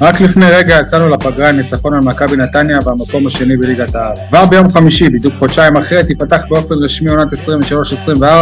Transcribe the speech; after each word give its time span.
רק 0.00 0.20
לפני 0.20 0.46
רגע 0.50 0.78
יצאנו 0.80 1.08
לפגרה 1.08 1.48
עם 1.48 1.56
ניצחון 1.56 1.94
על 1.94 2.00
מכבי 2.04 2.36
נתניה 2.36 2.78
במקום 2.80 3.26
השני 3.26 3.56
בליגת 3.56 3.94
העל. 3.94 4.12
כבר 4.28 4.46
ביום 4.46 4.68
חמישי, 4.68 5.08
בדיוק 5.08 5.34
חודשיים 5.34 5.76
אחרי, 5.76 6.04
תיפתח 6.04 6.40
באופן 6.48 6.74
רשמי 6.84 7.10
עונת 7.10 7.32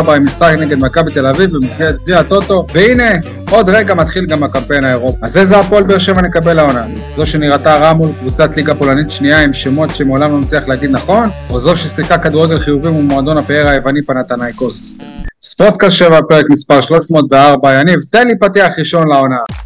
23-24 0.07 0.11
עם 0.11 0.25
משחק 0.25 0.55
נגד 0.61 0.85
מכבי 0.85 1.13
תל 1.13 1.27
אביב 1.27 1.51
במסגרת 1.53 2.03
גביע 2.03 2.19
הטוטו, 2.19 2.67
והנה, 2.75 3.11
עוד 3.51 3.69
רגע 3.69 3.95
מתחיל 3.95 4.27
גם 4.27 4.43
הקמפיין 4.43 4.85
האירופי. 4.85 5.19
אז 5.23 5.37
איזה 5.37 5.59
הפועל 5.59 5.83
באר 5.83 5.99
שבע 5.99 6.23
נקבל 6.23 6.59
העונה? 6.59 6.85
זו 7.13 7.27
שנראתה 7.27 7.77
רע 7.77 7.93
מול 7.93 8.13
קבוצת 8.21 8.57
ליגה 8.57 8.75
פולנית 8.75 9.11
שנייה 9.11 9.41
עם 9.41 9.53
שמות 9.53 9.91
שמעולם 9.95 10.33
לא 10.33 10.39
נצליח 10.39 10.69
להגיד 10.69 10.91
נכון, 10.91 11.25
או 11.51 11.61
זו 11.61 11.77
ששיחקה 11.77 12.19
כדורגל 12.19 12.59
חיובי 12.59 12.91
מול 12.91 13.03
מועדון 13.03 13.39
הפאר 13.39 13.69
היווני 13.69 14.03
פנתנייקוס? 14.03 14.97
ספורטקאסט 15.43 15.97
7, 15.97 16.19
פרק 16.29 16.45
מספר 16.51 16.81
304, 16.81 17.81
יניב, 17.81 18.01
תן 18.11 18.27
לי 18.27 18.39
פתיח 18.39 18.79
ראשון 18.79 19.09
לעונה. 19.09 19.66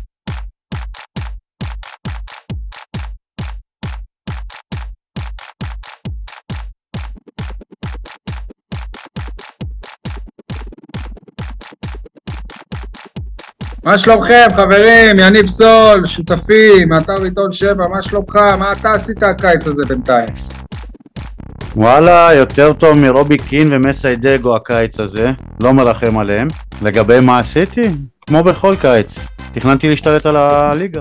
מה 13.91 13.99
שלומכם 13.99 14.47
חברים, 14.57 15.19
יניב 15.19 15.47
סול, 15.47 16.07
שותפי, 16.07 16.85
מאתר 16.85 17.23
עיתון 17.23 17.53
7, 17.53 17.87
מה 17.89 18.03
שלומך? 18.03 18.37
מה 18.37 18.73
אתה 18.73 18.93
עשית 18.93 19.23
הקיץ 19.23 19.66
הזה 19.66 19.83
בינתיים? 19.89 20.27
וואלה, 21.77 22.35
יותר 22.35 22.73
טוב 22.73 22.99
מרובי 22.99 23.37
קין 23.39 23.69
ומסיידגו 23.73 24.57
הקיץ 24.57 25.01
הזה, 25.01 25.33
לא 25.63 25.73
מרחם 25.73 26.19
עליהם. 26.19 26.49
לגבי 26.83 27.21
מה 27.21 27.39
עשיתי? 27.39 27.91
כמו 28.27 28.43
בכל 28.43 28.75
קיץ, 28.80 29.19
תכננתי 29.53 29.89
להשתלט 29.89 30.27
על 30.27 30.37
הליגה. 30.37 31.01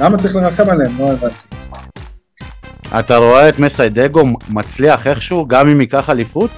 למה 0.00 0.18
צריך 0.18 0.36
לרחם 0.36 0.70
עליהם? 0.70 0.92
לא 0.98 1.12
הבנתי. 1.12 1.34
אתה 2.98 3.16
רואה 3.16 3.48
את 3.48 3.58
מסיידגו 3.58 4.24
מצליח 4.48 5.06
איכשהו, 5.06 5.46
גם 5.48 5.68
אם 5.68 5.80
ייקח 5.80 6.10
אליפות? 6.10 6.50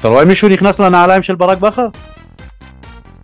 אתה 0.00 0.08
רואה 0.08 0.24
מישהו 0.24 0.48
נכנס 0.48 0.80
לנעליים 0.80 1.22
של 1.22 1.34
ברק 1.34 1.58
בכר? 1.58 1.86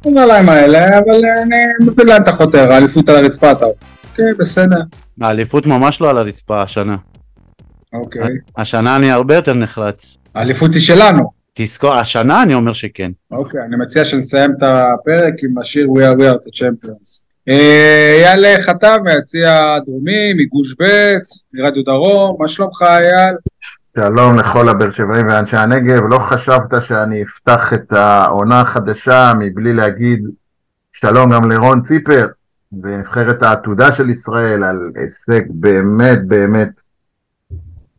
הנעליים 0.06 0.48
האלה, 0.48 0.98
אבל 0.98 1.24
אני 1.42 1.56
מבין 1.86 2.06
לאן 2.06 2.22
אתה 2.22 2.32
חותר, 2.32 2.72
האליפות 2.72 3.08
על 3.08 3.16
הרצפה 3.16 3.52
אתה. 3.52 3.66
אוקיי, 4.10 4.34
בסדר. 4.38 4.80
האליפות 5.20 5.66
ממש 5.66 6.00
לא 6.00 6.10
על 6.10 6.18
הרצפה 6.18 6.62
השנה. 6.62 6.96
אוקיי. 7.92 8.22
השנה 8.56 8.96
אני 8.96 9.10
הרבה 9.10 9.34
יותר 9.34 9.54
נחרץ. 9.54 10.16
האליפות 10.34 10.74
היא 10.74 10.82
שלנו. 10.82 11.30
תזכור, 11.54 11.92
השנה 11.94 12.42
אני 12.42 12.54
אומר 12.54 12.72
שכן. 12.72 13.10
אוקיי, 13.30 13.60
אני 13.68 13.76
מציע 13.76 14.04
שנסיים 14.04 14.50
את 14.58 14.62
הפרק 14.62 15.34
עם 15.42 15.58
השיר 15.58 15.88
We 15.88 15.98
are 16.00 16.18
we 16.18 16.22
are 16.22 16.46
the 16.46 16.58
champions. 16.58 17.26
אה, 17.48 18.34
אייל 18.34 18.60
חתם 18.60 18.96
מהציע 19.04 19.74
הדרומי, 19.74 20.34
מגוש 20.34 20.74
ב', 20.80 21.16
מרדיו 21.54 21.82
דרום, 21.82 22.36
מה 22.40 22.48
שלומך 22.48 22.82
אייל? 22.82 23.34
שלום 23.98 24.38
לכל 24.38 24.68
הבאר 24.68 24.90
שבעים 24.90 25.26
ואנשי 25.26 25.56
הנגב, 25.56 26.02
לא 26.10 26.18
חשבת 26.18 26.82
שאני 26.82 27.22
אפתח 27.22 27.72
את 27.74 27.92
העונה 27.92 28.60
החדשה 28.60 29.32
מבלי 29.38 29.72
להגיד 29.72 30.24
שלום 30.92 31.30
גם 31.30 31.50
לרון 31.50 31.82
ציפר 31.82 32.26
ונבחרת 32.82 33.42
העתודה 33.42 33.92
של 33.92 34.10
ישראל 34.10 34.64
על 34.64 34.90
הישג 34.94 35.40
באמת 35.48 36.26
באמת, 36.28 36.80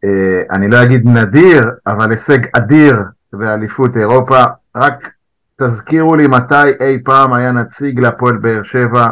אה, 0.03 0.41
אני 0.51 0.67
לא 0.67 0.83
אגיד 0.83 1.07
נדיר, 1.07 1.63
אבל 1.87 2.11
הישג 2.11 2.39
אדיר 2.57 2.95
באליפות 3.33 3.97
אירופה. 3.97 4.43
רק 4.75 5.09
תזכירו 5.61 6.15
לי 6.15 6.27
מתי 6.27 6.69
אי 6.81 7.03
פעם 7.05 7.33
היה 7.33 7.51
נציג 7.51 7.99
להפועל 7.99 8.37
באר 8.37 8.63
שבע 8.63 9.07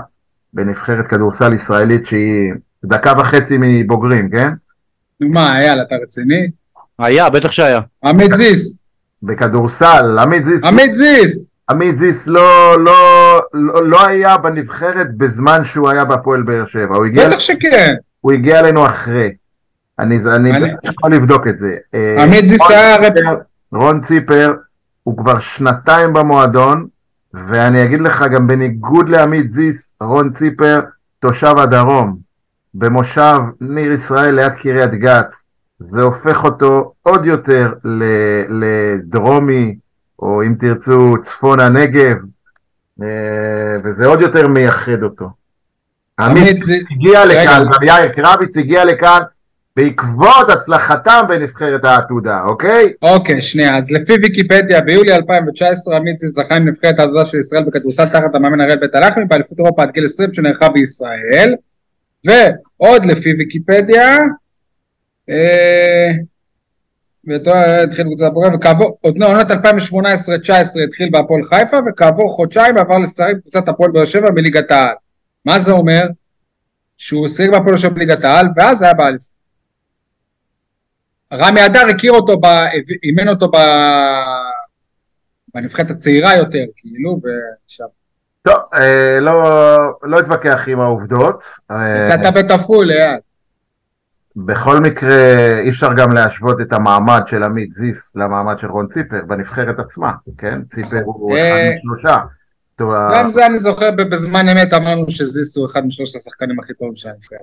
בנבחרת 0.54 1.08
כדורסל 1.08 1.54
ישראלית 1.54 2.06
שהיא 2.06 2.54
דקה 2.86 3.14
וחצי 3.18 3.58
מבוגרים, 3.60 4.30
כן? 4.30 4.52
מה, 5.20 5.60
אייל, 5.60 5.82
אתה 5.82 5.96
רציני? 6.04 6.65
היה, 7.00 7.30
בטח 7.30 7.52
שהיה. 7.52 7.82
עמית 8.06 8.34
זיס. 8.34 8.80
בכדורסל, 9.24 10.20
עמית 10.20 10.46
זיס, 10.46 10.64
עמית 10.64 10.94
זיס! 10.94 11.50
עמית 11.70 11.98
זיס 11.98 12.28
לא, 12.28 12.76
לא, 12.80 13.40
לא, 13.54 13.88
לא 13.90 14.08
היה 14.08 14.38
בנבחרת 14.38 15.18
בזמן 15.18 15.66
שהוא 15.66 15.90
היה 15.90 16.06
בהפועל 16.06 16.42
באר 16.44 16.66
שבע, 16.66 16.96
בטח 17.16 17.40
שכן. 17.40 17.94
הוא 18.22 18.32
הגיע 18.32 18.60
אלינו 18.60 18.86
אחרי. 18.86 19.32
אני, 20.00 20.18
אני, 20.36 20.52
אני- 20.52 20.70
יכול 20.84 21.14
לבדוק 21.14 21.48
את 21.48 21.60
זה. 21.60 21.76
אה, 21.94 22.24
עמית 22.24 22.48
זיס 22.48 22.62
היה 22.70 22.98
רון 23.72 24.02
ציפר 24.02 24.54
הוא 25.04 25.18
כבר 25.18 25.40
שנתיים 25.40 26.14
במועדון, 26.14 26.88
ואני 27.34 27.84
אגיד 27.84 28.02
לך 28.02 28.26
גם 28.34 28.48
בניגוד 28.48 29.10
לעמית 29.10 29.52
זיס, 29.52 29.96
רון 30.02 30.32
ציפר 30.34 30.80
תושב 31.20 31.54
הדרום, 31.58 32.18
במושב 32.74 33.38
ניר 33.62 33.92
ישראל 33.92 34.36
ליד 34.36 34.54
קריית 34.54 34.92
גת. 34.92 35.28
זה 35.80 36.02
הופך 36.02 36.44
אותו 36.44 36.94
עוד 37.04 37.26
יותר 37.26 37.74
לדרומי, 38.50 39.76
או 40.20 40.44
אם 40.44 40.56
תרצו 40.60 41.14
צפון 41.24 41.60
הנגב, 41.60 42.16
אה, 43.02 43.08
וזה 43.84 44.06
עוד 44.06 44.22
יותר 44.22 44.48
מייחד 44.48 45.04
אותו. 45.04 45.30
עמית. 46.20 46.64
הגיע. 46.92 47.26
לכאן, 47.26 47.64
גם 47.66 47.84
יאיר 47.84 48.08
קרביץ 48.08 48.58
הגיע 48.58 48.86
לכאן 48.86 49.20
בעקבות 49.76 50.50
הצלחתם 50.50 51.22
בנבחרת 51.30 51.86
העתודה, 51.86 52.42
אוקיי? 52.44 52.94
אוקיי, 53.02 53.42
שנייה, 53.42 53.78
אז 53.78 53.92
לפי 53.92 54.14
ויקיפדיה, 54.14 54.82
ביולי 54.82 55.16
2019 55.16 55.96
עמית 55.98 56.18
זכה 56.18 56.56
עם 56.56 56.68
נבחרת 56.68 57.00
העבודה 57.00 57.26
של 57.26 57.38
ישראל 57.40 57.64
בכדורסל 57.64 58.06
תחת 58.06 58.36
המאמן 58.36 58.62
הראל 58.62 58.76
בית 58.76 58.96
הלחמי 58.96 59.26
באליפות 59.26 59.60
אירופה 59.60 59.84
עד 59.84 59.92
גיל 59.92 60.06
20 60.06 60.32
שנערכה 60.32 60.70
בישראל, 60.70 61.56
ועוד 62.26 63.06
לפי 63.06 63.34
ויקיפדיה, 63.38 64.18
התחיל 67.84 68.06
בקבוצת 68.06 68.26
הפועל, 68.32 68.56
וכעבור, 68.56 68.98
עוד 69.02 69.18
לא, 69.18 69.28
עונת 69.28 69.52
2018-2019 69.52 69.56
התחיל 70.88 71.10
בהפועל 71.12 71.44
חיפה, 71.44 71.78
וכעבור 71.88 72.30
חודשיים 72.30 72.78
עבר 72.78 72.98
לשחק 72.98 73.34
בקבוצת 73.38 73.68
הפועל 73.68 73.92
באר 73.92 74.06
שבע 74.06 74.32
בליגת 74.32 74.72
העל. 74.72 74.96
מה 75.46 75.60
זה 75.60 75.72
אומר? 75.72 76.04
שהוא 76.98 77.28
שיחק 77.28 77.50
בהפועל 77.50 77.70
באר 77.70 77.78
שבע 77.78 77.94
בליגת 77.94 78.24
העל, 78.24 78.48
ואז 78.56 78.82
היה 78.82 78.94
באליפות. 78.94 79.36
רמי 81.34 81.66
אדר 81.66 81.88
הכיר 81.90 82.12
אותו. 82.12 82.42
אימן 83.04 83.28
אותו 83.30 83.48
ב... 83.48 83.58
בנבחרת 85.56 85.90
הצעירה 85.90 86.36
יותר, 86.36 86.64
כאילו, 86.76 87.20
ושם. 87.24 87.86
טוב, 88.42 88.56
אה, 88.74 89.20
לא, 89.20 89.44
לא 90.04 90.20
אתווכח 90.20 90.64
עם 90.68 90.80
העובדות. 90.80 91.44
אה, 91.72 92.04
יצאת 92.04 92.34
בתפעול, 92.36 92.92
אייל. 92.92 93.18
בכל 94.36 94.80
מקרה, 94.80 95.36
אי 95.60 95.70
אפשר 95.70 95.88
גם 95.98 96.14
להשוות 96.14 96.62
את 96.62 96.74
המעמד 96.74 97.22
של 97.26 97.44
עמית 97.44 97.74
זיס 97.74 98.16
למעמד 98.16 98.60
של 98.60 98.68
רון 98.68 98.88
ציפר 98.88 99.22
בנבחרת 99.28 99.80
עצמה, 99.80 100.12
כן? 100.38 100.60
ציפר 100.76 101.02
הוא 101.06 101.36
אה, 101.36 101.70
אחד 101.70 101.78
משלושה. 101.78 102.18
גם 102.90 103.30
זה 103.30 103.46
אני 103.46 103.60
זוכר, 103.60 103.92
בזמן 103.92 104.50
אמת 104.50 104.74
אמרנו 104.74 105.06
שזיס 105.12 105.58
הוא 105.58 105.66
אחד 105.66 105.86
משלושת 105.86 106.16
השחקנים 106.16 106.60
הכי 106.60 106.74
טובים 106.74 106.96
של 106.96 107.10
הנבחרת. 107.10 107.40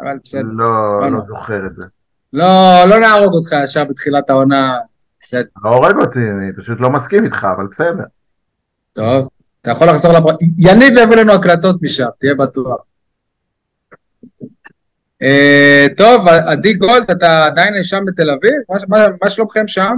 אבל 0.00 0.18
בסדר. 0.24 0.42
לא, 0.52 1.10
לא. 1.10 1.20
זוכר 1.20 1.66
את 1.66 1.76
זה. 1.76 1.84
לא, 2.32 2.84
לא 2.88 3.00
נהרוג 3.00 3.34
אותך 3.34 3.54
ישר 3.64 3.84
בתחילת 3.84 4.30
העונה. 4.30 4.78
בסדר, 5.22 5.48
לא 5.64 5.70
הורג 5.70 5.96
אותי, 5.96 6.18
אני 6.18 6.52
פשוט 6.56 6.80
לא 6.80 6.90
מסכים 6.90 7.24
איתך, 7.24 7.46
אבל 7.56 7.66
בסדר. 7.70 8.04
טוב. 8.92 9.28
אתה 9.62 9.70
יכול 9.70 9.88
לחזור 9.88 10.12
לפרט. 10.12 10.36
יניב 10.58 10.92
יביא 10.98 11.16
לנו 11.16 11.32
הקלטות 11.32 11.82
משם, 11.82 12.06
תהיה 12.18 12.34
בטוח. 12.34 12.80
אה, 15.22 15.86
טוב, 15.96 16.28
עדי 16.28 16.74
גולד, 16.74 17.10
אתה 17.10 17.46
עדיין 17.46 17.84
שם 17.84 18.00
בתל 18.06 18.30
אביב? 18.30 18.52
מה- 18.68 18.78
מה- 18.98 19.08
מה 19.24 19.30
שלומכם 19.30 19.68
שם? 19.68 19.92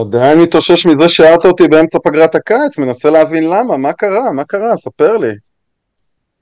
עדיין 0.00 0.40
מתאושש 0.40 0.86
מזה 0.86 1.08
שהערת 1.08 1.44
אותי 1.44 1.68
באמצע 1.68 1.98
פגרת 2.04 2.34
הקיץ, 2.34 2.78
מנסה 2.78 3.10
להבין 3.10 3.44
למה, 3.44 3.76
מה 3.76 3.92
קרה, 3.92 4.32
מה 4.32 4.44
קרה, 4.44 4.76
ספר 4.76 5.16
לי. 5.16 5.32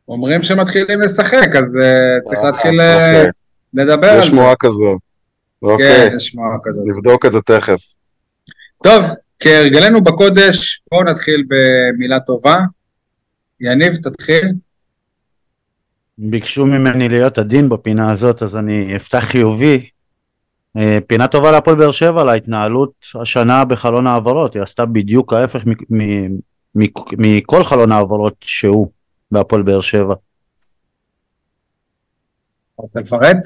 אומרים 0.09 0.43
שמתחילים 0.43 1.01
לשחק, 1.01 1.57
אז 1.57 1.79
אה, 1.83 2.21
צריך 2.25 2.41
אה, 2.41 2.45
להתחיל 2.47 2.81
אוקיי. 2.81 3.27
לדבר 3.75 4.09
על 4.09 4.19
יש 4.19 4.25
זה. 4.25 4.31
שמועה 4.31 4.55
כזו. 4.59 4.99
כן, 5.61 5.67
אוקיי, 5.67 6.11
יש 6.17 6.27
שמועה 6.27 6.57
כזאת. 6.65 6.85
נבדוק 6.87 7.27
את 7.27 7.33
זה 7.33 7.39
תכף. 7.41 7.81
טוב, 8.85 9.03
כהרגלנו 9.41 10.01
בקודש, 10.05 10.83
בואו 10.91 11.05
נתחיל 11.05 11.45
במילה 11.49 12.21
טובה. 12.21 12.57
יניב, 13.61 13.97
תתחיל. 13.97 14.45
ביקשו 16.23 16.67
ממני 16.67 17.09
להיות 17.09 17.39
עדין 17.39 17.69
בפינה 17.69 18.13
הזאת, 18.13 18.43
אז 18.43 18.57
אני 18.57 18.97
אפתח 18.97 19.25
חיובי. 19.25 19.89
אה, 20.77 20.99
פינה 21.07 21.29
טובה 21.29 21.51
להפועל 21.51 21.77
באר 21.77 21.91
שבע 21.91 22.25
להתנהלות 22.25 22.93
השנה 23.21 23.65
בחלון 23.65 24.07
העברות, 24.07 24.55
היא 24.55 24.63
עשתה 24.63 24.87
בדיוק 24.87 25.33
ההפך 25.33 25.67
מ- 25.67 25.99
מ- 25.99 26.35
מ- 26.75 26.87
מכל 27.19 27.65
חלון 27.65 27.93
העברות 27.93 28.35
שהוא 28.41 28.91
בהפועל 29.31 29.63
באר 29.63 29.81
שבע. 29.81 30.15
רוצה 32.77 33.01
לפרט? 33.01 33.37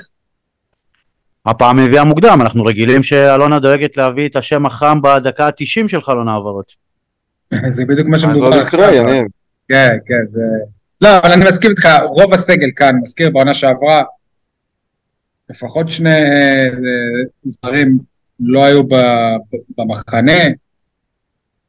הפעם 1.47 1.79
הביאה 1.79 2.05
מוקדם, 2.05 2.39
אנחנו 2.43 2.65
רגילים 2.65 3.03
שאלונה 3.03 3.59
דואגת 3.59 3.97
להביא 3.97 4.29
את 4.29 4.37
השם 4.37 4.67
החם 4.67 5.03
בדקה 5.03 5.47
ה-90 5.47 5.89
של 5.89 6.03
חלון 6.03 6.29
העברות. 6.29 6.73
זה 7.69 7.85
בדיוק 7.85 8.09
מה 8.09 8.17
אז 8.17 8.23
שמדובר 8.23 8.47
עוד 8.47 8.67
יקרה. 8.67 8.95
יניב. 8.95 9.25
כן, 9.69 9.97
כן, 10.07 10.25
זה... 10.25 10.41
לא, 11.01 11.19
אבל 11.19 11.33
אני 11.33 11.45
מסכים 11.49 11.71
איתך, 11.71 11.89
רוב 12.05 12.35
הסגל 12.35 12.69
כאן, 12.77 12.97
מזכיר 13.03 13.31
בעונה 13.31 13.55
שעברה, 13.55 14.03
לפחות 15.51 15.89
שני 15.89 16.11
אה, 16.15 16.63
זרים 17.45 17.99
לא 18.41 18.65
היו 18.65 18.83
במחנה. 19.79 20.39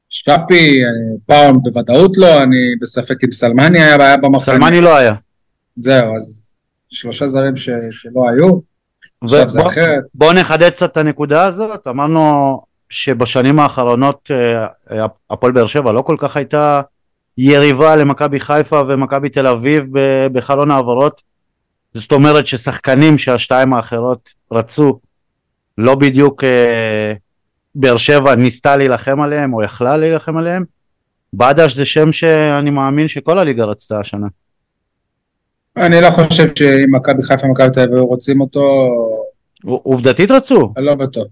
שפי, 0.10 0.82
אה, 0.84 0.88
פאון 1.26 1.60
בוודאות 1.64 2.18
לא, 2.18 2.44
אני 2.44 2.58
בספק 2.82 3.24
אם 3.24 3.32
סלמני 3.32 3.80
היה 3.80 3.96
היה 4.06 4.18
במחנה. 4.18 4.40
סלמני 4.56 4.82
לא 4.82 4.98
היה. 4.98 5.16
זהו, 5.78 6.18
אז 6.18 6.52
שלושה 6.90 7.28
זרים 7.28 7.56
ש, 7.56 7.70
שלא 7.92 8.30
היו, 8.30 8.60
עכשיו 9.24 9.50
זה 9.50 9.60
ובוא- 9.60 9.72
אחרת. 9.72 10.04
בואו 10.14 10.34
נחדד 10.34 10.70
קצת 10.70 10.92
את 10.92 10.98
הנקודה 10.98 11.46
הזאת, 11.46 11.88
אמרנו 11.88 12.62
שבשנים 12.90 13.60
האחרונות 13.60 14.32
אה, 14.92 15.06
הפועל 15.30 15.52
באר 15.52 15.68
שבע 15.68 15.92
לא 15.92 16.02
כל 16.02 16.16
כך 16.20 16.38
הייתה 16.38 16.82
יריבה 17.38 17.96
למכבי 17.96 18.40
חיפה 18.40 18.82
ומכבי 18.88 19.30
תל 19.30 19.48
אביב 19.48 19.86
בחלון 20.32 20.72
העברות, 20.72 21.22
זאת 21.94 22.12
אומרת 22.12 22.48
ששחקנים 22.48 23.18
שהשתיים 23.18 23.74
האחרות 23.74 24.30
רצו 24.52 25.00
לא 25.78 25.96
בדיוק 25.96 26.44
אה, 26.44 27.14
באר 27.76 27.98
שבע 27.98 28.36
ניסתה 28.36 28.76
להילחם 28.76 29.22
עליהם 29.22 29.54
או 29.54 29.64
יכלה 29.64 29.98
להילחם 29.98 30.38
עליהם, 30.38 30.64
בדש 31.34 31.76
זה 31.76 31.86
שם 31.86 32.12
שאני 32.12 32.70
מאמין 32.70 33.08
שכל 33.08 33.40
הליגה 33.40 33.64
רצתה 33.64 34.00
השנה. 34.00 34.28
אני 35.78 36.02
לא 36.02 36.10
חושב 36.10 36.56
שאם 36.56 36.96
מכבי 36.96 37.24
חיפה 37.24 37.48
ומכבי 37.48 37.70
תל 37.70 37.80
אביב 37.80 37.98
רוצים 37.98 38.42
אותו, 38.42 38.90
עובדתית 39.64 40.32
רצו, 40.32 40.74
אני 40.78 40.86
לא 40.86 40.96
בטוח. 40.96 41.26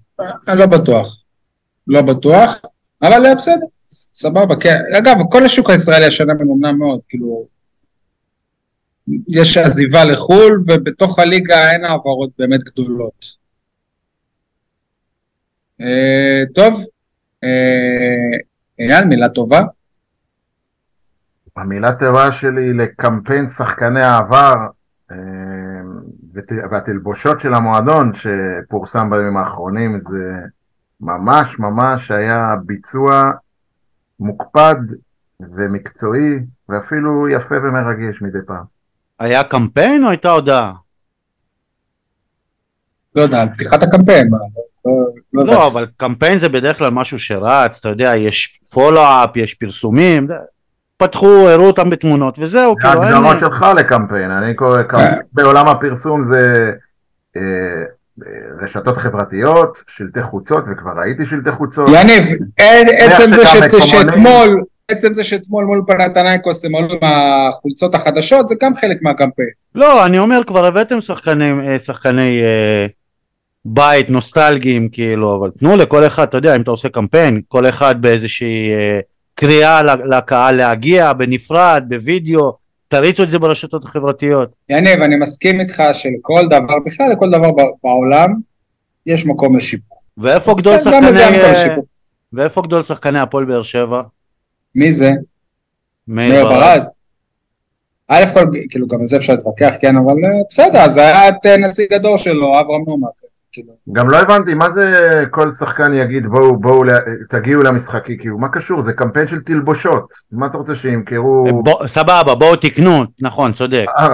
אני 0.47 0.59
לא 0.59 0.65
בטוח. 0.65 1.23
לא 1.87 2.01
בטוח, 2.01 2.57
אבל 3.01 3.35
בסדר, 3.35 3.65
סבבה. 4.13 4.55
כן. 4.59 4.77
אגב, 4.97 5.15
כל 5.31 5.45
השוק 5.45 5.69
הישראלי 5.69 6.05
השנה 6.05 6.33
מנומנם 6.33 6.77
מאוד, 6.79 6.99
כאילו... 7.09 7.47
יש 9.27 9.57
עזיבה 9.57 10.05
לחו"ל, 10.05 10.57
ובתוך 10.67 11.19
הליגה 11.19 11.71
אין 11.71 11.85
העברות 11.85 12.29
באמת 12.39 12.63
גדולות. 12.63 13.25
אה, 15.81 16.43
טוב, 16.55 16.85
אה, 17.43 18.37
אייל, 18.79 19.05
מילה 19.05 19.29
טובה. 19.29 19.61
המילה 21.55 21.91
טובה 21.99 22.31
שלי 22.31 22.73
לקמפיין 22.73 23.47
שחקני 23.47 24.03
העבר 24.03 24.55
אה, 25.11 25.17
ות- 26.33 26.71
והתלבושות 26.71 27.39
של 27.39 27.53
המועדון 27.53 28.11
שפורסם 28.13 29.09
בימים 29.09 29.37
האחרונים 29.37 29.99
זה 29.99 30.33
ממש 31.01 31.59
ממש 31.59 32.11
היה 32.11 32.55
ביצוע 32.65 33.31
מוקפד 34.23 34.75
ומקצועי 35.39 36.39
ואפילו 36.69 37.29
יפה 37.29 37.55
ומרגש 37.55 38.21
מדי 38.21 38.37
פעם. 38.47 38.63
היה 39.19 39.43
קמפיין 39.43 40.03
או 40.03 40.09
הייתה 40.09 40.29
הודעה? 40.29 40.73
לא 43.15 43.21
יודע, 43.21 43.41
על 43.41 43.49
פתיחת 43.53 43.83
הקמפיין. 43.83 44.29
לא, 44.85 44.91
לא. 45.33 45.45
לא, 45.45 45.67
אבל 45.67 45.85
קמפיין 45.97 46.39
זה 46.39 46.49
בדרך 46.49 46.77
כלל 46.77 46.89
משהו 46.89 47.19
שרץ, 47.19 47.79
אתה 47.79 47.89
יודע, 47.89 48.15
יש 48.15 48.59
פולו-אפ, 48.73 49.37
יש 49.37 49.53
פרסומים, 49.53 50.27
פתחו, 50.97 51.49
הראו 51.49 51.67
אותם 51.67 51.89
בתמונות, 51.89 52.39
וזהו, 52.39 52.75
זה 52.81 52.87
כאילו, 52.87 53.03
אין... 53.03 53.13
ההגדרות 53.13 53.39
שלך 53.39 53.65
לקמפיין, 53.77 54.31
אני 54.31 54.53
קורא 54.53 54.83
קמפיין 54.83 55.19
בעולם 55.33 55.67
הפרסום 55.67 56.25
זה 56.25 56.71
אה, 57.35 57.41
אה, 57.41 57.83
רשתות 58.61 58.97
חברתיות, 58.97 59.83
שלטי 59.87 60.23
חוצות 60.23 60.63
וכבר 60.71 60.91
ראיתי 60.97 61.25
שלטי 61.25 61.51
חוצות. 61.51 61.89
יניב, 61.89 62.23
עצם 62.57 63.33
זה 63.35 63.45
שאתמול, 63.81 64.63
עצם 64.87 65.13
זה 65.13 65.23
שאתמול 65.23 65.65
מול 65.65 65.83
פנתנייקוס 65.87 66.65
הם 66.65 66.75
עלו 66.75 66.87
עם 66.91 66.99
החולצות 67.01 67.95
החדשות, 67.95 68.47
זה 68.47 68.55
גם 68.61 68.75
חלק 68.75 68.97
מהקמפיין. 69.01 69.49
לא, 69.75 70.05
אני 70.05 70.19
אומר, 70.19 70.41
כבר 70.47 70.65
הבאתם 70.65 71.01
שחקני, 71.01 71.51
אה, 71.67 71.79
שחקני 71.79 72.41
אה, 72.43 72.85
בית 73.65 74.09
נוסטלגיים, 74.09 74.89
כאילו, 74.89 75.35
אבל 75.39 75.51
תנו 75.59 75.77
לכל 75.77 76.07
אחד, 76.07 76.27
אתה 76.27 76.37
יודע, 76.37 76.55
אם 76.55 76.61
אתה 76.61 76.71
עושה 76.71 76.89
קמפיין, 76.89 77.41
כל 77.47 77.69
אחד 77.69 78.01
באיזושהי 78.01 78.73
אה, 78.73 78.99
קריאה 79.35 79.81
לקהל 79.83 80.55
להגיע, 80.55 81.13
בנפרד, 81.13 81.83
בווידאו, 81.87 82.62
תריצו 82.93 83.23
את 83.23 83.31
זה 83.31 83.39
ברשתות 83.39 83.85
החברתיות. 83.85 84.49
יניב, 84.69 85.01
אני 85.01 85.15
מסכים 85.15 85.59
איתך 85.59 85.83
שלכל 85.93 86.47
דבר, 86.49 86.79
בכלל 86.85 87.11
לכל 87.11 87.31
דבר 87.31 87.51
בעולם, 87.83 88.33
יש 89.05 89.25
מקום 89.25 89.57
לשיפור. 89.57 89.97
ואיפה 90.17 90.55
גדול 90.57 90.79
שחקני... 90.79 91.19
אה. 91.19 91.75
ואיפה 92.33 92.61
גדול 92.61 92.83
שחקני 92.83 93.19
הפועל 93.19 93.45
באר 93.45 93.61
שבע? 93.61 94.01
מי 94.75 94.91
זה? 94.91 95.11
מאיר 96.07 96.43
ברד? 96.43 96.83
א' 98.07 98.23
כל, 98.33 98.45
כאילו 98.69 98.87
גם 98.87 99.01
על 99.01 99.07
זה 99.07 99.17
אפשר 99.17 99.33
להתווכח, 99.33 99.75
כן, 99.79 99.95
אבל 99.97 100.13
אה, 100.25 100.29
בסדר, 100.49 100.79
אז 100.79 100.97
היה 100.97 101.29
את 101.29 101.45
אה, 101.45 101.57
נציג 101.57 101.93
הדור 101.93 102.17
שלו, 102.17 102.59
אברהם 102.59 102.83
נומק. 102.87 103.09
כאילו. 103.53 103.73
גם 103.91 104.09
לא 104.09 104.17
הבנתי 104.17 104.53
מה 104.53 104.69
זה 104.69 104.93
כל 105.31 105.51
שחקן 105.51 105.93
יגיד 105.93 106.27
בואו 106.27 106.57
בואו 106.59 106.81
תגיעו 107.29 107.61
למשחקי 107.61 108.17
כאילו 108.19 108.37
מה 108.37 108.49
קשור 108.49 108.81
זה 108.81 108.93
קמפיין 108.93 109.27
של 109.27 109.39
תלבושות 109.45 110.07
מה 110.31 110.45
אתה 110.45 110.57
רוצה 110.57 110.75
שימכרו 110.75 111.45
בוא, 111.63 111.87
סבבה, 111.87 112.35
בואו 112.39 112.55
תקנו, 112.55 113.03
נכון, 113.21 113.51
צודק. 113.53 113.85
אה, 113.99 114.07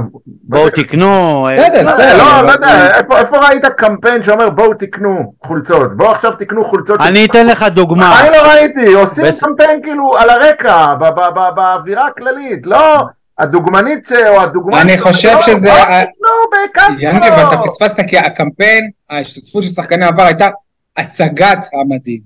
בואו 0.44 0.70
תקנו, 0.70 1.08
אה, 1.50 1.56
לא. 1.84 1.92
לא, 2.18 2.48
לא 2.48 2.52
יודע, 2.52 2.88
איפה- 2.98 3.38
ראית 3.48 3.66
קמפיין 3.78 4.24
שאומר 4.24 4.50
בואו 4.50 4.74
תקנו 4.74 5.34
חולצות? 5.46 5.98
בואו 5.98 6.12
עכשיו 6.12 6.32
תקנו 6.32 6.66
חולצות. 6.66 7.02
אני 7.02 7.26
אתן 7.26 7.48
לך 7.48 7.64
דוגמה. 7.64 8.20
אני 8.22 8.30
לא 8.34 8.52
ראיתי, 8.52 8.94
עושים 8.94 9.24
קמפיין 9.40 9.82
כאילו 9.84 10.12
על 10.18 10.30
הרקע, 10.30 10.94
ב- 10.94 11.04
ב- 11.10 11.40
ב- 11.40 11.56
באווירה 11.56 12.08
הכללית, 12.08 12.66
לא, 12.68 12.98
הדוגמנית 13.40 14.12
אה, 14.12 14.30
או 14.30 14.42
הדוגמן... 14.42 14.78
אני 14.80 14.98
חושב 14.98 15.30
לא, 15.36 15.42
שזה- 15.42 15.70
בואו 15.70 15.84
תקנו 15.84 16.28
בקסטרו. 16.70 16.96
יניב, 17.00 17.24
אתה 17.34 17.58
פספסת 17.64 17.98
כי 18.08 18.18
הקמפיין, 18.18 18.90
ההשתתפות 19.10 19.64
של 19.64 19.70
שחקני 19.70 20.06
העבר 20.06 20.24
הייתה 20.24 20.48
הצגת 20.98 21.68
המדים. 21.74 22.22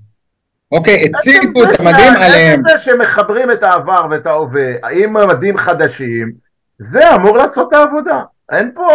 אוקיי, 0.72 1.06
הציגו 1.06 1.64
את 1.64 1.80
המדים 1.80 2.14
עליהם. 2.16 2.66
עצם 2.66 2.78
זה 2.78 2.84
שמחברים 2.84 3.52
את 3.52 3.64
העבר 3.64 4.06
ואת 4.12 4.26
ההווה 4.26 4.62
עם 4.92 5.14
מדים 5.30 5.58
חדשים, 5.58 6.32
זה 6.80 7.16
אמור 7.16 7.38
לעשות 7.38 7.68
את 7.68 7.78
העבודה. 7.78 8.22
אין 8.52 8.72
פה 8.76 8.86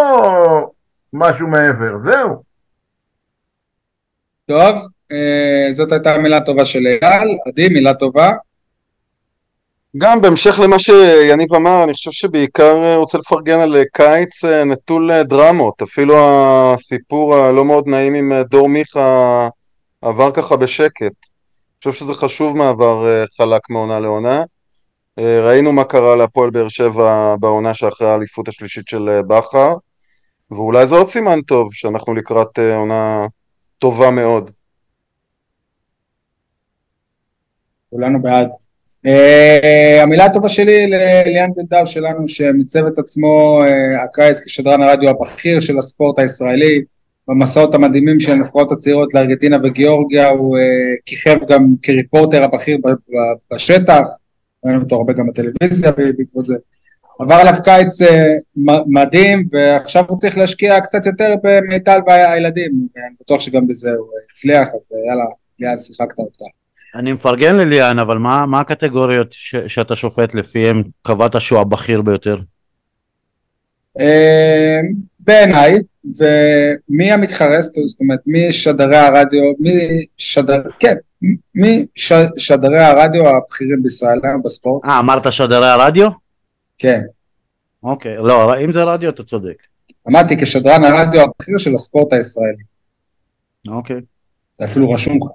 משהו 1.12 1.46
מעבר, 1.46 1.98
זהו. 1.98 2.42
טוב, 4.48 4.76
אה, 5.12 5.66
זאת 5.72 5.92
הייתה 5.92 6.14
המילה 6.14 6.36
הטובה 6.36 6.64
של 6.64 6.78
אייל. 6.86 7.38
עדי, 7.48 7.68
מילה 7.68 7.94
טובה. 7.94 8.30
גם 9.96 10.20
בהמשך 10.20 10.58
למה 10.62 10.78
שיניב 10.78 11.54
אמר, 11.54 11.84
אני 11.84 11.92
חושב 11.92 12.10
שבעיקר 12.10 12.82
אה, 12.82 12.96
רוצה 12.96 13.18
לפרגן 13.18 13.58
על 13.58 13.76
אה, 13.76 13.82
קיץ 13.92 14.44
אה, 14.44 14.64
נטול 14.64 15.22
דרמות, 15.22 15.82
אפילו 15.82 16.14
הסיפור 16.18 17.34
הלא 17.34 17.64
מאוד 17.64 17.88
נעים 17.88 18.14
עם 18.14 18.32
דור 18.50 18.68
מיכה 18.68 19.48
עבר 20.02 20.30
ככה 20.30 20.56
בשקט. 20.56 21.02
אני 21.02 21.92
חושב 21.92 22.04
שזה 22.04 22.14
חשוב 22.14 22.56
מעבר 22.56 23.24
חלק 23.36 23.70
מעונה 23.70 24.00
לעונה. 24.00 24.42
ראינו 25.18 25.72
מה 25.72 25.84
קרה 25.84 26.16
להפועל 26.16 26.50
באר 26.50 26.68
שבע 26.68 27.34
בעונה 27.40 27.74
שאחרי 27.74 28.08
האליפות 28.08 28.48
השלישית 28.48 28.88
של 28.88 29.20
בכר, 29.28 29.74
ואולי 30.50 30.86
זה 30.86 30.94
עוד 30.94 31.08
סימן 31.08 31.40
טוב 31.40 31.68
שאנחנו 31.72 32.14
לקראת 32.14 32.58
עונה 32.58 33.26
טובה 33.78 34.10
מאוד. 34.10 34.50
כולנו 37.90 38.22
בעד. 38.22 38.67
Uh, 39.08 40.02
המילה 40.02 40.24
הטובה 40.24 40.48
שלי 40.48 40.90
לאליאן 40.90 41.50
בלדאו 41.56 41.86
שלנו 41.86 42.28
שמיצב 42.28 42.86
את 42.86 42.98
עצמו 42.98 43.60
uh, 43.64 44.04
הקיץ 44.04 44.40
כשדרן 44.40 44.82
הרדיו 44.82 45.10
הבכיר 45.10 45.60
של 45.60 45.78
הספורט 45.78 46.18
הישראלי 46.18 46.82
במסעות 47.28 47.74
המדהימים 47.74 48.20
של 48.20 48.32
הנבחרות 48.32 48.72
הצעירות 48.72 49.14
לארגנטינה 49.14 49.56
וגיאורגיה 49.64 50.28
הוא 50.28 50.58
uh, 50.58 50.62
כיכב 51.06 51.36
גם 51.48 51.74
כריפורטר 51.82 52.44
הבכיר 52.44 52.78
בשטח, 53.52 54.02
ראינו 54.64 54.82
אותו 54.82 54.96
הרבה 54.96 55.12
גם 55.12 55.26
בטלוויזיה 55.26 55.92
בעקבות 55.92 56.46
זה. 56.46 56.54
עבר 57.18 57.34
עליו 57.34 57.54
קיץ 57.64 57.98
מדהים 58.86 59.48
ועכשיו 59.52 60.04
הוא 60.08 60.18
צריך 60.18 60.38
להשקיע 60.38 60.80
קצת 60.80 61.06
יותר 61.06 61.34
במיטל 61.42 61.98
והילדים, 62.06 62.70
אני 62.96 63.14
בטוח 63.20 63.40
שגם 63.40 63.66
בזה 63.66 63.90
הוא 63.90 64.08
הצליח 64.32 64.68
אז 64.74 64.88
יאללה, 65.08 65.24
ליאן 65.60 65.76
שיחקת 65.76 66.18
אותה. 66.18 66.57
אני 66.94 67.12
מפרגן 67.12 67.56
לליאן, 67.56 67.98
אבל 67.98 68.18
מה, 68.18 68.46
מה 68.46 68.60
הקטגוריות 68.60 69.28
ש, 69.30 69.56
שאתה 69.56 69.96
שופט 69.96 70.34
לפיהם 70.34 70.82
קבעת 71.02 71.40
שהוא 71.40 71.60
הבכיר 71.60 72.02
ביותר? 72.02 72.36
אה, 74.00 74.80
בעיניי, 75.20 75.74
ומי 76.04 77.12
המתחרס, 77.12 77.72
זאת 77.86 78.00
אומרת, 78.00 78.20
מי 78.26 78.52
שדרי 78.52 78.96
הרדיו, 78.96 79.42
מי 79.58 80.04
שדר, 80.16 80.62
כן, 80.78 80.94
מי 81.54 81.86
ש, 81.94 82.12
שדרי 82.36 82.78
הרדיו 82.78 83.28
הבכירים 83.28 83.82
בישראל 83.82 84.20
היום 84.22 84.42
בספורט? 84.42 84.84
אה, 84.84 84.98
אמרת 84.98 85.32
שדרי 85.32 85.68
הרדיו? 85.68 86.10
כן. 86.78 87.00
אוקיי, 87.82 88.16
לא, 88.16 88.60
אם 88.60 88.72
זה 88.72 88.84
רדיו 88.84 89.10
אתה 89.10 89.22
צודק. 89.22 89.62
אמרתי 90.08 90.36
כשדרן 90.36 90.84
הרדיו 90.84 91.20
הבכיר 91.20 91.58
של 91.58 91.74
הספורט 91.74 92.12
הישראלי, 92.12 92.62
אוקיי. 93.68 94.00
זה 94.58 94.64
אפילו 94.64 94.90
רשום 94.90 95.16
לך. 95.16 95.28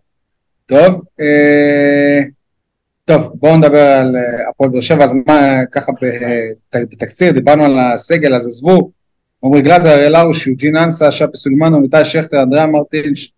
טוב, 0.66 1.02
אה, 1.22 2.24
טוב, 3.06 3.32
בואו 3.40 3.58
נדבר 3.58 3.80
על 3.82 4.16
אה, 4.16 4.50
הפועל 4.50 4.70
באר 4.70 4.82
שבע, 4.82 5.04
אז 5.04 5.14
מה, 5.28 5.66
ככה 5.72 5.92
בת- 5.92 6.90
בתקציר, 6.92 7.32
דיברנו 7.32 7.64
על 7.66 7.80
הסגל, 7.80 8.36
אז 8.36 8.48
עזבו, 8.48 8.92
עמרי 9.44 9.62
גלאזר, 9.62 9.90
אריאל 9.94 10.16
הרוש, 10.16 10.48
יוג'ין 10.48 10.78
אנסה, 10.78 11.12
שפי 11.12 11.38
סולימאנו, 11.38 11.84
איתי 11.84 12.06
שכטר, 12.06 12.44
אנדריאה 12.44 12.68
מרטינש, 12.68 13.34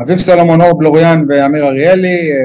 אביב 0.00 0.18
סלומון, 0.18 0.60
אור 0.60 0.78
בלוריאן 0.78 1.24
ואמיר 1.28 1.64
אריאלי, 1.66 2.32
אה, 2.32 2.36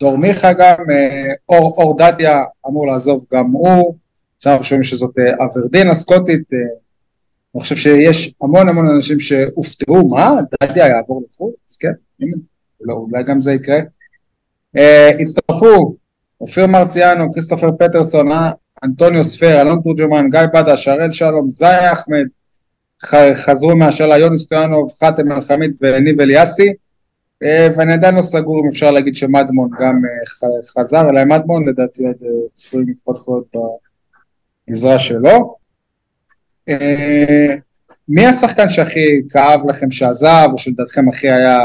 דור 0.00 0.18
מיכה 0.18 0.52
גם, 0.52 0.76
אה, 0.90 1.32
אור, 1.48 1.74
אור 1.78 1.96
דדיה 1.98 2.42
אמור 2.66 2.86
לעזוב 2.86 3.24
גם 3.34 3.50
הוא, 3.50 3.94
עכשיו 4.36 4.52
אנחנו 4.52 4.64
שומעים 4.64 4.82
שזאת 4.82 5.18
אה, 5.18 5.44
אברדין 5.44 5.88
הסקוטית, 5.90 6.52
אה, 6.52 6.58
אני 7.54 7.62
חושב 7.62 7.76
שיש 7.76 8.34
המון 8.42 8.68
המון 8.68 8.88
אנשים 8.88 9.20
שהופתעו, 9.20 10.08
מה, 10.08 10.34
דדיה 10.62 10.86
יעבור 10.86 11.22
לחו"ל? 11.28 11.52
אז 11.70 11.76
כן, 11.76 11.92
הנה, 12.20 12.36
אולי, 12.80 12.92
אולי 12.92 13.24
גם 13.24 13.40
זה 13.40 13.52
יקרה. 13.52 13.78
אה, 14.76 15.08
הצטרפו 15.20 15.96
אופיר 16.40 16.66
מרציאנו, 16.66 17.32
כריסטופר 17.32 17.70
פטרסון, 17.78 18.32
אה, 18.32 18.50
אנטוניו 18.84 19.24
ספר, 19.24 19.60
אלון 19.60 19.80
תורג'מן, 19.84 20.30
גיא 20.30 20.40
בדש, 20.54 20.88
הראל 20.88 21.12
שלום, 21.12 21.48
זאי 21.48 21.92
אחמד, 21.92 22.26
חזרו 23.34 23.76
מהשאלה 23.76 24.18
יוני 24.18 24.38
סטויאנוב, 24.38 24.88
חאתם 25.00 25.32
אל-חמיד 25.32 25.76
וניב 25.80 26.20
אליאסי, 26.20 26.72
אה, 27.42 27.66
ואני 27.76 27.94
עדיין 27.94 28.14
לא 28.14 28.22
סגור 28.22 28.60
אם 28.64 28.68
אפשר 28.68 28.90
להגיד 28.90 29.14
שמדמון 29.14 29.70
גם 29.80 30.02
ח- 30.28 30.78
חזר 30.78 31.10
אליי 31.10 31.24
מדמון, 31.24 31.68
לדעתי 31.68 32.06
עוד 32.06 32.16
אה, 32.22 32.28
צפויים 32.52 32.88
התפתחויות 32.88 33.56
בגזרה 34.68 34.98
שלו. 34.98 35.56
אה, 36.68 37.54
מי 38.08 38.26
השחקן 38.26 38.68
שהכי 38.68 39.22
כאב 39.30 39.60
לכם 39.68 39.90
שעזב, 39.90 40.48
או 40.52 40.58
שלדעתכם 40.58 41.08
הכי 41.08 41.30
היה 41.30 41.58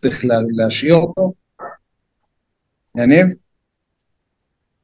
צריך 0.00 0.24
לה- 0.24 0.34
להשאיר 0.56 0.94
אותו? 0.94 1.32
יניב? 2.96 3.26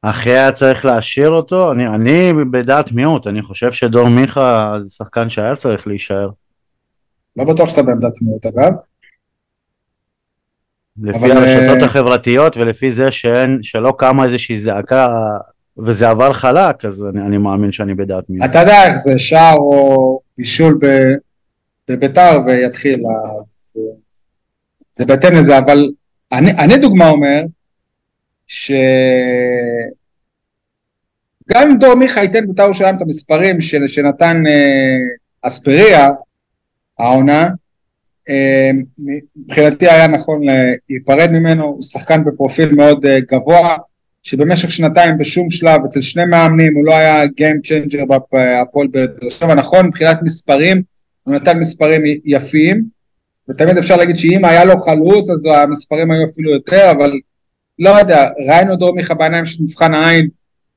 אחי 0.02 0.30
היה 0.30 0.52
צריך 0.52 0.84
להשאיר 0.84 1.30
אותו, 1.30 1.72
אני, 1.72 1.88
אני 1.88 2.32
בדעת 2.50 2.92
מיעוט, 2.92 3.26
אני 3.26 3.42
חושב 3.42 3.72
שדור 3.72 4.08
מיכה 4.08 4.74
זה 4.84 4.90
שחקן 4.90 5.28
שהיה 5.28 5.56
צריך 5.56 5.86
להישאר. 5.86 6.28
לא 7.36 7.44
בטוח 7.44 7.68
שאתה 7.68 7.82
בעמדת 7.82 8.22
מיעוט 8.22 8.46
אגב. 8.46 8.72
לפי 11.02 11.18
אבל, 11.18 11.30
הרשתות 11.30 11.76
אה, 11.80 11.84
החברתיות 11.84 12.56
ולפי 12.56 12.92
זה 12.92 13.10
שאין, 13.10 13.58
שלא 13.62 13.94
קמה 13.98 14.24
איזושהי 14.24 14.58
זעקה 14.58 15.08
וזה 15.78 16.08
עבר 16.08 16.32
חלק, 16.32 16.84
אז 16.84 17.04
אני, 17.14 17.26
אני 17.26 17.38
מאמין 17.38 17.72
שאני 17.72 17.94
בדעת 17.94 18.24
מיעוט. 18.30 18.50
אתה 18.50 18.58
יודע 18.58 18.86
איך 18.86 18.96
זה, 18.96 19.18
שער 19.18 19.56
או 19.56 20.20
בישול 20.38 20.78
בביתר 21.90 22.40
ויתחיל, 22.46 23.00
אז 23.00 23.76
אה, 23.76 23.82
זה 24.94 25.04
בהתאם 25.04 25.34
לזה, 25.34 25.58
אבל 25.58 25.88
אני, 26.32 26.50
אני 26.50 26.78
דוגמה 26.78 27.08
אומר, 27.08 27.42
שגם 28.46 28.80
אם 31.54 31.78
דור 31.78 31.94
מיכה 31.94 32.22
ייתן 32.22 32.46
בית"ר 32.46 32.62
ירושלים 32.62 32.96
את 32.96 33.02
המספרים 33.02 33.60
של, 33.60 33.86
שנתן 33.86 34.42
אה, 34.46 34.98
אספריה, 35.42 36.08
העונה, 36.98 37.48
אה, 38.28 38.70
מבחינתי 39.36 39.88
היה 39.88 40.08
נכון 40.08 40.40
להיפרד 40.88 41.30
ממנו, 41.32 41.64
הוא 41.64 41.82
שחקן 41.82 42.24
בפרופיל 42.24 42.74
מאוד 42.74 43.06
אה, 43.06 43.20
גבוה, 43.20 43.76
שבמשך 44.22 44.70
שנתיים 44.70 45.18
בשום 45.18 45.50
שלב 45.50 45.80
אצל 45.84 46.00
שני 46.00 46.24
מאמנים 46.24 46.74
הוא 46.74 46.84
לא 46.84 46.96
היה 46.96 47.24
Game 47.24 47.66
Changer 47.66 48.04
בהפועל 48.06 48.86
באר 48.86 49.30
שבע, 49.30 49.54
נכון 49.54 49.86
מבחינת 49.86 50.18
מספרים, 50.22 50.82
הוא 51.22 51.34
נתן 51.34 51.58
מספרים 51.58 52.02
יפים, 52.24 52.84
ותמיד 53.52 53.78
אפשר 53.78 53.96
להגיד 53.96 54.16
שאם 54.16 54.44
היה 54.44 54.64
לו 54.64 54.78
חלוץ 54.78 55.30
אז 55.30 55.46
המספרים 55.46 56.10
היו 56.10 56.24
אפילו 56.32 56.50
יותר, 56.50 56.90
אבל 56.90 57.12
לא 57.78 57.90
יודע, 57.90 58.28
ראינו 58.48 58.76
דור 58.76 58.94
מיכה 58.94 59.14
בעיניים 59.14 59.46
של 59.46 59.62
מבחן 59.62 59.94
העין, 59.94 60.28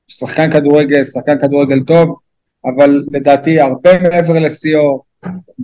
שחקן 0.07 0.51
כדורגל, 0.51 1.03
שחקן 1.03 1.39
כדורגל 1.39 1.83
טוב, 1.83 2.19
אבל 2.65 3.03
לדעתי 3.11 3.59
הרבה 3.59 3.99
מעבר 3.99 4.39
לשיאו, 4.39 5.03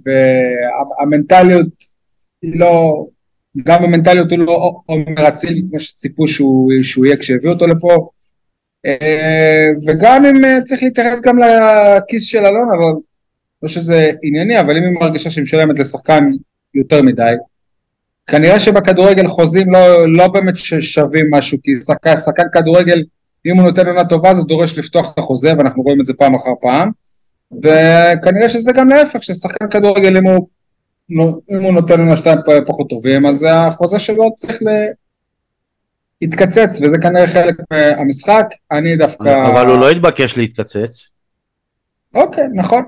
והמנטליות 0.06 1.68
היא 2.41 2.60
לא, 2.60 3.06
גם 3.65 3.84
במנטליות 3.84 4.32
הוא 4.32 4.39
לא 4.39 4.74
עומר 4.86 5.27
אצילי 5.27 5.62
כמו 5.70 5.80
שציפו 5.80 6.27
שהוא, 6.27 6.72
שהוא 6.82 7.06
יהיה 7.06 7.18
כשהביאו 7.18 7.53
אותו 7.53 7.68
לפה, 7.68 8.10
אה, 8.86 9.70
וגם 9.88 10.25
אם 10.25 10.46
אה, 10.46 10.62
צריך 10.65 10.84
להתייחס 10.84 11.22
גם 11.22 11.38
לכיס 11.38 12.24
של 12.24 12.46
אלון, 12.46 12.68
אבל 12.70 12.91
לא 13.63 13.70
שזה 13.70 14.12
ענייני, 14.24 14.60
אבל 14.60 14.77
אם 14.77 14.84
היא 14.84 14.91
מרגישה 14.91 15.30
שהיא 15.30 15.44
משלמת 15.44 15.80
לשחקן 15.80 16.32
יותר 16.75 17.01
מדי, 17.01 17.34
כנראה 18.28 18.60
שבכדורגל 18.60 19.28
חוזים 19.28 19.72
לא, 19.72 20.13
לא 20.13 20.28
באמת 20.28 20.56
שווים 20.56 21.25
משהו, 21.32 21.58
כי 21.63 21.72
שחקן, 21.75 22.18
שחקן 22.18 22.44
כדורגל, 22.51 23.04
אם 23.46 23.58
הוא 23.58 23.63
נותן 23.66 23.88
עונה 23.88 24.06
טובה 24.06 24.34
זה 24.34 24.42
דורש 24.42 24.78
לפתוח 24.78 25.13
את 25.13 25.18
החוזה, 25.18 25.54
ואנחנו 25.58 25.84
רואים 25.84 26.01
את 26.01 26.06
זה 26.06 26.13
פעם 26.13 26.36
אחר 26.36 26.51
פעם, 26.62 26.92
וכנראה 27.51 28.50
שזה 28.50 28.72
גם 28.72 28.90
להפך, 28.90 29.24
ששחקן 29.24 29.70
כדורגל 29.70 30.18
אם 30.18 30.28
הוא, 30.28 30.48
אם 31.51 31.63
הוא 31.63 31.74
נותן 31.74 32.00
עונה 32.00 32.16
שתיים 32.16 32.38
פחות 32.68 32.90
טובים, 32.90 33.25
אז 33.25 33.46
החוזה 33.50 34.00
שלו 34.00 34.36
צריך 34.36 34.60
להתקצץ, 36.22 36.82
וזה 36.82 36.98
כנראה 36.98 37.28
חלק 37.28 37.56
מהמשחק, 37.72 38.46
אני 38.72 38.96
דווקא... 38.96 39.48
אבל 39.48 39.68
הוא 39.68 39.80
לא 39.80 39.90
התבקש 39.90 40.38
להתקצץ. 40.38 41.08
אוקיי, 42.13 42.46
נכון. 42.54 42.84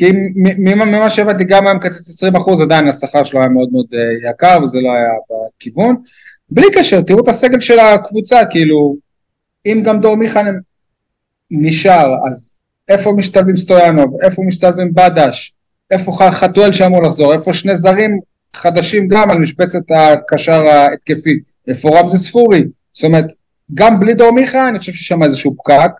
כי 0.00 0.12
ממה 0.58 1.10
שהבנתי 1.10 1.44
גם 1.44 1.66
היה 1.66 1.74
מקצץ 1.74 2.24
20% 2.24 2.62
עדיין 2.62 2.88
השכר 2.88 3.22
שלו 3.22 3.40
היה 3.40 3.48
מאוד 3.48 3.68
מאוד 3.72 3.86
אה, 3.94 4.30
יקר 4.30 4.58
וזה 4.62 4.78
לא 4.80 4.92
היה 4.92 5.08
בכיוון. 5.56 5.96
בלי 6.50 6.66
קשר, 6.74 7.00
תראו 7.00 7.20
את 7.20 7.28
הסגל 7.28 7.60
של 7.60 7.78
הקבוצה, 7.78 8.40
כאילו, 8.50 8.96
אם 9.66 9.82
גם 9.84 10.00
דור 10.00 10.16
מיכה 10.16 10.40
נשאר, 11.50 12.14
אז 12.26 12.56
איפה 12.88 13.12
משתלבים 13.12 13.56
סטויאנוב, 13.56 14.16
איפה 14.22 14.42
משתלבים 14.42 14.94
בדש, 14.94 15.54
איפה 15.90 16.12
חתואל 16.30 16.72
שאמור 16.72 17.02
לחזור, 17.02 17.32
איפה 17.32 17.52
שני 17.52 17.76
זרים 17.76 18.20
חדשים 18.54 19.08
גם 19.08 19.30
על 19.30 19.38
משבצת 19.38 19.90
הקשר 19.90 20.64
ההתקפי, 20.66 21.40
איפה 21.68 22.00
רמזי 22.00 22.18
ספורי, 22.18 22.64
זאת 22.92 23.04
אומרת, 23.04 23.26
גם 23.74 24.00
בלי 24.00 24.14
דור 24.14 24.32
מיכה 24.32 24.68
אני 24.68 24.78
חושב 24.78 24.92
שיש 24.92 25.08
שם 25.08 25.22
איזשהו 25.22 25.56
פקק, 25.56 25.90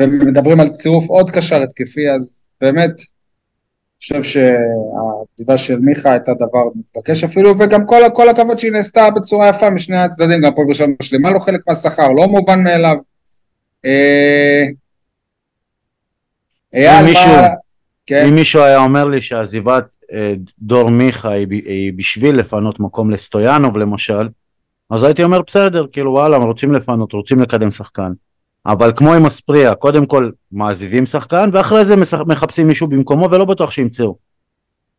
ומדברים 0.00 0.60
על 0.60 0.68
צירוף 0.68 1.08
עוד 1.08 1.30
קשר 1.30 1.62
התקפי, 1.62 2.10
אז 2.10 2.46
באמת, 2.60 2.90
אני 2.90 4.18
חושב 4.18 4.22
שהעזיבה 4.22 5.58
של 5.58 5.78
מיכה 5.78 6.10
הייתה 6.10 6.34
דבר 6.34 6.64
מתבקש 6.74 7.24
אפילו, 7.24 7.58
וגם 7.58 7.86
כל, 7.86 8.00
כל 8.14 8.28
הכבוד 8.28 8.58
שהיא 8.58 8.72
נעשתה 8.72 9.10
בצורה 9.10 9.48
יפה 9.48 9.70
משני 9.70 9.98
הצדדים, 9.98 10.40
גם 10.42 10.54
פה 10.54 10.62
בשלב 10.68 10.88
משלימה 11.02 11.30
לו 11.30 11.40
חלק 11.40 11.60
מהשכר, 11.68 12.08
לא 12.08 12.28
מובן 12.28 12.64
מאליו. 12.64 12.96
אה, 13.84 14.62
אייל, 16.74 17.14
מה... 17.14 17.46
כן, 18.06 18.26
אם 18.28 18.34
מישהו 18.34 18.62
היה 18.62 18.78
אומר 18.78 19.04
לי 19.04 19.22
שעזיבת 19.22 19.84
אה, 20.12 20.34
דור 20.58 20.90
מיכה 20.90 21.32
היא, 21.32 21.46
היא 21.50 21.92
בשביל 21.96 22.36
לפנות 22.36 22.80
מקום 22.80 23.10
לסטויאנוב 23.10 23.76
למשל, 23.76 24.28
אז 24.90 25.02
הייתי 25.02 25.22
אומר 25.22 25.40
בסדר, 25.46 25.86
כאילו 25.92 26.12
וואלה, 26.12 26.36
רוצים 26.36 26.74
לפנות, 26.74 27.12
רוצים 27.12 27.40
לקדם 27.40 27.70
שחקן. 27.70 28.12
אבל 28.66 28.92
כמו 28.96 29.14
עם 29.14 29.26
אספריה, 29.26 29.74
קודם 29.74 30.06
כל 30.06 30.30
מעזיבים 30.52 31.06
שחקן, 31.06 31.50
ואחרי 31.52 31.84
זה 31.84 31.96
משח- 31.96 32.20
מחפשים 32.26 32.68
מישהו 32.68 32.86
במקומו, 32.88 33.28
ולא 33.30 33.44
בטוח 33.44 33.70
שימצאו. 33.70 34.16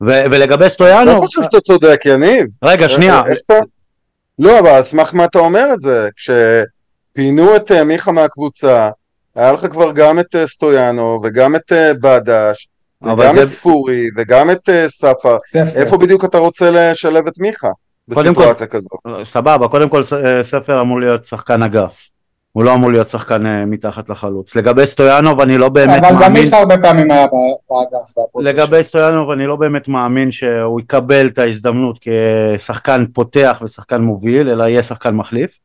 ו- 0.01 0.23
ולגבי 0.31 0.63
לא 0.63 0.69
סטויאנוב, 0.69 1.17
חושב 1.25 1.43
שאתה 1.43 1.59
צודק, 1.59 2.01
יניב. 2.05 2.45
רגע, 2.63 2.89
שנייה, 2.89 3.23
איך 3.25 3.39
אתה... 3.45 3.53
לא, 4.39 4.59
אבל 4.59 4.67
על 4.69 4.81
סמך 4.81 5.13
מה 5.13 5.25
אתה 5.25 5.39
אומר 5.39 5.65
את 5.73 5.79
זה? 5.79 6.09
כשפינו 6.15 7.55
את 7.55 7.71
אה, 7.71 7.83
מיכה 7.83 8.11
מהקבוצה, 8.11 8.89
היה 9.35 9.51
לך 9.51 9.65
כבר 9.71 9.91
גם 9.91 10.19
את 10.19 10.35
אה, 10.35 10.47
סטויאנו, 10.47 11.19
וגם 11.23 11.55
את 11.55 11.71
אה, 11.71 11.91
בדש, 11.93 12.67
וגם 13.03 13.35
זה- 13.35 13.43
את 13.43 13.47
ספורי, 13.47 14.05
וגם 14.17 14.51
את 14.51 14.69
אה. 14.69 14.89
ספר. 14.89 15.37
איפה 15.75 15.97
בדיוק 15.97 16.25
אתה 16.25 16.37
רוצה 16.37 16.69
לשלב 16.71 17.27
את 17.27 17.39
מיכה? 17.39 17.67
קודם 18.13 18.35
כל- 18.35 18.41
בסיטואציה 18.41 18.67
כזו. 18.67 18.89
סבבה, 19.23 19.67
קודם 19.67 19.89
כל 19.89 20.03
אה, 20.25 20.43
ספר 20.43 20.81
אמור 20.81 20.99
להיות 20.99 21.25
שחקן 21.25 21.63
אגף. 21.63 22.09
הוא 22.53 22.63
לא 22.63 22.73
אמור 22.73 22.91
להיות 22.91 23.07
שחקן 23.07 23.45
אה, 23.45 23.65
מתחת 23.65 24.09
לחלוץ. 24.09 24.55
לגבי 24.55 24.87
סטויאנוב 24.87 25.41
אני 25.41 25.57
לא 25.57 25.69
באמת 25.69 26.03
אבל 26.03 26.13
גם 26.13 26.19
מאמין, 26.19 26.43
מיכה 26.43 26.57
הרבה 26.57 26.77
פעמים 26.77 27.11
היה 27.11 27.25
באגף. 27.69 28.15
לגבי 28.35 28.83
סטויאנוב 28.83 29.31
אני 29.31 29.47
לא 29.47 29.55
באמת 29.55 29.87
מאמין 29.87 30.31
שהוא 30.31 30.79
יקבל 30.79 31.27
את 31.27 31.37
ההזדמנות 31.37 31.99
כשחקן 32.01 33.05
פותח 33.13 33.61
ושחקן 33.63 34.01
מוביל, 34.01 34.49
אלא 34.49 34.63
יהיה 34.63 34.83
שחקן 34.83 35.15
מחליף. 35.15 35.59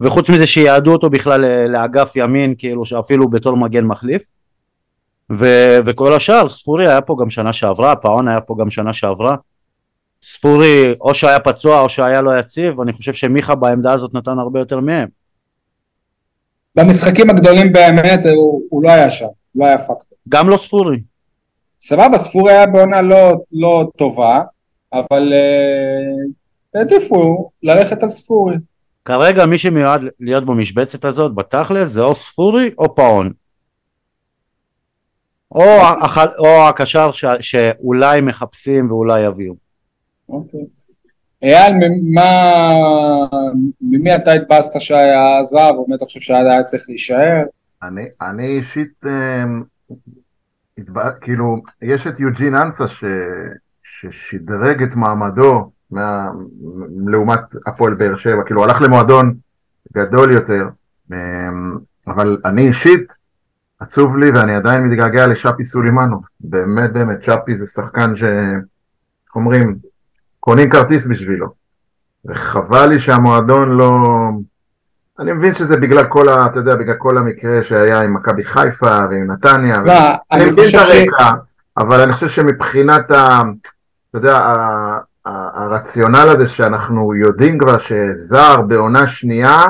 וחוץ 0.00 0.30
מזה 0.30 0.46
שיעדו 0.46 0.92
אותו 0.92 1.10
בכלל 1.10 1.66
לאגף 1.68 2.12
ימין, 2.16 2.54
כאילו 2.58 2.84
שאפילו 2.84 3.28
בתור 3.28 3.56
מגן 3.56 3.84
מחליף. 3.84 4.22
ו- 5.32 5.78
וכל 5.84 6.12
השאר, 6.12 6.48
ספורי 6.48 6.88
היה 6.88 7.00
פה 7.00 7.16
גם 7.20 7.30
שנה 7.30 7.52
שעברה, 7.52 7.96
פאון 7.96 8.28
היה 8.28 8.40
פה 8.40 8.54
גם 8.60 8.70
שנה 8.70 8.92
שעברה. 8.92 9.36
ספורי 10.22 10.94
או 11.00 11.14
שהיה 11.14 11.40
פצוע 11.40 11.80
או 11.80 11.88
שהיה 11.88 12.22
לא 12.22 12.38
יציב, 12.38 12.80
אני 12.80 12.92
חושב 12.92 13.12
שמיכה 13.12 13.54
בעמדה 13.54 13.92
הזאת 13.92 14.14
נתן 14.14 14.38
הרבה 14.38 14.58
יותר 14.58 14.80
מהם. 14.80 15.08
במשחקים 16.74 17.30
הגדולים 17.30 17.72
באמת 17.72 18.26
הוא, 18.34 18.62
הוא 18.70 18.82
לא 18.82 18.90
היה 18.90 19.10
שם, 19.10 19.26
לא 19.54 19.64
היה 19.64 19.78
פקטור. 19.78 20.18
גם 20.28 20.48
לא 20.48 20.56
ספורי. 20.56 21.00
סבבה, 21.80 22.18
ספורי 22.18 22.52
היה 22.52 22.66
בעונה 22.66 23.02
לא, 23.02 23.32
לא 23.52 23.90
טובה, 23.96 24.42
אבל 24.92 25.32
אה, 25.32 26.80
העדיפו 26.80 27.50
ללכת 27.62 28.02
על 28.02 28.08
ספורי. 28.08 28.56
כרגע 29.04 29.46
מי 29.46 29.58
שמיועד 29.58 30.00
להיות 30.20 30.46
במשבצת 30.46 31.04
הזאת 31.04 31.34
בתכלס 31.34 31.90
זה 31.90 32.02
או 32.02 32.14
ספורי 32.14 32.70
או 32.78 32.94
פאון. 32.94 33.32
או, 35.52 35.62
הח... 36.02 36.18
או 36.38 36.68
הקשר 36.68 37.12
ש... 37.12 37.24
שאולי 37.40 38.20
מחפשים 38.20 38.90
ואולי 38.90 39.20
יביאו. 39.20 39.54
אוקיי. 40.28 40.60
אייל, 41.44 41.74
מה... 42.14 42.70
ממי 43.80 44.16
אתה 44.16 44.32
התבאסת 44.32 44.80
שהיה 44.80 45.38
עזב, 45.38 45.72
או 45.76 45.86
מי 45.88 45.94
אתה 45.94 46.04
חושב 46.04 46.20
שהיה 46.20 46.62
צריך 46.62 46.82
להישאר? 46.88 47.42
אני, 47.82 48.04
אני 48.22 48.46
אישית, 48.46 49.06
אמ, 49.06 49.62
התבא, 50.78 51.10
כאילו, 51.20 51.62
יש 51.82 52.06
את 52.06 52.20
יוג'ין 52.20 52.56
אנסה 52.56 52.88
ש, 52.88 53.04
ששדרג 53.82 54.82
את 54.82 54.96
מעמדו 54.96 55.70
מה, 55.90 56.28
לעומת 57.06 57.40
הפועל 57.66 57.94
באר 57.94 58.16
שבע, 58.16 58.42
כאילו 58.46 58.64
הלך 58.64 58.80
למועדון 58.80 59.34
גדול 59.94 60.32
יותר, 60.32 60.68
אמ, 61.12 61.78
אבל 62.06 62.38
אני 62.44 62.68
אישית, 62.68 63.12
עצוב 63.80 64.16
לי 64.16 64.30
ואני 64.30 64.54
עדיין 64.54 64.82
מתגעגע 64.86 65.26
לשאפי 65.26 65.64
סולימנו, 65.64 66.20
באמת 66.40 66.92
באמת, 66.92 67.22
שאפי 67.22 67.56
זה 67.56 67.66
שחקן 67.66 68.16
ש... 68.16 68.22
אומרים, 69.36 69.78
קונים 70.44 70.70
כרטיס 70.70 71.06
בשבילו, 71.06 71.46
וחבל 72.24 72.86
לי 72.86 72.98
שהמועדון 72.98 73.68
לא... 73.68 73.90
אני 75.18 75.32
מבין 75.32 75.54
שזה 75.54 75.76
בגלל 75.76 76.04
כל 76.08 76.28
ה... 76.28 76.46
אתה 76.46 76.58
יודע, 76.58 76.76
בגלל 76.76 76.94
כל 76.94 77.18
המקרה 77.18 77.62
שהיה 77.62 78.00
עם 78.00 78.14
מכבי 78.14 78.44
חיפה 78.44 78.98
ועם 79.10 79.30
נתניה. 79.30 79.80
לא, 79.80 79.92
ו... 79.92 79.96
אני 80.32 80.44
מבין 80.44 80.64
את 80.68 80.74
הרקע, 80.74 81.30
ש... 81.30 81.78
אבל 81.78 82.00
אני 82.00 82.12
חושב 82.12 82.28
שמבחינת 82.28 83.10
ה... 83.10 83.42
אתה 84.10 84.18
יודע, 84.18 84.38
ה... 84.38 84.98
הרציונל 85.54 86.28
הזה 86.28 86.48
שאנחנו 86.48 87.14
יודעים 87.14 87.58
כבר 87.58 87.78
שזר 87.78 88.60
בעונה 88.60 89.06
שנייה, 89.06 89.64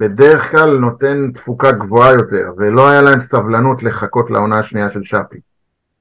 בדרך 0.00 0.50
כלל 0.50 0.78
נותן 0.78 1.30
תפוקה 1.34 1.72
גבוהה 1.72 2.12
יותר, 2.12 2.52
ולא 2.56 2.88
היה 2.88 3.02
להם 3.02 3.20
סבלנות 3.20 3.82
לחכות 3.82 4.30
לעונה 4.30 4.58
השנייה 4.58 4.90
של 4.90 5.02
שפי. 5.04 5.40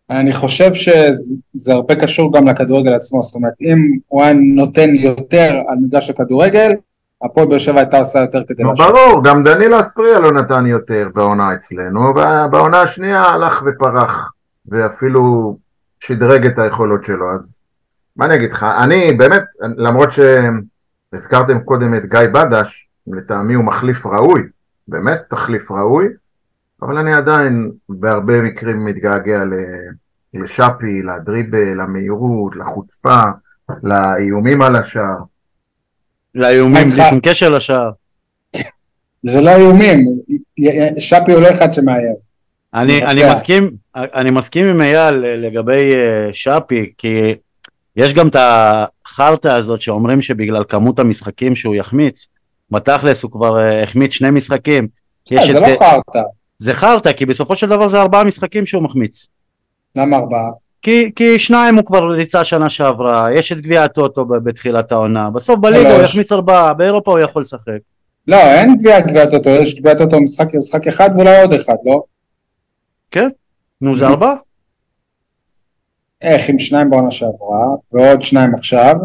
אני 0.09 0.33
חושב 0.33 0.73
שזה 0.73 1.73
הרבה 1.73 1.95
קשור 1.95 2.33
גם 2.33 2.47
לכדורגל 2.47 2.93
עצמו, 2.93 3.23
זאת 3.23 3.35
אומרת 3.35 3.53
אם 3.61 3.97
הוא 4.07 4.23
היה 4.23 4.33
נותן 4.33 4.89
יותר 4.95 5.55
על 5.67 5.77
מגרש 5.81 6.09
הכדורגל, 6.09 6.71
הפועל 7.23 7.47
באר 7.47 7.57
שבע 7.57 7.79
הייתה 7.79 7.99
עושה 7.99 8.19
יותר 8.19 8.43
כדי 8.47 8.63
לשבת. 8.63 8.87
ברור, 8.87 9.23
גם 9.23 9.43
דניל 9.43 9.79
אספריה 9.79 10.19
לא 10.19 10.31
נתן 10.31 10.65
יותר 10.65 11.09
בעונה 11.13 11.53
אצלנו, 11.53 12.01
ובעונה 12.01 12.81
השנייה 12.81 13.23
הלך 13.23 13.63
ופרח, 13.65 14.33
ואפילו 14.65 15.57
שדרג 15.99 16.45
את 16.45 16.59
היכולות 16.59 17.05
שלו, 17.05 17.35
אז 17.35 17.59
מה 18.15 18.25
אני 18.25 18.35
אגיד 18.35 18.51
לך, 18.51 18.65
אני 18.83 19.13
באמת, 19.13 19.43
למרות 19.77 20.09
שהזכרתם 20.11 21.59
קודם 21.59 21.95
את 21.95 22.05
גיא 22.05 22.19
בדש, 22.33 22.87
לטעמי 23.07 23.53
הוא 23.53 23.63
מחליף 23.65 24.05
ראוי, 24.05 24.41
באמת 24.87 25.21
תחליף 25.29 25.71
ראוי, 25.71 26.07
אבל 26.81 26.98
אני 26.98 27.13
עדיין 27.13 27.71
בהרבה 27.89 28.41
מקרים 28.41 28.86
מתגעגע 28.86 29.39
לשאפי, 30.33 31.01
לדריבל, 31.01 31.81
למהירות, 31.81 32.55
לחוצפה, 32.55 33.21
לאיומים 33.83 34.62
על 34.62 34.75
השער. 34.75 35.17
לאיומים 36.36 36.88
בלי 36.88 37.03
שום 37.09 37.19
קשר 37.19 37.50
לשער. 37.50 37.91
זה 39.24 39.41
לא 39.41 39.50
איומים, 39.50 40.05
שפי 41.00 41.31
הוא 41.31 41.41
לא 41.41 41.51
אחד 41.51 41.74
שמאיים. 41.74 42.15
אני, 42.74 43.05
אני, 43.05 43.21
מסכים, 43.31 43.69
אני 43.95 44.31
מסכים 44.31 44.65
עם 44.65 44.81
אייל 44.81 45.15
לגבי 45.15 45.95
אה, 45.95 46.33
שפי, 46.33 46.91
כי 46.98 47.36
יש 47.95 48.13
גם 48.13 48.27
את 48.27 48.36
החרטא 48.36 49.48
הזאת 49.48 49.81
שאומרים 49.81 50.21
שבגלל 50.21 50.63
כמות 50.69 51.00
המשחקים 51.00 51.55
שהוא 51.55 51.75
יחמיץ, 51.75 52.27
בתכלס 52.71 53.24
הוא 53.24 53.31
כבר 53.31 53.59
אה, 53.59 53.83
החמיץ 53.83 54.12
שני 54.12 54.31
משחקים. 54.31 54.88
זה 55.25 55.59
לא 55.59 55.67
חרטא. 55.79 56.19
זה 56.60 56.74
חרטא, 56.74 57.13
כי 57.13 57.26
בסופו 57.26 57.56
של 57.56 57.69
דבר 57.69 57.88
זה 57.88 58.02
ארבעה 58.02 58.24
משחקים 58.24 58.65
שהוא 58.65 58.84
מחמיץ. 58.84 59.28
למה 59.95 60.17
ארבעה? 60.17 60.52
כי, 60.82 61.12
כי 61.15 61.39
שניים 61.39 61.76
הוא 61.76 61.86
כבר 61.86 62.12
ריצה 62.12 62.43
שנה 62.43 62.69
שעברה, 62.69 63.34
יש 63.34 63.52
את 63.52 63.62
גביע 63.62 63.84
הטוטו 63.84 64.26
בתחילת 64.26 64.91
העונה, 64.91 65.30
בסוף 65.30 65.60
בליגה 65.60 65.95
הוא 65.95 66.04
יחמיץ 66.04 66.32
ארבעה, 66.32 66.74
באירופה 66.74 67.12
הוא 67.12 67.19
יכול 67.19 67.41
לשחק. 67.41 67.78
לא, 68.28 68.38
אין 68.38 68.76
גביע 68.76 69.00
גביע 69.00 69.24
הטוטו, 69.24 69.50
יש 69.50 69.76
גביע 69.76 69.91
הטוטו 69.91 70.22
משחק, 70.22 70.56
משחק 70.56 70.88
אחד 70.88 71.10
ואולי 71.15 71.41
עוד 71.41 71.54
אחד, 71.54 71.76
לא? 71.86 72.04
כן, 73.12 73.30
נו 73.82 73.98
זה 73.98 74.08
ארבעה. 74.08 74.34
איך 76.22 76.50
עם 76.50 76.60
שניים 76.60 76.89
בעונה 76.89 77.12
שעברה, 77.12 77.65
ועוד 77.91 78.22
שניים 78.22 78.54
עכשיו, 78.54 78.95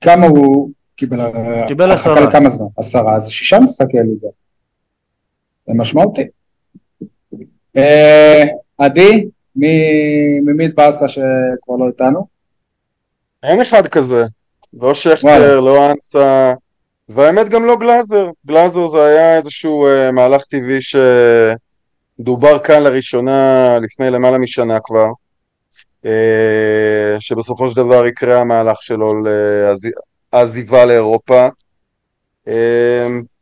כמה 0.00 0.26
הוא 0.26 0.70
קיבל? 0.96 1.20
קיבל 1.66 1.90
עשרה. 1.90 2.20
לכמה 2.20 2.48
זמן? 2.48 2.66
עשרה, 2.76 3.18
זה 3.18 3.32
שישה 3.32 3.60
משחקי 3.60 3.96
ליגה. 3.98 4.28
זה 5.66 5.74
משמעותי. 5.74 6.22
אה, 7.80 8.44
עדי, 8.78 9.24
ממי 9.56 10.64
התבאסת 10.64 11.08
שכבר 11.08 11.76
לא 11.78 11.86
איתנו? 11.86 12.26
אין 13.42 13.60
אחד 13.60 13.86
כזה. 13.86 14.24
לא 14.72 14.94
שכטר, 14.94 15.60
לא 15.60 15.90
אנסה, 15.90 16.52
והאמת 17.08 17.48
גם 17.48 17.64
לא 17.64 17.76
גלאזר. 17.76 18.30
גלאזר 18.46 18.88
זה 18.88 19.04
היה 19.04 19.36
איזשהו 19.36 19.86
uh, 19.86 20.12
מהלך 20.12 20.44
טבעי 20.44 20.78
שדובר 22.18 22.58
כאן 22.58 22.82
לראשונה 22.82 23.78
לפני 23.82 24.10
למעלה 24.10 24.38
משנה 24.38 24.78
כבר, 24.84 25.06
uh, 26.04 26.08
שבסופו 27.20 27.70
של 27.70 27.76
דבר 27.76 28.06
יקרה 28.06 28.40
המהלך 28.40 28.82
שלו 28.82 29.14
לעזיבה 30.32 30.84
לאירופה. 30.84 31.48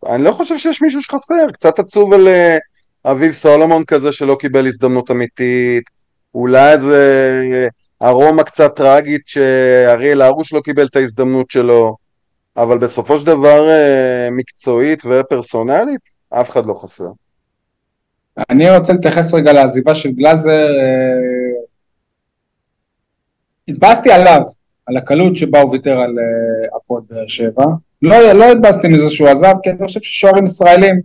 אני 0.06 0.24
לא 0.24 0.32
חושב 0.32 0.58
שיש 0.58 0.82
מישהו 0.82 1.02
שחסר, 1.02 1.46
קצת 1.52 1.78
עצוב 1.78 2.12
על 2.12 2.28
אביב 3.10 3.32
סולומון 3.32 3.84
כזה 3.84 4.12
שלא 4.12 4.36
קיבל 4.40 4.66
הזדמנות 4.66 5.10
אמיתית, 5.10 5.84
אולי 6.34 6.72
איזה 6.72 7.68
ארומה 8.02 8.44
קצת 8.44 8.76
טראגית 8.76 9.22
שאריאל 9.26 10.22
הרוש 10.22 10.52
לא 10.52 10.60
קיבל 10.60 10.86
את 10.86 10.96
ההזדמנות 10.96 11.50
שלו, 11.50 11.96
אבל 12.56 12.78
בסופו 12.78 13.18
של 13.18 13.26
דבר 13.26 13.68
אה, 13.68 14.28
מקצועית 14.30 15.02
ופרסונלית, 15.04 16.00
אף 16.30 16.50
אחד 16.50 16.66
לא 16.66 16.74
חסר. 16.74 17.08
אני 18.50 18.76
רוצה 18.76 18.92
להתייחס 18.92 19.34
רגע 19.34 19.52
לעזיבה 19.52 19.94
של 19.94 20.10
גלאזר. 20.10 20.50
אה, 20.50 21.62
התבאסתי 23.68 24.12
עליו, 24.12 24.42
על 24.86 24.96
הקלות 24.96 25.36
שבה 25.36 25.60
הוא 25.60 25.72
ויתר 25.72 26.00
על 26.00 26.18
אה, 26.18 26.76
הפועל 26.76 27.02
באר 27.10 27.26
שבע. 27.26 27.64
לא, 28.02 28.32
לא 28.32 28.52
התבאסתי 28.52 28.88
מזה 28.88 29.10
שהוא 29.10 29.28
עזב, 29.28 29.54
כי 29.62 29.70
אני 29.70 29.86
חושב 29.86 30.00
ששוערים 30.00 30.44
ישראלים 30.44 31.00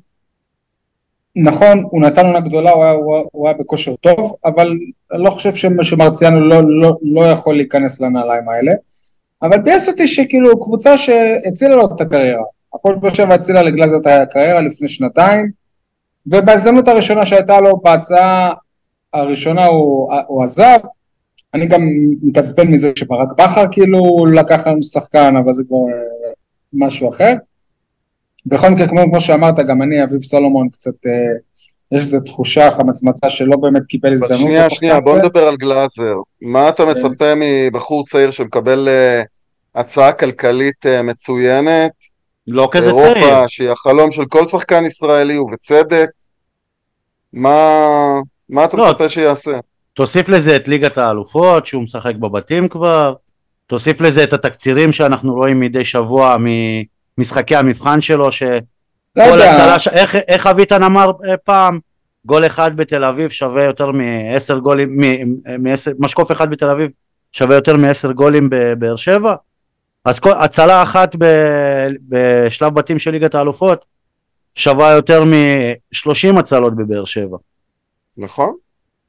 נכון, 1.36 1.84
הוא 1.90 2.02
נתן 2.02 2.26
עונה 2.26 2.40
גדולה, 2.40 2.72
הוא 2.72 2.84
היה, 2.84 2.94
הוא, 2.94 3.16
הוא 3.32 3.48
היה 3.48 3.58
בכושר 3.58 3.96
טוב, 3.96 4.36
אבל 4.46 4.78
אני 5.14 5.24
לא 5.24 5.30
חושב 5.30 5.72
שמרציאנו 5.82 6.40
לא, 6.40 6.62
לא, 6.66 6.98
לא 7.02 7.32
יכול 7.32 7.56
להיכנס 7.56 8.02
לנעליים 8.02 8.50
האלה. 8.50 8.72
אבל 9.42 9.58
ביאס 9.62 9.90
אותי 9.90 10.08
שכאילו 10.08 10.60
קבוצה 10.60 10.98
שהצילה 10.98 11.76
לו 11.76 11.86
את 11.86 12.02
הקריירה. 12.02 12.44
הפועל 12.74 12.96
באר 12.96 13.14
שבע 13.14 13.34
הצילה 13.34 13.64
לגלאזר 13.64 13.98
את 13.98 14.08
הקריירה 14.08 14.62
לפני 14.62 14.88
שנתיים, 14.88 15.52
ובהזדמנות 16.28 16.88
הראשונה 16.88 17.26
שהייתה 17.26 17.62
לו 17.62 17.78
בהצעה 17.78 18.54
הראשונה 19.14 19.66
הוא, 19.66 20.14
הוא 20.28 20.44
עזב. 20.44 20.78
אני 21.54 21.66
גם 21.66 21.82
מתעצבן 22.22 22.68
מזה 22.68 22.92
שברק 22.96 23.28
בכר 23.38 23.66
כאילו 23.72 24.26
לקח 24.26 24.68
לנו 24.68 24.84
שחקן, 24.84 25.36
אבל 25.36 25.54
זה 25.54 25.64
כבר 25.68 25.78
אה, 25.78 26.32
משהו 26.74 27.10
אחר. 27.10 27.34
בכל 28.46 28.70
מקרה, 28.70 28.88
כמו, 28.88 29.02
כמו 29.12 29.22
שאמרת, 29.22 29.56
גם 29.68 29.82
אני, 29.82 30.04
אביב 30.04 30.22
סולומון, 30.22 30.70
קצת, 30.70 31.06
אה, 31.06 31.12
יש 31.92 32.02
איזו 32.02 32.20
תחושה, 32.20 32.72
חמצמצה 32.72 33.30
שלא 33.30 33.58
באמת 33.58 33.82
קיבל 33.88 34.14
הזדמנות. 34.14 34.40
שנייה, 34.40 34.70
שנייה, 34.70 35.00
בוא 35.00 35.18
נדבר 35.18 35.48
על 35.48 35.58
גלאזר. 35.58 36.16
מה 36.42 36.70
אתה 36.70 36.84
כן. 36.86 36.92
מצפה 36.92 37.34
מבחור 37.36 38.06
צעיר 38.06 38.32
שמקבל 38.32 38.88
אה, 38.90 39.22
הצעה 39.76 40.12
כלכלית 40.12 40.86
אה, 40.86 41.02
מצוינת? 41.02 41.92
לא 42.48 42.70
כזה 42.72 42.92
צעיר. 42.92 43.16
אירופה, 43.16 43.48
שהיא 43.48 43.70
החלום 43.70 44.12
של 44.12 44.26
כל 44.26 44.46
שחקן 44.46 44.86
ישראלי, 44.86 45.38
ובצדק. 45.38 46.10
מה, 47.34 47.60
מה 48.50 48.66
אתה 48.66 48.78
לא, 48.78 48.90
מצפה 48.90 49.10
שיעשה? 49.10 49.60
תוסיף 49.94 50.30
לזה 50.30 50.56
את 50.56 50.68
ליגת 50.68 50.98
האלופות, 50.98 51.66
שהוא 51.66 51.84
משחק 51.84 52.16
בבתים 52.16 52.68
כבר. 52.68 53.14
תוסיף 53.68 54.02
לזה 54.02 54.24
את 54.24 54.34
התקצירים 54.34 54.92
שאנחנו 54.92 55.34
רואים 55.34 55.60
מדי 55.60 55.84
שבוע 55.84 56.38
מ... 56.38 56.48
משחקי 57.18 57.56
המבחן 57.56 58.02
שלו, 58.02 58.32
שכל 58.32 58.56
לא 59.16 59.44
הצלה, 59.44 59.78
איך, 59.92 60.16
איך 60.16 60.48
אביטן 60.48 60.84
אמר 60.84 61.12
אה, 61.28 61.38
פעם, 61.38 61.80
גול 62.26 62.46
אחד 62.46 62.78
בתל 62.78 63.04
אביב 63.04 63.30
שווה 63.30 63.64
יותר 63.64 63.92
מעשר 63.92 64.58
גולים, 64.58 64.98
מעשר, 65.60 65.92
משקוף 66.00 66.32
אחד 66.32 66.50
בתל 66.50 66.70
אביב 66.70 66.90
שווה 67.32 67.56
יותר 67.56 67.78
מעשר 67.78 68.12
גולים 68.12 68.48
בבאר 68.52 68.96
שבע, 68.96 69.36
אז 70.06 70.20
כל, 70.20 70.32
הצלה 70.32 70.84
אחת 70.84 71.16
ב, 71.18 71.26
בשלב 72.10 72.74
בתים 72.74 73.00
של 73.00 73.12
ליגת 73.12 73.36
האלופות 73.36 73.86
שווה 74.56 74.92
יותר 74.92 75.24
מ-30 75.24 76.40
הצלות 76.40 76.76
בבאר 76.76 77.06
שבע. 77.06 77.38
נכון. 78.18 78.56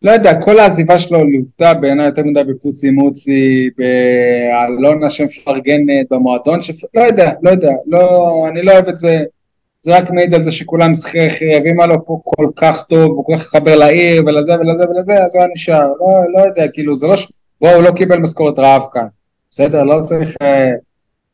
לא 0.05 0.11
יודע, 0.11 0.40
כל 0.40 0.59
העזיבה 0.59 0.99
שלו 0.99 1.25
לוותה 1.31 1.75
בעיניי 1.75 2.07
יותר 2.07 2.23
מדי 2.23 2.45
בפוצי 2.45 2.90
מוצי, 2.90 3.71
באלונה 3.79 5.11
שמפרגנת, 5.11 6.07
במועדון 6.11 6.61
ש... 6.61 6.71
לא 6.95 7.03
יודע, 7.03 7.31
לא 7.43 7.51
יודע, 7.51 7.73
לא, 7.87 8.45
אני 8.49 8.62
לא 8.62 8.73
אוהב 8.73 8.88
את 8.88 8.99
זה, 8.99 9.23
זה 9.83 9.97
רק 9.97 10.11
מעיד 10.11 10.35
על 10.35 10.43
זה 10.43 10.53
שכולם 10.53 10.90
חייבים 11.29 11.81
עליו 11.81 12.05
פה 12.05 12.21
כל 12.25 12.47
כך 12.57 12.87
טוב, 12.88 13.12
הוא 13.12 13.25
כל 13.25 13.33
כך 13.37 13.43
חבר 13.43 13.77
לעיר 13.77 14.23
ולזה 14.27 14.53
ולזה 14.61 14.83
ולזה, 14.90 15.25
אז 15.25 15.35
הוא 15.35 15.43
היה 15.43 15.53
נשאר, 15.53 15.88
לא, 16.01 16.19
לא 16.37 16.47
יודע, 16.47 16.69
כאילו 16.69 16.97
זה 16.97 17.07
לא 17.07 17.17
ש... 17.17 17.29
בואו, 17.61 17.75
הוא 17.75 17.83
לא 17.83 17.90
קיבל 17.90 18.19
משכורת 18.19 18.59
רעב 18.59 18.83
כאן, 18.93 19.07
בסדר? 19.51 19.83
לא 19.85 20.01
צריך 20.05 20.37
אה, 20.43 20.71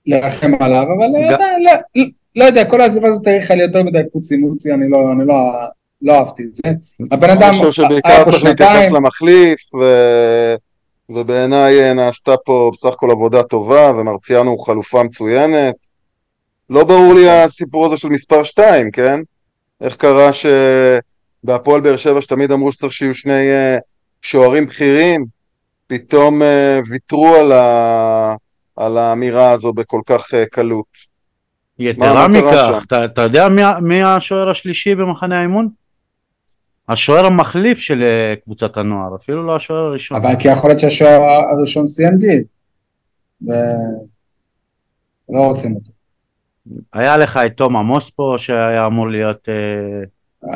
לרחם 0.07 0.51
עליו, 0.61 0.83
אבל 0.83 1.07
לא, 1.13 1.19
יודע, 1.19 1.39
לא, 1.39 1.73
לא, 1.97 2.05
לא 2.37 2.45
יודע, 2.45 2.65
כל 2.65 2.81
העזיבה 2.81 3.09
הזאת 3.09 3.27
האריכה 3.27 3.55
לי 3.55 3.63
יותר 3.63 3.83
מדי 3.83 4.03
פוצי 4.13 4.37
מוצי, 4.37 4.73
אני 4.73 4.89
לא, 4.89 5.13
אני 5.13 5.27
לא, 5.27 5.35
לא 6.03 6.19
אהבתי 6.19 6.43
את 6.43 6.55
זה. 6.55 6.63
הבן 7.13 7.31
אדם 7.31 7.49
אני 7.49 7.57
חושב 7.57 7.73
שבעיקר 7.73 8.31
צריך 8.31 8.45
להתייחס 8.45 8.93
למחליף, 8.93 9.75
ו... 9.75 9.85
ובעיניי 11.09 11.83
אה, 11.83 11.93
נעשתה 11.93 12.37
פה 12.45 12.71
בסך 12.73 12.89
הכל 12.89 13.11
עבודה 13.11 13.43
טובה, 13.43 13.93
ומרציאנו 13.97 14.51
הוא 14.51 14.67
חלופה 14.67 15.03
מצוינת. 15.03 15.75
לא 16.71 16.85
ברור 16.85 17.15
לי 17.15 17.31
הסיפור 17.31 17.87
הזה 17.87 17.97
של 17.97 18.09
מספר 18.09 18.43
2, 18.43 18.91
כן? 18.91 19.21
איך 19.81 19.97
קרה 19.97 20.31
שבהפועל 20.33 21.81
באר 21.81 21.97
שבע 21.97 22.21
שתמיד 22.21 22.53
אמרו 22.53 22.73
שצריך 22.73 22.93
שיהיו 22.93 23.15
שני 23.15 23.51
אה, 23.51 23.79
שוערים 24.23 24.67
בכירים, 24.67 25.25
פתאום 25.87 26.43
אה, 26.43 26.81
ויתרו 26.91 27.35
על, 27.35 27.53
ה... 27.53 28.35
על 28.77 28.99
האמירה 28.99 29.51
הזו 29.51 29.73
בכל 29.73 30.01
כך 30.07 30.27
קלות. 30.51 31.11
יתרה 31.79 32.29
מכך, 32.29 32.83
אתה, 32.87 33.05
אתה 33.05 33.23
יודע 33.23 33.49
מי, 33.49 33.63
מי 33.83 34.03
השוער 34.03 34.51
השלישי 34.51 34.95
במחנה 34.95 35.39
האימון? 35.39 35.80
השוער 36.91 37.27
המחליף 37.27 37.79
של 37.79 38.03
אה, 38.03 38.37
קבוצת 38.45 38.77
הנוער, 38.77 39.17
אפילו 39.17 39.47
לא 39.47 39.57
השוער 39.57 39.85
הראשון. 39.85 40.17
אבל 40.17 40.37
כי 40.39 40.49
יכול 40.49 40.71
להיות 40.71 40.81
שהשוער 40.81 41.21
הראשון 41.23 41.87
סיים 41.87 42.19
גיל, 42.19 42.43
ולא 43.43 43.59
רוצים 45.29 45.75
אותו. 45.75 45.91
היה 46.93 47.17
לך 47.17 47.41
את 47.47 47.53
תום 47.57 47.77
עמוס 47.77 48.11
פה 48.11 48.35
שהיה 48.39 48.87
אמור 48.87 49.11
להיות... 49.11 49.49
אה, 49.49 50.05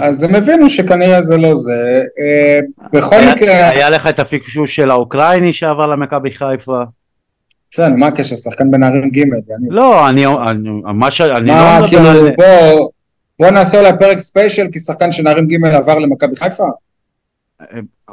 אז 0.09 0.23
הם 0.23 0.35
הבינו 0.35 0.70
שכנראה 0.70 1.23
זה 1.23 1.37
לא 1.37 1.55
זה. 1.55 2.03
אה, 2.18 2.61
בכל 2.92 3.16
היה, 3.16 3.35
מקרה... 3.35 3.68
היה 3.68 3.90
לך 3.90 4.07
את 4.07 4.18
הפיקשוש 4.18 4.77
של 4.77 4.90
האוקראיני 4.90 5.53
שעבר 5.53 5.87
למכבי 5.87 6.31
חיפה. 6.31 6.83
בסדר, 7.70 7.88
מה 7.88 8.07
הקשר? 8.07 8.37
שחקן 8.37 8.70
בנערים 8.70 9.11
ג' 9.11 9.23
לא, 9.68 10.09
אני, 10.09 10.27
אני, 10.27 10.70
מה. 10.94 11.09
אני 11.37 11.51
מה, 11.51 11.81
לא 11.81 11.87
כאילו, 11.87 12.03
מדבר 12.03 12.20
על... 12.20 12.35
בוא, 12.37 12.88
בוא 13.38 13.51
נעשה 13.51 13.79
אולי 13.81 13.92
פרק 13.99 14.18
ספיישל, 14.18 14.66
כי 14.73 14.79
שחקן 14.79 15.12
של 15.12 15.23
נערים 15.23 15.49
ג' 15.49 15.64
עבר 15.64 15.99
למכבי 15.99 16.37
חיפה? 16.37 16.64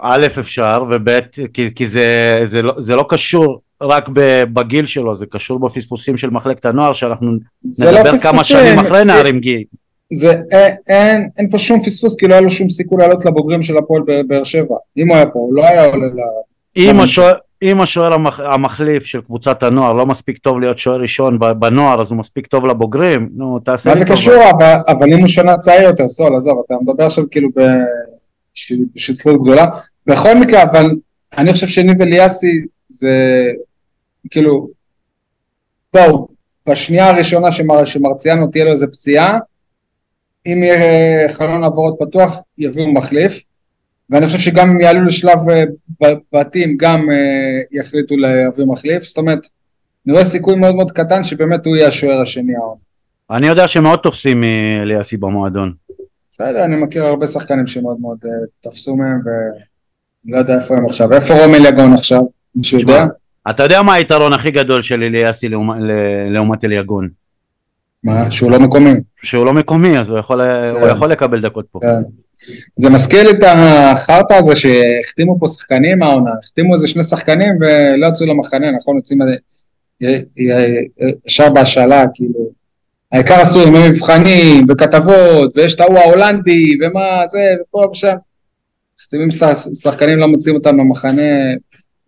א' 0.01 0.27
אפשר, 0.39 0.83
וב' 0.89 1.19
כי, 1.53 1.69
כי 1.75 1.87
זה, 1.87 2.41
זה, 2.45 2.61
לא, 2.61 2.73
זה 2.79 2.95
לא 2.95 3.05
קשור 3.09 3.61
רק 3.81 4.09
בגיל 4.53 4.85
שלו, 4.85 5.15
זה 5.15 5.25
קשור 5.25 5.59
בפספוסים 5.59 6.17
של 6.17 6.29
מחלקת 6.29 6.65
הנוער, 6.65 6.93
שאנחנו 6.93 7.31
לא 7.79 7.91
נדבר 7.91 8.17
כמה 8.17 8.17
פספוסים. 8.17 8.57
שנים 8.57 8.79
אחרי 8.79 9.05
נערים 9.05 9.39
גיל. 9.39 9.63
זה, 10.13 10.31
אין, 10.51 10.75
אין, 10.89 11.29
אין 11.37 11.49
פה 11.49 11.57
שום 11.59 11.81
פספוס, 11.81 12.15
כי 12.15 12.27
לא 12.27 12.33
היה 12.33 12.41
לו 12.41 12.49
שום 12.49 12.69
סיכוי 12.69 12.97
לעלות 13.01 13.25
לבוגרים 13.25 13.63
של 13.63 13.77
הפועל 13.77 14.01
באר- 14.27 14.43
שבע. 14.43 14.75
אם 14.97 15.07
הוא 15.07 15.15
היה 15.15 15.25
פה, 15.25 15.39
הוא 15.39 15.55
לא 15.55 15.65
היה 15.65 15.85
עולה 15.85 16.07
ל... 16.07 16.19
אם 16.77 16.99
השוער, 16.99 17.33
אם 17.63 17.81
השוער 17.81 18.13
המח, 18.13 18.39
המחליף 18.39 19.05
של 19.05 19.21
קבוצת 19.21 19.63
הנוער 19.63 19.93
לא 19.93 20.05
מספיק 20.05 20.37
טוב 20.37 20.59
להיות 20.59 20.77
שוער 20.77 21.01
ראשון 21.01 21.39
בנוער, 21.59 22.01
אז 22.01 22.11
הוא 22.11 22.19
מספיק 22.19 22.47
טוב 22.47 22.65
לבוגרים, 22.65 23.29
נו 23.35 23.59
תעשה 23.59 23.89
מה 23.89 23.97
זה. 23.97 24.05
קשור? 24.05 24.33
אבל, 24.57 24.75
אבל 24.87 25.13
אם 25.13 25.19
הוא 25.19 25.27
שנה 25.27 25.57
צעיר 25.57 25.81
יותר, 25.81 26.09
סול, 26.09 26.35
עזוב, 26.35 26.61
אתה 26.65 26.75
מדבר 26.81 27.05
עכשיו 27.05 27.23
כאילו 27.31 27.49
בש- 27.55 28.73
בשותפות 28.95 29.41
גדולה. 29.41 29.65
בכל 30.07 30.35
מקרה, 30.35 30.63
אבל 30.63 30.85
אני 31.37 31.53
חושב 31.53 31.67
שניב 31.67 32.01
אליאסי 32.01 32.51
זה 32.87 33.15
כאילו, 34.31 34.67
בואו, 35.93 36.27
בשנייה 36.69 37.09
הראשונה 37.09 37.51
שמר, 37.51 37.85
שמרציאנו 37.85 38.47
תהיה 38.47 38.65
לו 38.65 38.71
איזה 38.71 38.87
פציעה, 38.87 39.37
אם 40.45 40.63
יהיה 40.63 41.29
חלון 41.29 41.63
העברות 41.63 41.95
פתוח, 41.99 42.37
יביאו 42.57 42.91
מחליף. 42.93 43.41
ואני 44.11 44.25
חושב 44.25 44.37
שגם 44.39 44.69
אם 44.69 44.81
יעלו 44.81 45.01
לשלב 45.03 45.39
אה, 46.03 46.13
בתים, 46.33 46.77
גם 46.77 47.09
אה, 47.11 47.15
יחליטו 47.79 48.17
להביא 48.17 48.65
מחליף. 48.65 49.03
זאת 49.03 49.17
אומרת, 49.17 49.39
אני 50.05 50.13
רואה 50.13 50.25
סיכוי 50.25 50.55
מאוד 50.55 50.75
מאוד 50.75 50.91
קטן 50.91 51.23
שבאמת 51.23 51.65
הוא 51.65 51.75
יהיה 51.75 51.87
השוער 51.87 52.21
השני 52.21 52.55
העונה. 52.55 52.79
אני 53.31 53.47
יודע 53.47 53.67
שמאוד 53.67 53.99
תופסים 53.99 54.41
מאליאסי 54.41 55.17
במועדון. 55.17 55.73
בסדר, 56.31 56.65
אני 56.65 56.75
מכיר 56.75 57.05
הרבה 57.05 57.27
שחקנים 57.27 57.67
שמאוד 57.67 57.97
מאוד 58.01 58.17
אה, 58.25 58.29
תפסו 58.71 58.95
מהם, 58.95 59.19
ואני 59.25 59.63
לא 60.33 60.37
יודע 60.37 60.55
איפה 60.55 60.77
הם 60.77 60.85
עכשיו. 60.85 61.13
איפה 61.13 61.33
רומי 61.45 61.59
לגון 61.59 61.93
עכשיו? 61.93 62.21
מישהו 62.55 62.79
יודע? 62.79 63.05
אתה 63.49 63.63
יודע 63.63 63.81
מה 63.81 63.93
היתרון 63.93 64.33
הכי 64.33 64.51
גדול 64.51 64.81
של 64.81 65.03
אליאסי 65.03 65.49
לעומת- 66.29 66.63
אליגון? 66.63 67.09
מה, 68.03 68.31
שהוא 68.31 68.51
לא 68.51 68.59
מקומי. 68.59 68.91
שהוא 69.23 69.45
לא 69.45 69.53
מקומי 69.53 69.99
אז 69.99 70.09
הוא 70.09 70.17
יכול, 70.19 70.41
הוא 70.71 70.87
יכול 70.87 71.11
לקבל 71.11 71.41
דקות 71.41 71.65
פה. 71.71 71.79
זה 72.75 72.89
מזכיר 72.89 73.23
לי 73.23 73.29
את 73.29 73.43
החרטא 73.47 74.33
הזה 74.33 74.55
שהחתימו 74.55 75.39
פה 75.39 75.47
שחקנים 75.47 76.03
העונה, 76.03 76.31
החתימו 76.43 76.75
איזה 76.75 76.87
שני 76.87 77.03
שחקנים 77.03 77.53
ולא 77.61 78.07
יצאו 78.07 78.25
למחנה, 78.25 78.71
נכון? 78.71 78.95
יוצאים 78.97 79.19
ישר 81.27 81.49
בהשאלה, 81.49 82.03
כאילו. 82.13 82.61
העיקר 83.11 83.33
עשו 83.33 83.61
ימי 83.67 83.89
מבחנים 83.89 84.65
וכתבות, 84.69 85.57
ויש 85.57 85.75
את 85.75 85.79
ההוא 85.79 85.97
ההולנדי, 85.99 86.77
ומה 86.81 87.23
זה, 87.29 87.39
ופה 87.61 87.83
ושם. 87.91 88.13
מחתימים 88.99 89.31
שח- 89.31 89.67
שחקנים, 89.81 90.19
לא 90.19 90.27
מוצאים 90.27 90.55
אותם 90.55 90.77
במחנה, 90.77 91.21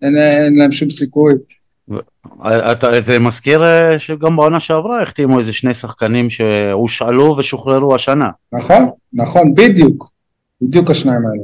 אין, 0.02 0.18
אין 0.18 0.56
להם 0.56 0.72
שום 0.72 0.90
סיכוי. 0.90 1.34
אתה, 2.72 3.02
זה 3.02 3.20
מזכיר 3.20 3.66
אה, 3.66 4.00
שגם 4.00 4.36
בעונה 4.36 4.60
שעברה 4.60 5.02
החתימו 5.02 5.40
איזה 5.40 5.54
שני 5.54 5.74
שחקנים 5.74 6.30
שהושאלו 6.30 7.36
ושוחררו 7.38 7.96
השנה. 7.96 8.30
נכון, 8.54 8.90
נכון, 9.14 9.54
בדיוק. 9.56 10.13
בדיוק 10.64 10.92
השניים 10.92 11.22
האלה. 11.26 11.44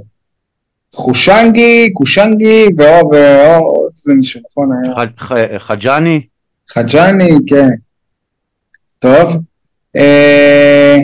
חושנגי, 0.95 1.89
קושנגי, 1.93 2.65
ועוד 2.77 3.13
ועוד 3.13 3.91
איזה 3.97 4.13
מישהו, 4.13 4.41
נכון? 4.51 4.69
היה 4.83 4.95
ח- 4.95 5.23
ח- 5.23 5.57
חג'אני, 5.57 6.27
חג'אני, 6.69 7.29
כן. 7.47 7.67
טוב. 8.99 9.37
אה, 9.95 10.97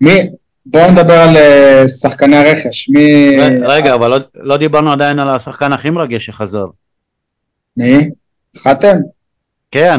מי, 0.00 0.18
בואו 0.66 0.90
נדבר 0.90 1.14
על 1.18 1.36
אה, 1.36 1.88
שחקני 1.88 2.36
הרכש. 2.36 2.88
מי... 2.88 3.36
רגע 3.66 3.94
אבל 3.94 4.10
לא, 4.10 4.18
לא 4.34 4.56
דיברנו 4.56 4.92
עדיין 4.92 5.18
על 5.18 5.28
השחקן 5.28 5.72
הכי 5.72 5.90
מרגש 5.90 6.26
שחזר. 6.26 6.66
מי? 7.76 8.10
חתם? 8.58 8.96
כן, 9.70 9.98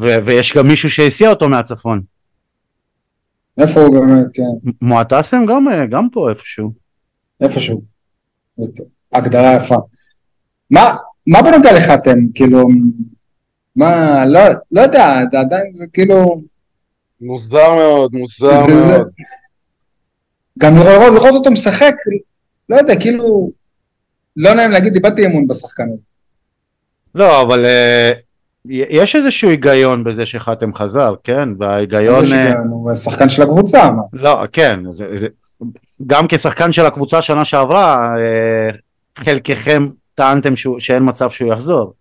ו- 0.00 0.24
ויש 0.24 0.56
גם 0.56 0.68
מישהו 0.68 0.90
שהסיע 0.90 1.30
אותו 1.30 1.48
מהצפון. 1.48 2.00
איפה 3.58 3.80
הוא 3.80 3.94
באמת, 3.94 4.26
כן. 4.34 4.70
מועטסם 4.82 5.46
גם, 5.46 5.66
גם 5.90 6.08
פה 6.12 6.30
איפשהו. 6.30 6.72
איפשהו. 7.40 7.82
זאת 8.56 8.80
הגדרה 9.12 9.54
יפה. 9.56 9.76
מה, 10.70 10.96
מה 11.26 11.42
בנוגע 11.42 11.72
לחתם? 11.72 12.18
כאילו, 12.34 12.68
מה, 13.76 14.26
לא, 14.26 14.40
לא 14.72 14.80
יודע, 14.80 15.06
זה 15.30 15.40
עדיין 15.40 15.74
זה 15.74 15.84
כאילו, 15.92 16.42
מוזר 17.20 17.68
מאוד, 17.74 18.14
מוזר 18.14 18.66
זה- 18.66 18.72
זה- 18.78 18.96
מאוד. 18.96 19.08
גם 20.58 20.74
לראות, 20.76 21.12
לראות 21.14 21.34
אותו 21.34 21.50
משחק, 21.50 21.94
לא 22.68 22.76
יודע, 22.76 23.00
כאילו, 23.00 23.50
לא 24.36 24.54
נעים 24.54 24.70
להגיד, 24.70 24.94
איבדתי 24.94 25.26
אמון 25.26 25.46
בשחקן 25.48 25.88
הזה. 25.94 26.04
לא, 27.14 27.42
אבל 27.42 27.64
אה, 27.66 28.12
יש 28.68 29.16
איזשהו 29.16 29.50
היגיון 29.50 30.04
בזה 30.04 30.26
שחתם 30.26 30.74
חזר, 30.74 31.14
כן? 31.24 31.48
וההיגיון... 31.58 32.24
אה, 32.32 32.52
הוא 32.70 32.94
שחקן 32.94 33.28
של 33.28 33.42
הקבוצה? 33.42 33.90
לא, 34.12 34.38
כן, 34.52 34.80
גם 36.06 36.26
כשחקן 36.28 36.72
של 36.72 36.86
הקבוצה 36.86 37.22
שנה 37.22 37.44
שעברה, 37.44 38.14
אה, 38.18 38.70
חלקכם 39.24 39.88
טענתם 40.14 40.56
שהוא, 40.56 40.80
שאין 40.80 41.08
מצב 41.08 41.30
שהוא 41.30 41.52
יחזור. 41.52 41.94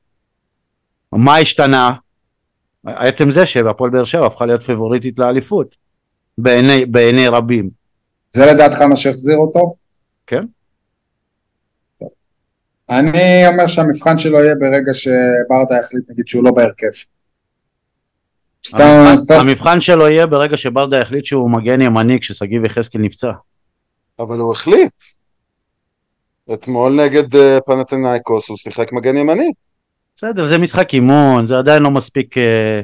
מה 1.11 1.37
השתנה? 1.37 1.93
עצם 2.85 3.31
זה 3.31 3.45
שהפועל 3.45 3.89
באר 3.89 4.03
שבע 4.03 4.25
הפכה 4.25 4.45
להיות 4.45 4.63
פיבוריטית 4.63 5.19
לאליפות, 5.19 5.75
בעיני, 6.37 6.85
בעיני 6.85 7.27
רבים. 7.27 7.69
זה 8.29 8.45
לדעתך 8.45 8.81
מה 8.81 8.95
שהחזיר 8.95 9.37
אותו? 9.37 9.75
כן. 10.27 10.45
אני 12.91 13.47
אומר 13.47 13.67
שהמבחן 13.67 14.17
שלו 14.17 14.39
יהיה 14.43 14.55
ברגע 14.55 14.93
שברדה 14.93 15.75
יחליט, 15.79 16.03
נגיד, 16.09 16.27
שהוא 16.27 16.43
לא 16.43 16.51
בהרכב. 16.51 16.87
המבחן, 18.73 19.15
סתם, 19.15 19.33
המבחן 19.39 19.79
שלו 19.81 20.07
יהיה 20.07 20.25
ברגע 20.27 20.57
שברדה 20.57 20.97
יחליט 20.97 21.25
שהוא 21.25 21.51
מגן 21.51 21.81
ימני 21.81 22.19
כששגיב 22.19 22.65
יחזקאל 22.65 23.01
נפצע. 23.01 23.31
אבל 24.19 24.37
הוא 24.39 24.51
החליט. 24.51 24.91
אתמול 26.53 27.03
נגד 27.05 27.35
אה, 27.35 27.57
פנתנייקוס 27.65 28.49
הוא 28.49 28.57
שיחק 28.57 28.93
מגן 28.93 29.17
ימני. 29.17 29.51
בסדר, 30.17 30.45
זה 30.45 30.57
משחק 30.57 30.93
אימון, 30.93 31.47
זה 31.47 31.57
עדיין 31.57 31.83
לא 31.83 31.91
מספיק, 31.91 32.37
אה, 32.37 32.81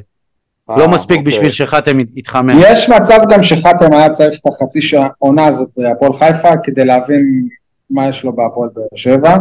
אה, 0.69 0.77
לא 0.77 0.87
מספיק 0.87 1.17
אוקיי. 1.17 1.31
בשביל 1.33 1.49
שחתם 1.51 1.99
ית- 1.99 2.17
יתחמם. 2.17 2.59
יש 2.61 2.89
מצב 2.89 3.17
גם 3.31 3.43
שחתם 3.43 3.93
היה 3.93 4.09
צריך 4.09 4.39
את 4.39 4.53
החצי 4.53 4.81
שעה- 4.81 5.09
עונה 5.19 5.47
הזאת 5.47 5.69
בהפועל 5.77 6.13
חיפה 6.13 6.49
כדי 6.63 6.85
להבין 6.85 7.47
מה 7.89 8.07
יש 8.09 8.23
לו 8.23 8.35
בהפועל 8.35 8.69
באר 8.73 8.85
שבע. 8.95 9.37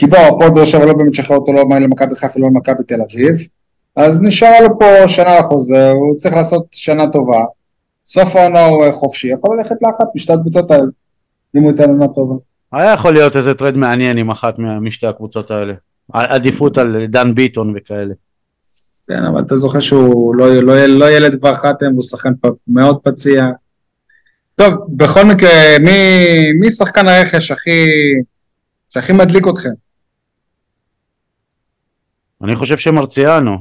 כי 0.00 0.06
בוא, 0.06 0.18
הפועל 0.18 0.50
באר 0.50 0.64
שבע 0.64 0.86
לא 0.86 0.92
באמת 0.92 1.14
שחרר 1.14 1.36
אותו 1.36 1.52
לא 1.52 1.64
למכבי 1.80 2.14
חיפה, 2.14 2.40
לא 2.40 2.46
למכבי 2.46 2.84
תל 2.88 3.00
אביב. 3.02 3.36
אז 3.96 4.22
נשאר 4.22 4.62
לו 4.62 4.78
פה 4.78 5.08
שנה 5.08 5.38
לחוזר, 5.38 5.90
הוא 5.90 6.16
צריך 6.16 6.34
לעשות 6.34 6.66
שנה 6.72 7.06
טובה. 7.06 7.44
סוף 8.06 8.36
העונה 8.36 8.66
הוא 8.66 8.84
אה, 8.84 8.92
חופשי, 8.92 9.28
יכול 9.28 9.56
ללכת 9.56 9.76
לאחת 9.82 10.06
משתי 10.14 10.32
הקבוצות 10.32 10.70
האלה, 10.70 10.84
אם 11.56 11.62
הוא 11.62 11.70
ייתן 11.70 11.90
עונה 11.90 12.08
טובה. 12.08 12.34
היה 12.72 12.92
יכול 12.92 13.12
להיות 13.12 13.36
איזה 13.36 13.54
טרד 13.54 13.76
מעניין 13.76 14.18
עם 14.18 14.30
אחת 14.30 14.54
משתי 14.58 15.06
הקבוצות 15.06 15.50
האלה. 15.50 15.74
עדיפות 16.12 16.78
על 16.78 17.06
דן 17.06 17.34
ביטון 17.34 17.72
וכאלה. 17.76 18.14
כן, 19.08 19.24
אבל 19.32 19.42
אתה 19.42 19.56
זוכר 19.56 19.80
שהוא 19.80 20.34
לא, 20.34 20.54
לא, 20.54 20.86
לא 20.86 21.10
ילד 21.10 21.40
כבר 21.40 21.54
חתם, 21.54 21.92
הוא 21.94 22.02
שחקן 22.02 22.32
מאוד 22.68 22.98
פציע. 23.02 23.44
טוב, 24.56 24.74
בכל 24.88 25.24
מקרה, 25.24 25.50
מי, 25.80 25.92
מי 26.60 26.70
שחקן 26.70 27.08
הרכש 27.08 27.50
הכי, 27.50 27.88
שהכי 28.90 29.12
מדליק 29.12 29.48
אתכם? 29.48 29.89
אני 32.44 32.56
חושב 32.56 32.76
שמרציאנו. 32.76 33.58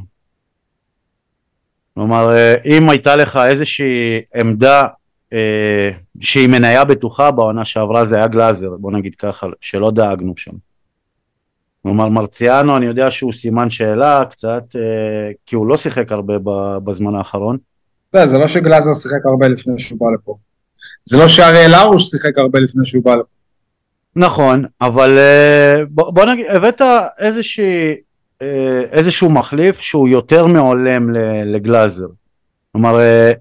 כלומר, 1.94 2.32
אה, 2.32 2.56
אם 2.66 2.90
הייתה 2.90 3.16
לך 3.16 3.40
איזושהי 3.50 4.22
עמדה 4.36 4.88
אה, 5.34 5.90
שהיא 6.20 6.48
מניה 6.48 6.86
בטוחה 6.86 7.32
בעונה 7.32 7.66
שעברה 7.66 8.06
זה 8.06 8.16
היה 8.16 8.28
גלאזר, 8.28 8.70
בוא 8.78 8.92
נגיד 8.92 9.16
ככה, 9.16 9.48
שלא 9.62 9.92
דאגנו 9.92 10.34
שם. 10.38 10.52
כלומר 11.84 12.10
מרציאנו 12.10 12.78
אני 12.78 12.86
יודע 12.86 13.12
שהוא 13.12 13.32
סימן 13.32 13.70
שאלה 13.70 14.26
קצת, 14.30 14.64
אה, 14.76 15.32
כי 15.46 15.56
הוא 15.56 15.68
לא 15.68 15.78
שיחק 15.78 16.12
הרבה 16.12 16.34
בזמן 16.84 17.16
האחרון. 17.16 17.58
לא, 18.14 18.26
זה 18.26 18.38
לא 18.38 18.48
שגלאזר 18.48 18.94
שיחק 18.94 19.26
הרבה 19.26 19.48
לפני 19.48 19.80
שהוא 19.80 20.00
בא 20.00 20.06
לפה. 20.14 20.38
זה 21.06 21.18
לא 21.18 21.28
שאריאל 21.28 21.74
הרוש 21.74 22.10
שיחק 22.10 22.38
הרבה 22.38 22.60
לפני 22.60 22.86
שהוא 22.86 23.04
בא 23.04 23.16
לפה. 23.16 23.24
נכון, 24.16 24.66
אבל 24.82 25.18
אה, 25.18 25.86
בוא, 25.90 26.12
בוא 26.12 26.26
נגיד, 26.26 26.46
הבאת 26.50 26.82
איזושהי, 27.20 27.96
איזשהו 28.92 29.30
מחליף 29.30 29.80
שהוא 29.80 30.10
יותר 30.10 30.46
מעולם 30.46 31.10
לגלאזר. 31.46 32.08
כלומר, 32.72 33.00
אה, 33.00 33.32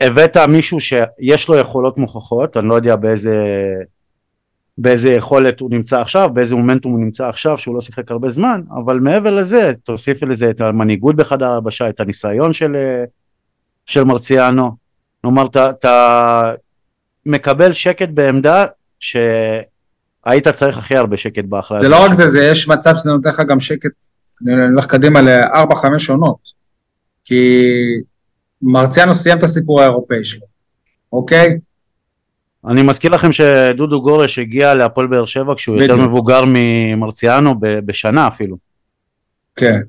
הבאת 0.00 0.36
מישהו 0.36 0.80
שיש 0.80 1.48
לו 1.48 1.56
יכולות 1.56 1.98
מוכחות, 1.98 2.56
אני 2.56 2.68
לא 2.68 2.74
יודע 2.74 2.96
באיזה, 2.96 3.36
באיזה 4.78 5.10
יכולת 5.10 5.60
הוא 5.60 5.70
נמצא 5.70 6.00
עכשיו, 6.00 6.30
באיזה 6.34 6.56
מומנטום 6.56 6.92
הוא 6.92 7.00
נמצא 7.00 7.28
עכשיו, 7.28 7.58
שהוא 7.58 7.74
לא 7.74 7.80
שיחק 7.80 8.10
הרבה 8.10 8.28
זמן, 8.28 8.62
אבל 8.70 8.98
מעבר 8.98 9.30
לזה, 9.30 9.72
תוסיף 9.84 10.22
לזה 10.22 10.50
את 10.50 10.60
המנהיגות 10.60 11.16
בחדר 11.16 11.46
ההלבשה, 11.46 11.88
את 11.88 12.00
הניסיון 12.00 12.52
של, 12.52 12.76
של 13.86 14.04
מרציאנו, 14.04 14.70
כלומר, 15.20 15.46
אתה 15.46 16.52
מקבל 17.26 17.72
שקט 17.72 18.08
בעמדה 18.08 18.66
שהיית 20.24 20.48
צריך 20.48 20.78
הכי 20.78 20.96
הרבה 20.96 21.16
שקט 21.16 21.44
בהכרעה. 21.44 21.80
זה 21.80 21.88
לא 21.88 22.04
רק 22.04 22.12
זה, 22.12 22.26
זה 22.26 22.44
יש 22.44 22.68
מצב 22.68 22.94
שזה 22.96 23.10
נותן 23.10 23.28
לך 23.28 23.40
גם 23.40 23.60
שקט, 23.60 23.90
הולך 24.40 24.86
קדימה 24.86 25.22
לארבע, 25.22 25.74
חמש 25.74 26.10
עונות. 26.10 26.54
כי 27.24 27.62
מרציאנו 28.62 29.14
סיים 29.14 29.38
את 29.38 29.42
הסיפור 29.42 29.80
האירופאי 29.80 30.24
שלו, 30.24 30.46
אוקיי? 31.12 31.58
אני 32.68 32.82
מזכיר 32.82 33.10
לכם 33.10 33.32
שדודו 33.32 34.02
גורש 34.02 34.38
הגיע 34.38 34.74
להפועל 34.74 35.06
באר 35.06 35.24
שבע 35.24 35.54
כשהוא 35.54 35.76
בדיוק. 35.76 35.90
יותר 35.90 36.08
מבוגר 36.08 36.44
ממרציאנו 36.46 37.54
בשנה 37.60 38.28
אפילו. 38.28 38.56
כן. 39.56 39.80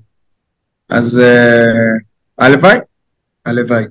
אז 0.89 1.19
אה, 1.19 1.65
הלוואי, 2.37 2.77
הלוואי. 3.45 3.83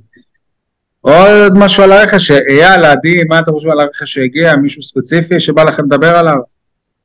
עוד 1.07 1.53
משהו 1.59 1.83
על 1.83 1.93
הרכש, 1.93 2.31
אייל, 2.31 2.85
עדי, 2.85 3.25
מה 3.29 3.39
אתם 3.39 3.53
חושבים 3.53 3.73
על 3.73 3.81
הרכש 3.81 4.15
שהגיע? 4.15 4.57
מישהו 4.57 4.83
ספציפי 4.83 5.41
שבא 5.41 5.65
לכם 5.65 5.83
לדבר 5.85 6.17
עליו? 6.17 6.37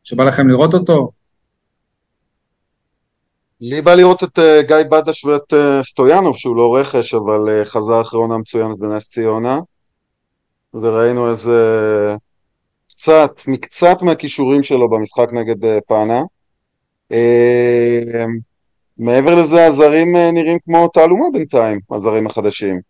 שבא 0.03 0.23
לכם 0.23 0.47
לראות 0.47 0.73
אותו? 0.73 1.11
לי 3.61 3.81
בא 3.81 3.95
לראות 3.95 4.23
את 4.23 4.39
uh, 4.39 4.67
גיא 4.67 4.75
בדש 4.91 5.25
ואת 5.25 5.53
uh, 5.53 5.83
סטויאנוב, 5.83 6.37
שהוא 6.37 6.55
לא 6.55 6.75
רכש, 6.75 7.13
אבל 7.13 7.61
uh, 7.61 7.65
חזר 7.65 8.01
אחרי 8.01 8.19
עונה 8.19 8.37
מצוינת 8.37 8.79
בנס 8.79 9.09
ציונה. 9.09 9.59
וראינו 10.73 11.31
איזה... 11.31 11.59
קצת, 12.89 13.41
מקצת 13.47 14.01
מהכישורים 14.01 14.63
שלו 14.63 14.89
במשחק 14.89 15.29
נגד 15.31 15.63
uh, 15.63 15.81
פאנה. 15.87 16.21
Uh, 17.13 17.15
מעבר 18.97 19.35
לזה, 19.35 19.65
הזרים 19.65 20.15
uh, 20.15 20.31
נראים 20.33 20.57
כמו 20.65 20.87
תעלומה 20.87 21.25
בינתיים, 21.33 21.79
הזרים 21.91 22.27
החדשים. 22.27 22.88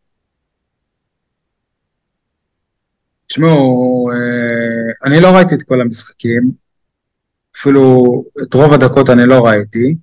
תשמעו, 3.30 4.10
אני 5.06 5.20
לא 5.20 5.28
ראיתי 5.28 5.56
את 5.56 5.64
כל 5.64 5.82
המשחקים, 5.82 6.52
אפילו 7.58 8.24
את 8.44 8.54
רוב 8.54 8.74
הדקות 8.74 9.10
אני 9.10 9.26
לא 9.26 9.46
ראיתי, 9.46 9.96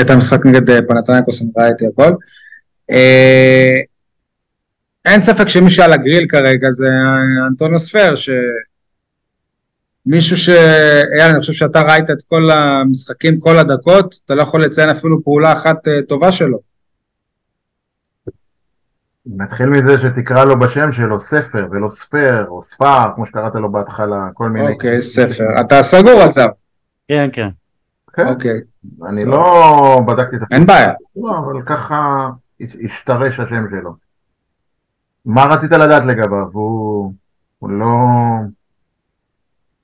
את 0.00 0.10
המשחק 0.10 0.46
נגד 0.46 0.86
פנתנייקוס 0.88 1.42
אני 1.42 1.50
ראיתי 1.56 1.84
הכל. 1.86 2.12
אין 5.04 5.20
ספק 5.20 5.48
שמי 5.48 5.70
שעל 5.70 5.92
הגריל 5.92 6.26
כרגע 6.28 6.70
זה 6.70 6.88
אנטוניו 7.48 7.78
ספייר, 7.78 8.14
שמישהו 10.06 10.36
ש... 10.36 10.48
אייל, 11.18 11.30
אני 11.30 11.40
חושב 11.40 11.52
שאתה 11.52 11.80
ראית 11.80 12.10
את 12.10 12.22
כל 12.28 12.50
המשחקים, 12.50 13.40
כל 13.40 13.58
הדקות, 13.58 14.14
אתה 14.24 14.34
לא 14.34 14.42
יכול 14.42 14.64
לציין 14.64 14.90
אפילו 14.90 15.24
פעולה 15.24 15.52
אחת 15.52 15.76
טובה 16.08 16.32
שלו. 16.32 16.73
נתחיל 19.26 19.66
מזה 19.66 19.98
שתקרא 19.98 20.44
לו 20.44 20.58
בשם 20.58 20.92
שלו 20.92 21.20
ספר 21.20 21.66
ולא 21.70 21.88
ספר 21.88 22.46
או 22.48 22.62
ספר 22.62 23.14
כמו 23.14 23.26
שקראת 23.26 23.54
לו 23.54 23.72
בהתחלה 23.72 24.28
כל 24.34 24.50
מיני. 24.50 24.72
אוקיי 24.72 25.02
ספר. 25.02 25.60
אתה 25.60 25.82
סגור 25.82 26.20
על 26.22 26.32
זה 26.32 26.42
כן 27.08 27.28
כן. 27.32 27.48
כן. 28.12 28.26
אוקיי. 28.26 28.60
אני 29.08 29.24
לא 29.24 30.00
בדקתי 30.06 30.36
את 30.36 30.40
זה 30.40 30.46
אין 30.50 30.66
בעיה. 30.66 30.92
לא, 31.16 31.38
אבל 31.38 31.62
ככה 31.62 32.28
השתרש 32.60 33.40
השם 33.40 33.64
שלו. 33.70 33.94
מה 35.24 35.44
רצית 35.44 35.70
לדעת 35.70 36.04
לגביו? 36.04 36.48
הוא, 36.52 37.12
הוא 37.58 37.70
לא 37.70 37.96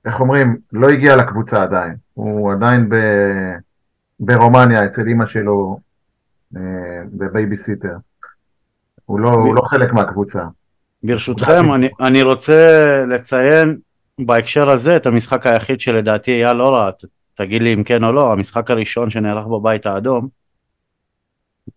איך 0.05 0.19
אומרים? 0.19 0.57
לא 0.73 0.89
הגיע 0.89 1.15
לקבוצה 1.15 1.63
עדיין. 1.63 1.95
הוא 2.13 2.51
עדיין 2.51 2.89
ב... 2.89 2.95
ברומניה 4.19 4.85
אצל 4.85 5.07
אמא 5.07 5.25
שלו 5.25 5.79
אה, 6.55 6.61
בבייביסיטר 7.13 7.97
הוא 9.11 9.19
לא, 9.19 9.29
הוא 9.29 9.55
לא 9.55 9.61
חלק 9.61 9.93
מהקבוצה. 9.93 10.39
ברשותכם, 11.03 11.73
אני, 11.73 11.89
אני 11.99 12.21
רוצה 12.21 13.03
לציין 13.09 13.77
בהקשר 14.19 14.69
הזה 14.69 14.95
את 14.95 15.05
המשחק 15.05 15.47
היחיד 15.47 15.81
שלדעתי 15.81 16.31
אייל 16.31 16.53
לא 16.53 16.69
ראה, 16.69 16.89
תגיד 17.35 17.61
לי 17.61 17.73
אם 17.73 17.83
כן 17.83 18.03
או 18.03 18.11
לא, 18.11 18.31
המשחק 18.31 18.71
הראשון 18.71 19.09
שנערך 19.09 19.45
בבית 19.45 19.85
האדום. 19.85 20.27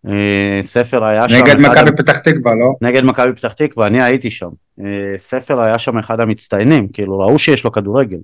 אה, 0.09 0.59
ספר 0.63 1.05
היה 1.05 1.29
שם... 1.29 1.35
נגד 1.35 1.57
מכבי 1.57 1.97
פתח 1.97 2.19
תקווה, 2.19 2.55
לא? 2.55 2.75
נגד 2.81 3.05
מכבי 3.05 3.33
פתח 3.33 3.53
תקווה, 3.53 3.87
אני 3.87 4.03
הייתי 4.03 4.31
שם. 4.31 4.49
אה, 4.81 5.15
ספר 5.19 5.61
היה 5.61 5.79
שם 5.79 5.99
אחד 5.99 6.21
המצטיינים, 6.21 6.89
כאילו 6.89 7.19
ראו 7.19 7.39
שיש 7.39 7.65
לו 7.65 7.73
כדורגל. 7.73 8.19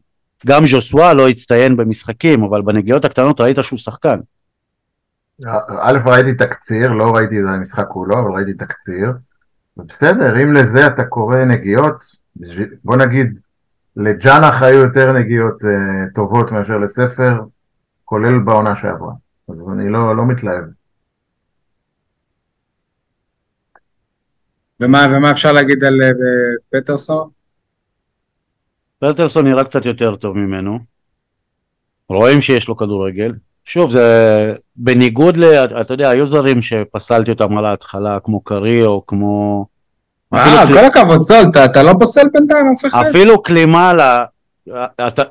גם 0.47 0.67
ז'וסווה 0.67 1.15
לא 1.15 1.29
הצטיין 1.29 1.77
במשחקים, 1.77 2.43
אבל 2.43 2.63
בנגיעות 2.63 3.05
הקטנות 3.05 3.41
ראית 3.41 3.59
שהוא 3.63 3.79
שחקן. 3.79 4.19
א', 5.81 5.99
ראיתי 6.07 6.35
תקציר, 6.35 6.93
לא 6.93 7.15
ראיתי 7.15 7.41
את 7.41 7.45
המשחק 7.49 7.87
כולו, 7.89 8.19
אבל 8.19 8.33
ראיתי 8.33 8.55
תקציר. 8.55 9.13
בסדר, 9.77 10.43
אם 10.43 10.53
לזה 10.53 10.87
אתה 10.87 11.05
קורא 11.05 11.37
נגיעות, 11.37 12.05
בוא 12.85 12.97
נגיד, 12.97 13.39
לג'אנח 13.97 14.63
היו 14.63 14.79
יותר 14.79 15.13
נגיעות 15.13 15.63
uh, 15.63 16.15
טובות 16.15 16.53
מאשר 16.53 16.79
לספר, 16.79 17.41
כולל 18.05 18.39
בעונה 18.39 18.77
שעברה. 18.77 19.13
אז 19.49 19.69
אני 19.69 19.89
לא, 19.89 20.17
לא 20.17 20.27
מתלהב. 20.27 20.65
ומה, 24.81 25.07
ומה 25.11 25.31
אפשר 25.31 25.53
להגיד 25.53 25.85
על 25.85 26.01
uh, 26.01 26.79
פטרסון? 26.79 27.29
פטרסון 28.99 29.47
נראה 29.47 29.65
קצת 29.65 29.87
יותר 29.87 30.17
טוב 30.17 30.37
ממנו. 30.37 30.79
רואים 32.09 32.41
שיש 32.41 32.69
לו 32.69 32.77
כדורגל. 32.77 33.33
שוב, 33.71 33.91
זה 33.91 34.55
בניגוד 34.77 35.37
ל... 35.37 35.45
אתה 35.81 35.95
יודע, 35.95 36.09
היו 36.09 36.27
זרים 36.27 36.63
שפסלתי 36.63 37.31
אותם 37.31 37.59
על 37.59 37.67
ההתחלה, 37.67 38.19
כמו 38.21 38.41
קרי 38.41 38.85
או 38.85 39.07
כמו... 39.07 39.67
אה, 40.35 40.67
כל 40.67 40.85
הכבוד, 40.85 41.21
סול, 41.21 41.37
אתה 41.65 41.83
לא 41.83 41.93
פוסל 41.99 42.29
בינתיים 42.33 42.67
אף 42.77 42.87
אחד. 42.87 43.05
אפילו 43.11 43.43
קלימאלה, 43.43 44.25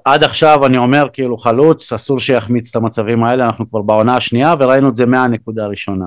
עד 0.06 0.24
עכשיו 0.24 0.66
אני 0.66 0.78
אומר 0.78 1.08
כאילו 1.14 1.38
חלוץ, 1.38 1.94
אסור 1.94 2.20
שיחמיץ 2.20 2.70
את 2.70 2.76
המצבים 2.76 3.24
האלה, 3.24 3.46
אנחנו 3.46 3.70
כבר 3.70 3.82
בעונה 3.82 4.16
השנייה 4.16 4.54
וראינו 4.60 4.90
את 4.90 4.96
זה 4.96 5.06
מהנקודה 5.06 5.64
הראשונה. 5.64 6.06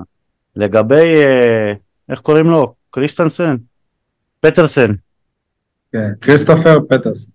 לגבי, 0.57 1.25
אה, 1.25 1.73
איך 2.09 2.21
קוראים 2.21 2.47
לו? 2.47 2.75
קריסטנסן? 2.91 3.57
פטרסן. 4.41 4.93
כן, 5.93 6.11
כריסטופר 6.21 6.79
פטרסן. 6.89 7.31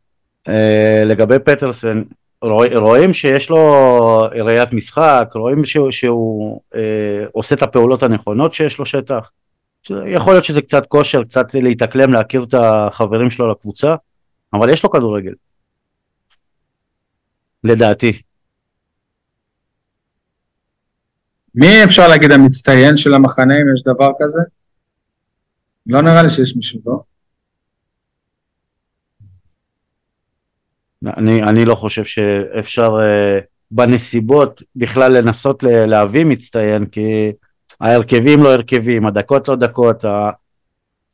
אה, 0.47 1.03
לגבי 1.05 1.39
פטרסן, 1.39 2.01
רואים 2.41 3.13
שיש 3.13 3.49
לו 3.49 3.61
ראיית 4.31 4.73
משחק, 4.73 5.29
רואים 5.35 5.65
שהוא, 5.65 5.91
שהוא 5.91 6.61
אה, 6.75 7.25
עושה 7.31 7.55
את 7.55 7.61
הפעולות 7.61 8.03
הנכונות 8.03 8.53
שיש 8.53 8.77
לו 8.79 8.85
שטח. 8.85 9.31
יכול 9.89 10.33
להיות 10.33 10.45
שזה 10.45 10.61
קצת 10.61 10.85
כושר, 10.85 11.23
קצת 11.23 11.53
להתאקלם, 11.53 12.13
להכיר 12.13 12.43
את 12.43 12.53
החברים 12.53 13.31
שלו 13.31 13.51
לקבוצה, 13.51 13.95
אבל 14.53 14.69
יש 14.69 14.83
לו 14.83 14.89
כדורגל. 14.89 15.33
לדעתי. 17.63 18.21
מי 21.55 21.83
אפשר 21.83 22.07
להגיד 22.07 22.31
המצטיין 22.31 22.97
של 22.97 23.13
המחנה, 23.13 23.55
אם 23.55 23.73
יש 23.75 23.83
דבר 23.83 24.11
כזה? 24.19 24.39
לא 25.85 26.01
נראה 26.01 26.23
לי 26.23 26.29
שיש 26.29 26.55
מישהו, 26.55 26.79
לא? 26.85 26.99
אני, 31.05 31.43
אני 31.43 31.65
לא 31.65 31.75
חושב 31.75 32.03
שאפשר 32.03 32.89
uh, 32.89 33.43
בנסיבות 33.71 34.61
בכלל 34.75 35.17
לנסות 35.17 35.63
להביא 35.63 36.25
מצטיין, 36.25 36.85
כי 36.85 37.31
ההרכבים 37.81 38.43
לא 38.43 38.53
הרכבים, 38.53 39.05
הדקות 39.05 39.47
לא 39.47 39.55
דקות, 39.55 40.05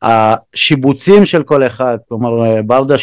השיבוצים 0.02 1.26
של 1.26 1.42
כל 1.42 1.66
אחד, 1.66 1.98
כלומר 2.08 2.44
אה, 2.44 2.62
ברדה 2.62 2.94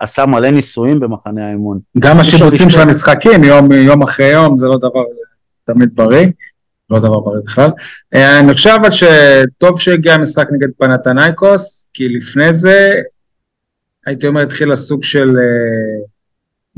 עשה 0.00 0.26
מלא 0.26 0.50
ניסויים 0.50 1.00
במחנה 1.00 1.46
האימון. 1.46 1.78
גם 1.98 2.20
השיבוצים 2.20 2.70
של 2.70 2.80
המשחקים 2.80 3.44
יום, 3.44 3.72
יום 3.72 4.02
אחרי 4.02 4.30
יום 4.30 4.56
זה 4.56 4.66
לא 4.66 4.78
דבר 4.78 5.02
תמיד 5.64 5.88
בריא, 5.94 6.26
לא 6.90 6.98
דבר 6.98 7.20
בריא 7.20 7.40
בכלל. 7.44 7.70
אה, 8.14 8.38
אני 8.38 8.54
חושב 8.54 8.76
אבל 8.80 8.88
שטוב 8.90 9.80
שהגיע 9.80 10.14
המשחק 10.14 10.46
נגד 10.52 10.68
פנתנייקוס, 10.78 11.86
כי 11.94 12.08
לפני 12.08 12.52
זה 12.52 12.92
הייתי 14.06 14.26
אומר 14.26 14.40
התחיל 14.40 14.72
הסוג 14.72 15.04
של 15.04 15.28
אה, 15.28 16.06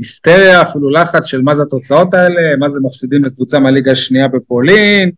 היסטריה, 0.03 0.61
אפילו 0.61 0.89
לחץ 0.89 1.25
של 1.25 1.41
מה 1.41 1.55
זה 1.55 1.63
התוצאות 1.63 2.13
האלה, 2.13 2.55
מה 2.59 2.69
זה 2.69 2.79
מפסידים 2.83 3.25
לקבוצה 3.25 3.59
מהליגה 3.59 3.91
השנייה 3.91 4.27
בפולין, 4.27 5.11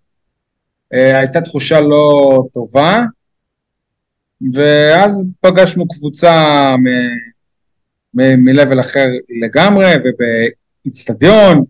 הייתה 0.92 1.42
תחושה 1.42 1.82
לא 1.82 2.44
טובה. 2.54 3.04
ואז 4.54 5.28
פגשנו 5.42 5.88
קבוצה 5.88 6.66
מ-level 8.14 8.80
אחר 8.80 9.08
לגמרי, 9.42 9.88
ובאיצטדיון, 10.04 11.64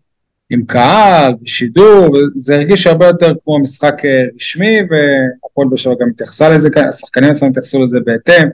עם 0.49 0.65
קהל, 0.65 1.33
בשידור, 1.41 2.17
זה 2.35 2.55
הרגיש 2.55 2.87
הרבה 2.87 3.07
יותר 3.07 3.31
כמו 3.43 3.59
משחק 3.59 4.05
אה, 4.05 4.23
רשמי, 4.35 4.77
והפועל 4.79 5.67
באר 5.67 5.77
שבע 5.77 5.93
גם 6.01 6.09
התייחסה 6.09 6.49
לזה, 6.49 6.69
השחקנים 6.89 7.31
עצמם 7.31 7.49
התייחסו 7.49 7.83
לזה 7.83 7.99
בהתאם, 8.05 8.47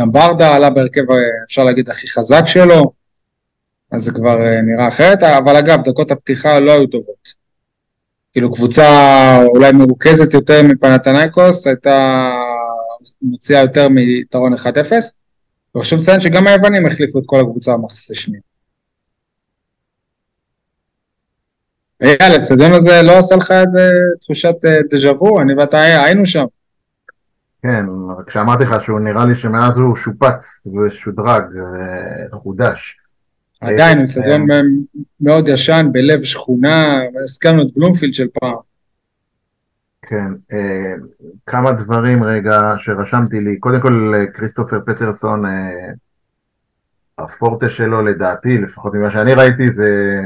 גם 0.00 0.12
ברדה 0.12 0.54
עלה 0.54 0.70
בהרכב, 0.70 1.10
אה, 1.10 1.16
אפשר 1.46 1.64
להגיד, 1.64 1.90
הכי 1.90 2.08
חזק 2.08 2.42
שלו, 2.46 2.92
אז 3.92 4.02
זה 4.02 4.12
כבר 4.12 4.46
אה, 4.46 4.62
נראה 4.62 4.88
אחרת, 4.88 5.22
אבל 5.22 5.56
אגב, 5.56 5.82
דקות 5.84 6.10
הפתיחה 6.10 6.60
לא 6.60 6.72
היו 6.72 6.86
טובות. 6.86 7.46
כאילו 8.32 8.52
קבוצה 8.52 8.86
אולי 9.46 9.72
מרוכזת 9.72 10.34
יותר 10.34 10.62
מפנתנייקוס, 10.62 11.66
הייתה 11.66 12.26
מוציאה 13.22 13.60
יותר 13.60 13.88
מיתרון 13.88 14.54
1-0. 14.54 14.56
וחשוב 15.76 15.98
לציין 15.98 16.20
שגם 16.20 16.46
היוונים 16.46 16.86
החליפו 16.86 17.18
את 17.18 17.24
כל 17.26 17.40
הקבוצה 17.40 17.72
במחצית 17.72 18.10
השנייה. 18.10 18.40
אייל, 22.02 22.32
הצדדים 22.36 22.72
הזה 22.72 23.02
לא 23.02 23.18
עושה 23.18 23.36
לך 23.36 23.50
איזה 23.50 23.90
תחושת 24.20 24.54
אה, 24.64 24.78
דז'ה 24.90 25.12
וו? 25.12 25.40
אני 25.40 25.54
ואתה 25.54 25.80
היינו 25.80 26.26
שם. 26.26 26.44
כן, 27.62 27.84
כשאמרתי 28.26 28.64
לך 28.64 28.84
שהוא 28.84 29.00
נראה 29.00 29.24
לי 29.24 29.36
שמאז 29.36 29.78
הוא 29.78 29.96
שופץ 29.96 30.66
ושודרג 30.66 31.42
וחודש. 32.32 32.96
עדיין, 33.60 33.98
הוא 33.98 34.04
אצטדיון 34.04 34.50
אה, 34.50 34.60
מאוד 35.20 35.48
ישן, 35.48 35.86
בלב 35.92 36.22
שכונה, 36.22 37.00
הזכרנו 37.22 37.62
את 37.62 37.68
בלומפילד 37.76 38.14
של 38.14 38.26
פעם. 38.40 38.56
כן, 40.02 40.26
אה, 40.52 40.94
כמה 41.46 41.72
דברים 41.72 42.24
רגע 42.24 42.74
שרשמתי 42.78 43.40
לי. 43.40 43.58
קודם 43.58 43.80
כל, 43.80 44.12
אה, 44.16 44.26
כריסטופר 44.26 44.80
פטרסון, 44.86 45.46
אה, 45.46 45.92
הפורטה 47.18 47.70
שלו 47.70 48.02
לדעתי, 48.02 48.58
לפחות 48.58 48.94
ממה 48.94 49.10
שאני 49.10 49.34
ראיתי, 49.34 49.72
זה... 49.72 50.20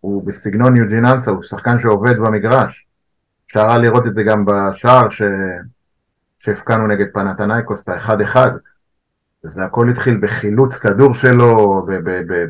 הוא 0.00 0.26
בסגנון 0.26 0.76
יוג'יננסה, 0.76 1.30
הוא 1.30 1.42
שחקן 1.42 1.80
שעובד 1.80 2.18
במגרש. 2.18 2.86
אפשר 3.46 3.68
היה 3.68 3.78
לראות 3.78 4.06
את 4.06 4.14
זה 4.14 4.22
גם 4.22 4.44
בשער 4.44 5.10
ש... 5.10 5.22
שהפקענו 6.38 6.86
נגד 6.86 7.06
פנתנייקוס, 7.12 7.82
את 7.82 7.88
האחד-אחד. 7.88 8.50
זה 9.42 9.64
הכל 9.64 9.90
התחיל 9.90 10.18
בחילוץ 10.22 10.74
כדור 10.74 11.14
שלו, 11.14 11.86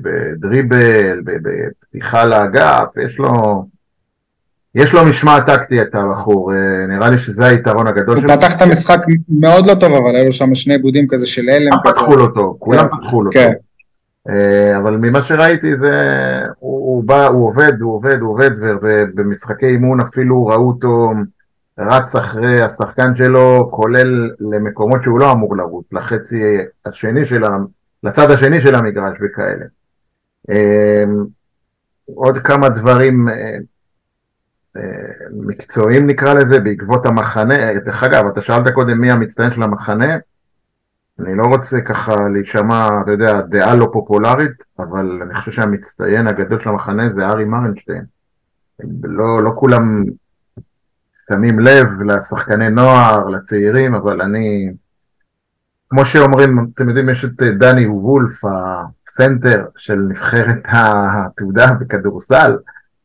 בדריבל, 0.02 1.20
בפתיחה 1.24 2.24
לאגף, 2.24 2.96
יש 3.06 3.18
לו... 3.18 3.64
יש 4.74 4.92
לו 4.92 5.04
משמע 5.04 5.40
טקטי 5.40 5.82
את 5.82 5.94
הבחור, 5.94 6.52
אה, 6.52 6.86
נראה 6.86 7.10
לי 7.10 7.18
שזה 7.18 7.46
היתרון 7.46 7.86
הגדול 7.86 8.20
שלו. 8.20 8.30
הוא 8.30 8.36
פתח 8.36 8.56
את 8.56 8.62
המשחק 8.62 8.98
מאוד 9.28 9.66
לא 9.66 9.74
טוב, 9.74 9.92
אבל 9.92 10.16
היו 10.16 10.32
שם 10.32 10.54
שני 10.54 10.74
עיבודים 10.74 11.06
כזה 11.08 11.26
של 11.26 11.48
הלם. 11.48 11.70
כולם 11.82 11.94
פתחו 11.94 12.16
לו 12.16 12.26
טוב, 12.28 12.56
כולם 12.58 12.88
כן, 12.88 12.96
פתחו 12.96 13.22
לו 13.22 13.30
טוב. 13.30 13.42
כן. 13.42 13.52
אה, 14.28 14.78
אבל 14.78 14.96
ממה 14.96 15.22
שראיתי 15.22 15.76
זה, 15.76 15.92
הוא 16.58 17.04
בא, 17.04 17.26
הוא 17.26 17.46
עובד, 17.46 17.80
הוא 17.80 17.94
עובד, 17.94 18.20
הוא 18.20 18.30
עובד, 18.30 18.50
ובמשחקי 18.62 19.66
אימון 19.66 20.00
אפילו 20.00 20.46
ראו 20.46 20.68
אותו 20.68 21.12
רץ 21.80 22.16
אחרי 22.16 22.62
השחקן 22.62 23.16
שלו, 23.16 23.68
כולל 23.72 24.30
למקומות 24.40 25.02
שהוא 25.02 25.20
לא 25.20 25.32
אמור 25.32 25.56
לרוץ, 25.56 25.92
לחצי 25.92 26.42
השני 26.86 27.26
של, 27.26 27.42
לצד 28.02 28.30
השני 28.30 28.60
של 28.60 28.74
המגרש 28.74 29.18
וכאלה. 29.20 29.64
אה, 30.50 31.04
עוד 32.14 32.38
כמה 32.38 32.68
דברים, 32.68 33.28
מקצועיים 35.30 36.06
נקרא 36.06 36.34
לזה, 36.34 36.60
בעקבות 36.60 37.06
המחנה, 37.06 37.54
דרך 37.84 38.02
אגב, 38.02 38.26
אתה 38.26 38.40
שאלת 38.40 38.68
קודם 38.74 39.00
מי 39.00 39.12
המצטיין 39.12 39.50
של 39.50 39.62
המחנה, 39.62 40.16
אני 41.20 41.34
לא 41.36 41.42
רוצה 41.42 41.80
ככה 41.80 42.14
להישמע, 42.32 42.88
אתה 43.02 43.10
יודע, 43.10 43.40
דעה 43.40 43.74
לא 43.74 43.88
פופולרית, 43.92 44.64
אבל 44.78 45.22
אני 45.22 45.34
חושב 45.40 45.52
שהמצטיין 45.52 46.26
הגדול 46.26 46.60
של 46.60 46.68
המחנה 46.68 47.02
זה 47.14 47.26
ארי 47.26 47.44
מרנשטיין. 47.44 48.04
לא, 49.02 49.42
לא 49.44 49.50
כולם 49.54 50.04
שמים 51.32 51.58
לב 51.58 52.02
לשחקני 52.02 52.70
נוער, 52.70 53.28
לצעירים, 53.28 53.94
אבל 53.94 54.22
אני, 54.22 54.70
כמו 55.90 56.06
שאומרים, 56.06 56.66
אתם 56.74 56.88
יודעים, 56.88 57.08
יש 57.08 57.24
את 57.24 57.42
דני 57.58 57.86
וולף, 57.86 58.40
הסנטר 58.44 59.64
של 59.76 59.94
נבחרת 59.94 60.62
התעודה 60.64 61.66
בכדורסל, 61.66 62.56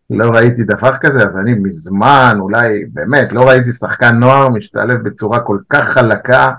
לא 0.10 0.30
ראיתי 0.30 0.64
דבר 0.64 0.98
כזה, 1.02 1.24
אז 1.24 1.38
אני 1.38 1.54
מזמן, 1.54 2.38
אולי, 2.40 2.86
באמת, 2.94 3.34
לא 3.34 3.50
ראיתי 3.50 3.74
שחקן 3.74 4.16
נוער 4.16 4.50
משתלב 4.50 5.04
בצורה 5.04 5.40
כל 5.40 5.58
כך 5.70 5.84
חלקה 5.84 6.54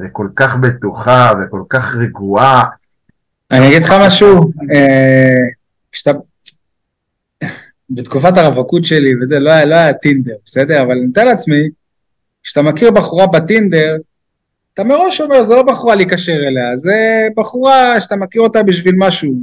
וכל 0.00 0.28
כך 0.36 0.56
בטוחה 0.56 1.30
וכל 1.40 1.62
כך 1.70 1.94
רגועה. 1.94 2.62
אני 3.50 3.68
אגיד 3.68 3.82
לך 3.82 3.94
משהו, 4.06 4.52
אה, 4.72 5.34
כשאתה... 5.92 6.18
בתקופת 7.90 8.38
הרווקות 8.38 8.84
שלי 8.84 9.12
וזה, 9.22 9.38
לא 9.38 9.50
היה, 9.50 9.64
לא 9.64 9.74
היה 9.74 9.92
טינדר, 9.92 10.34
בסדר? 10.46 10.82
אבל 10.82 10.90
אני 10.90 11.06
מתאר 11.06 11.24
לעצמי, 11.24 11.68
כשאתה 12.42 12.62
מכיר 12.62 12.90
בחורה 12.90 13.26
בטינדר, 13.26 13.96
אתה 14.74 14.84
מראש 14.84 15.20
אומר, 15.20 15.44
זו 15.44 15.54
לא 15.54 15.62
בחורה 15.62 15.94
להיקשר 15.94 16.36
אליה, 16.36 16.76
זה 16.76 17.28
בחורה 17.36 18.00
שאתה 18.00 18.16
מכיר 18.16 18.42
אותה 18.42 18.62
בשביל 18.62 18.94
משהו 18.98 19.34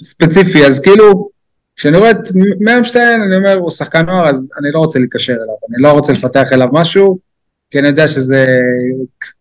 ספציפי, 0.00 0.66
אז 0.66 0.80
כאילו, 0.80 1.28
כשאני 1.76 1.98
רואה 1.98 2.10
את 2.10 2.28
מרמשטיין, 2.60 3.20
אני 3.20 3.36
אומר, 3.36 3.54
הוא 3.54 3.70
שחקן 3.70 4.06
נוער, 4.06 4.30
אז 4.30 4.48
אני 4.60 4.70
לא 4.72 4.78
רוצה 4.78 4.98
להיקשר 4.98 5.32
אליו, 5.32 5.54
אני 5.70 5.82
לא 5.82 5.92
רוצה 5.92 6.12
לפתח 6.12 6.52
אליו 6.52 6.68
משהו, 6.72 7.18
כי 7.70 7.78
אני 7.78 7.88
יודע 7.88 8.08
שזה 8.08 8.46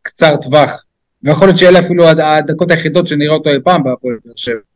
קצר 0.02 0.36
טווח, 0.42 0.86
ויכול 1.24 1.48
להיות 1.48 1.58
שאלה 1.58 1.80
אפילו 1.80 2.08
הדקות 2.08 2.72
היחידות 2.72 3.08
שנראה 3.08 3.34
אותו 3.34 3.50
אי 3.50 3.60
פעם 3.64 3.84
בהפועל 3.84 4.16
באר 4.26 4.34
שבע. 4.36 4.73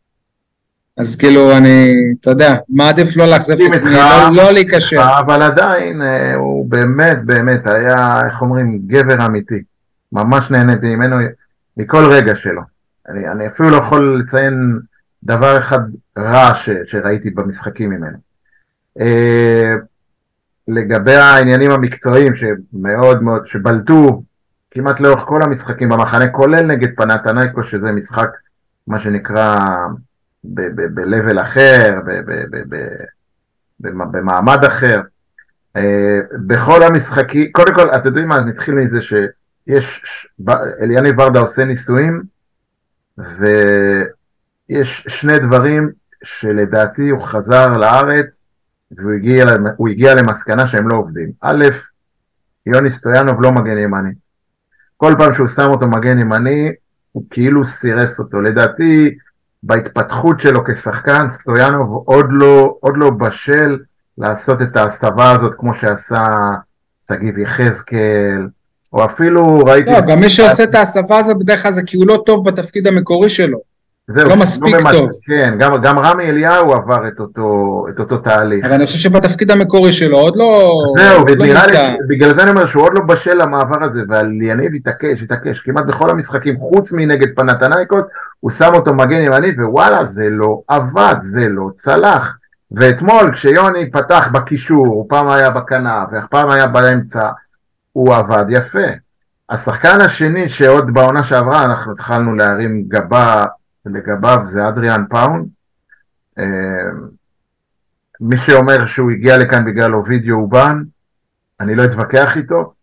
אז 0.97 1.15
כאילו, 1.15 1.57
אני, 1.57 1.93
אתה 2.21 2.29
יודע, 2.29 2.55
מעדיף 2.69 3.17
לא 3.17 3.25
לאכזב 3.25 3.53
את 3.53 3.73
עצמי, 3.73 3.89
לא, 3.91 3.99
לא 4.31 4.51
להיקשר. 4.51 5.01
אבל 5.19 5.41
עדיין, 5.41 6.01
אה, 6.01 6.35
הוא 6.35 6.69
באמת, 6.69 7.25
באמת 7.25 7.67
היה, 7.67 8.21
איך 8.25 8.41
אומרים, 8.41 8.79
גבר 8.87 9.25
אמיתי. 9.25 9.63
ממש 10.11 10.51
נהניתי 10.51 10.95
ממנו, 10.95 11.15
מכל 11.77 12.05
רגע 12.11 12.35
שלו. 12.35 12.61
אני, 13.09 13.27
אני 13.27 13.47
אפילו 13.47 13.69
לא 13.69 13.77
יכול 13.77 14.21
לציין 14.23 14.79
דבר 15.23 15.57
אחד 15.57 15.79
רע 16.17 16.55
ש, 16.55 16.69
שראיתי 16.85 17.29
במשחקים 17.29 17.89
ממנו. 17.89 18.17
אה, 18.99 19.75
לגבי 20.67 21.15
העניינים 21.15 21.71
המקצועיים 21.71 22.33
שמאוד 22.35 23.23
מאוד, 23.23 23.47
שבלטו 23.47 24.23
כמעט 24.71 24.99
לאורך 24.99 25.23
כל 25.25 25.43
המשחקים 25.43 25.89
במחנה, 25.89 26.27
כולל 26.27 26.61
נגד 26.61 26.95
פנתנייקו, 26.95 27.63
שזה 27.63 27.91
משחק, 27.91 28.29
מה 28.87 28.99
שנקרא, 28.99 29.57
ב-level 30.43 31.41
אחר, 31.41 31.99
במעמד 33.79 34.65
אחר. 34.65 35.01
אה, 35.75 36.19
בכל 36.47 36.83
המשחקים, 36.83 37.51
קודם 37.51 37.75
כל, 37.75 37.89
אתם 37.95 38.07
יודעים 38.07 38.27
מה, 38.27 38.39
נתחיל 38.39 38.75
מזה 38.75 39.01
שיש, 39.01 40.01
אליאני 40.81 41.09
ורדה 41.17 41.39
עושה 41.39 41.65
ניסויים, 41.65 42.23
ו... 43.17 43.45
יש 44.69 45.03
שני 45.07 45.39
דברים 45.39 45.91
שלדעתי 46.23 47.09
הוא 47.09 47.27
חזר 47.27 47.67
לארץ 47.73 48.43
והוא 48.91 49.87
הגיע 49.89 50.15
למסקנה 50.15 50.67
שהם 50.67 50.89
לא 50.89 50.97
עובדים. 50.97 51.31
א', 51.41 51.65
יוני 52.65 52.89
סטויאנוב 52.89 53.41
לא 53.41 53.51
מגן 53.51 53.77
ימני. 53.77 54.11
כל 54.97 55.13
פעם 55.17 55.33
שהוא 55.33 55.47
שם 55.47 55.69
אותו 55.69 55.87
מגן 55.87 56.19
ימני, 56.19 56.71
הוא 57.11 57.23
כאילו 57.29 57.65
סירס 57.65 58.19
אותו. 58.19 58.41
לדעתי, 58.41 59.17
בהתפתחות 59.63 60.41
שלו 60.41 60.63
כשחקן, 60.65 61.29
סטויאנוב 61.29 62.03
עוד 62.05 62.25
לא, 62.29 62.75
עוד 62.79 62.93
לא 62.97 63.09
בשל 63.09 63.77
לעשות 64.17 64.61
את 64.61 64.77
ההסבה 64.77 65.31
הזאת 65.31 65.51
כמו 65.57 65.75
שעשה 65.75 66.23
שגיב 67.11 67.37
יחזקאל, 67.37 68.47
או 68.93 69.05
אפילו 69.05 69.59
ראיתי... 69.59 69.91
לא, 69.91 70.01
גם 70.01 70.19
מי 70.19 70.29
שעושה 70.29 70.63
את 70.63 70.75
ההסבה 70.75 71.19
הזאת 71.19 71.39
בדרך 71.39 71.63
כלל 71.63 71.71
זה 71.71 71.81
כי 71.83 71.97
הוא 71.97 72.07
לא 72.07 72.23
טוב 72.25 72.49
בתפקיד 72.49 72.87
המקורי 72.87 73.29
שלו. 73.29 73.59
זהו, 74.09 74.29
לא 74.29 74.35
מספיק 74.35 74.75
ממש- 74.81 74.95
טוב. 74.95 75.09
כן, 75.25 75.55
גם, 75.59 75.81
גם 75.81 75.99
רמי 75.99 76.29
אליהו 76.29 76.71
עבר 76.73 77.07
את 77.07 77.19
אותו, 77.19 77.85
את 77.89 77.99
אותו 77.99 78.17
תהליך. 78.17 78.65
אבל 78.65 78.73
אני 78.73 78.85
חושב 78.85 78.97
שבתפקיד 78.97 79.51
המקורי 79.51 79.93
שלו 79.93 80.17
עוד 80.17 80.35
לא... 80.35 80.71
זהו, 80.97 81.19
עוד 81.19 81.29
לא. 81.29 81.45
לי, 81.45 81.97
בגלל 82.09 82.33
זה 82.35 82.41
אני 82.43 82.49
אומר 82.49 82.65
שהוא 82.65 82.83
עוד 82.83 82.93
לא 82.97 83.03
בשל 83.05 83.33
למעבר 83.41 83.83
הזה, 83.83 83.99
ועל 84.09 84.41
יניב 84.41 84.71
התעקש, 84.75 85.21
התעקש, 85.21 85.59
כמעט 85.59 85.85
בכל 85.85 86.09
המשחקים, 86.09 86.57
חוץ 86.59 86.91
מנגד 86.91 87.35
פנתנייקוס, 87.35 88.05
הוא 88.39 88.51
שם 88.51 88.71
אותו 88.75 88.93
מגן 88.93 89.21
ימני, 89.21 89.51
ווואלה, 89.63 90.05
זה 90.05 90.25
לא 90.29 90.61
עבד, 90.67 91.15
זה 91.21 91.41
לא 91.49 91.69
צלח. 91.77 92.37
ואתמול, 92.71 93.31
כשיוני 93.33 93.91
פתח 93.91 94.27
בקישור, 94.31 94.87
הוא 94.87 95.05
פעם 95.09 95.29
היה 95.29 95.49
בכנף, 95.49 96.07
ופעם 96.11 96.49
היה 96.49 96.67
באמצע, 96.67 97.29
הוא 97.93 98.15
עבד 98.15 98.45
יפה. 98.49 98.87
השחקן 99.49 100.01
השני 100.01 100.49
שעוד 100.49 100.93
בעונה 100.93 101.23
שעברה 101.23 101.65
אנחנו 101.65 101.91
התחלנו 101.91 102.35
להרים 102.35 102.83
גבה 102.87 103.43
לגביו 103.93 104.39
זה 104.47 104.67
אדריאן 104.67 105.03
פאון. 105.09 105.45
אה, 106.39 106.43
מי 108.21 108.37
שאומר 108.37 108.85
שהוא 108.85 109.11
הגיע 109.11 109.37
לכאן 109.37 109.65
בגלל 109.65 109.95
אובידיו 109.95 110.35
אובן, 110.35 110.83
אני 111.59 111.75
לא 111.75 111.85
אתווכח 111.85 112.37
איתו, 112.37 112.73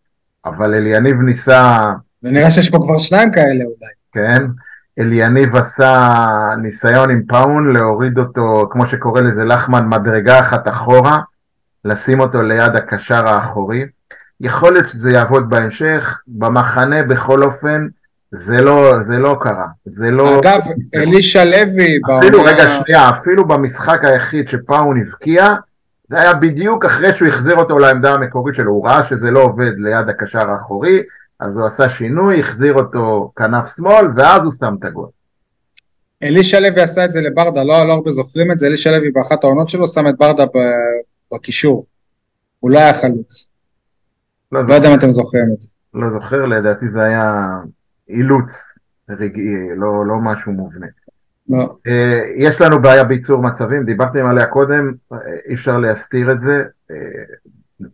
אבל 0.44 0.74
אליניב 0.74 1.20
ניסה, 1.20 1.80
ונראה 2.22 2.50
שיש 2.50 2.70
פה 2.70 2.78
כבר 2.78 2.98
שניים 2.98 3.32
כאלה 3.32 3.64
אולי. 3.64 3.92
כן, 4.12 4.46
אליניב 4.98 5.56
עשה 5.56 6.14
ניסיון 6.62 7.10
עם 7.10 7.22
פאון 7.28 7.72
להוריד 7.72 8.18
אותו, 8.18 8.68
כמו 8.70 8.86
שקורא 8.86 9.20
לזה 9.20 9.44
לחמן, 9.44 9.88
מדרגה 9.88 10.40
אחת 10.40 10.68
אחורה, 10.68 11.18
לשים 11.84 12.20
אותו 12.20 12.42
ליד 12.42 12.76
הקשר 12.76 13.28
האחורי. 13.28 13.84
יכול 14.40 14.72
להיות 14.72 14.88
שזה 14.88 15.10
יעבוד 15.10 15.50
בהמשך, 15.50 16.20
במחנה 16.26 17.02
בכל 17.02 17.42
אופן, 17.42 17.88
זה 18.36 18.56
לא, 18.56 18.92
זה 19.04 19.14
לא 19.14 19.36
קרה, 19.40 19.66
זה 19.84 20.10
לא... 20.10 20.38
אגב, 20.40 20.60
אלישע 20.94 21.44
לוי, 21.44 21.98
אפילו, 22.18 22.38
בעונה- 22.38 22.50
רגע, 22.52 22.80
שנייה, 22.84 23.10
אפילו 23.10 23.48
במשחק 23.48 23.98
היחיד 24.04 24.48
שפאון 24.48 25.00
הבקיע, 25.00 25.48
זה 26.10 26.20
היה 26.20 26.34
בדיוק 26.34 26.84
אחרי 26.84 27.12
שהוא 27.12 27.28
החזיר 27.28 27.56
אותו 27.56 27.78
לעמדה 27.78 28.14
המקורית 28.14 28.54
שלו, 28.54 28.72
הוא 28.72 28.86
ראה 28.88 29.04
שזה 29.04 29.30
לא 29.30 29.40
עובד 29.42 29.72
ליד 29.78 30.08
הקשר 30.08 30.50
האחורי, 30.50 31.02
אז 31.40 31.56
הוא 31.56 31.66
עשה 31.66 31.90
שינוי, 31.90 32.40
החזיר 32.40 32.74
אותו 32.74 33.32
כנף 33.36 33.76
שמאל, 33.76 34.06
ואז 34.16 34.44
הוא 34.44 34.52
שם 34.60 34.74
את 34.78 34.84
הגול. 34.84 35.06
אלישע 36.22 36.60
לוי 36.60 36.80
עשה 36.82 37.04
את 37.04 37.12
זה 37.12 37.20
לברדה, 37.20 37.64
לא, 37.64 37.88
לא 37.88 37.92
הרבה 37.92 38.10
זוכרים 38.10 38.52
את 38.52 38.58
זה, 38.58 38.66
אלישע 38.66 38.98
לוי 38.98 39.10
באחת 39.10 39.44
העונות 39.44 39.68
שלו 39.68 39.86
שם 39.86 40.08
את 40.08 40.14
ברדה 40.18 40.44
בקישור. 41.34 41.86
הוא 42.60 42.70
לא 42.70 42.78
היה 42.78 42.94
חלוץ. 42.94 43.50
לא, 44.52 44.62
לא 44.68 44.74
יודע 44.74 44.88
אם 44.88 44.94
אתם 44.94 45.10
זוכרים 45.10 45.46
את 45.56 45.60
זה. 45.60 45.68
לא 45.94 46.10
זוכר, 46.12 46.44
לדעתי 46.44 46.88
זה 46.88 47.02
היה 47.02 47.48
אילוץ 48.08 48.74
רגעי, 49.10 49.76
לא, 49.76 50.06
לא 50.06 50.16
משהו 50.16 50.52
מובנה. 50.52 50.86
לא. 51.48 51.76
אה, 51.86 52.22
יש 52.36 52.60
לנו 52.60 52.82
בעיה 52.82 53.04
בייצור 53.04 53.42
מצבים, 53.42 53.84
דיברתם 53.84 54.26
עליה 54.26 54.46
קודם, 54.46 54.92
אה, 55.12 55.18
אי 55.48 55.54
אפשר 55.54 55.78
להסתיר 55.78 56.30
את 56.30 56.40
זה. 56.40 56.64
אה, 56.90 56.96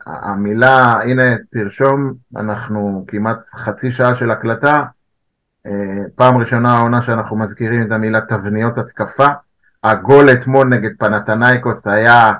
המילה, 0.06 0.92
הנה 1.04 1.22
תרשום, 1.50 2.14
אנחנו 2.36 3.04
כמעט 3.08 3.38
חצי 3.54 3.92
שעה 3.92 4.14
של 4.14 4.30
הקלטה, 4.30 4.82
פעם 6.14 6.36
ראשונה 6.36 6.76
העונה 6.76 7.02
שאנחנו 7.02 7.36
מזכירים 7.36 7.82
את 7.86 7.92
המילה 7.92 8.20
תבניות 8.20 8.78
התקפה. 8.78 9.26
הגול 9.84 10.32
אתמול 10.32 10.68
נגד 10.68 10.90
פנתנייקוס 10.98 11.86
היה 11.86 12.30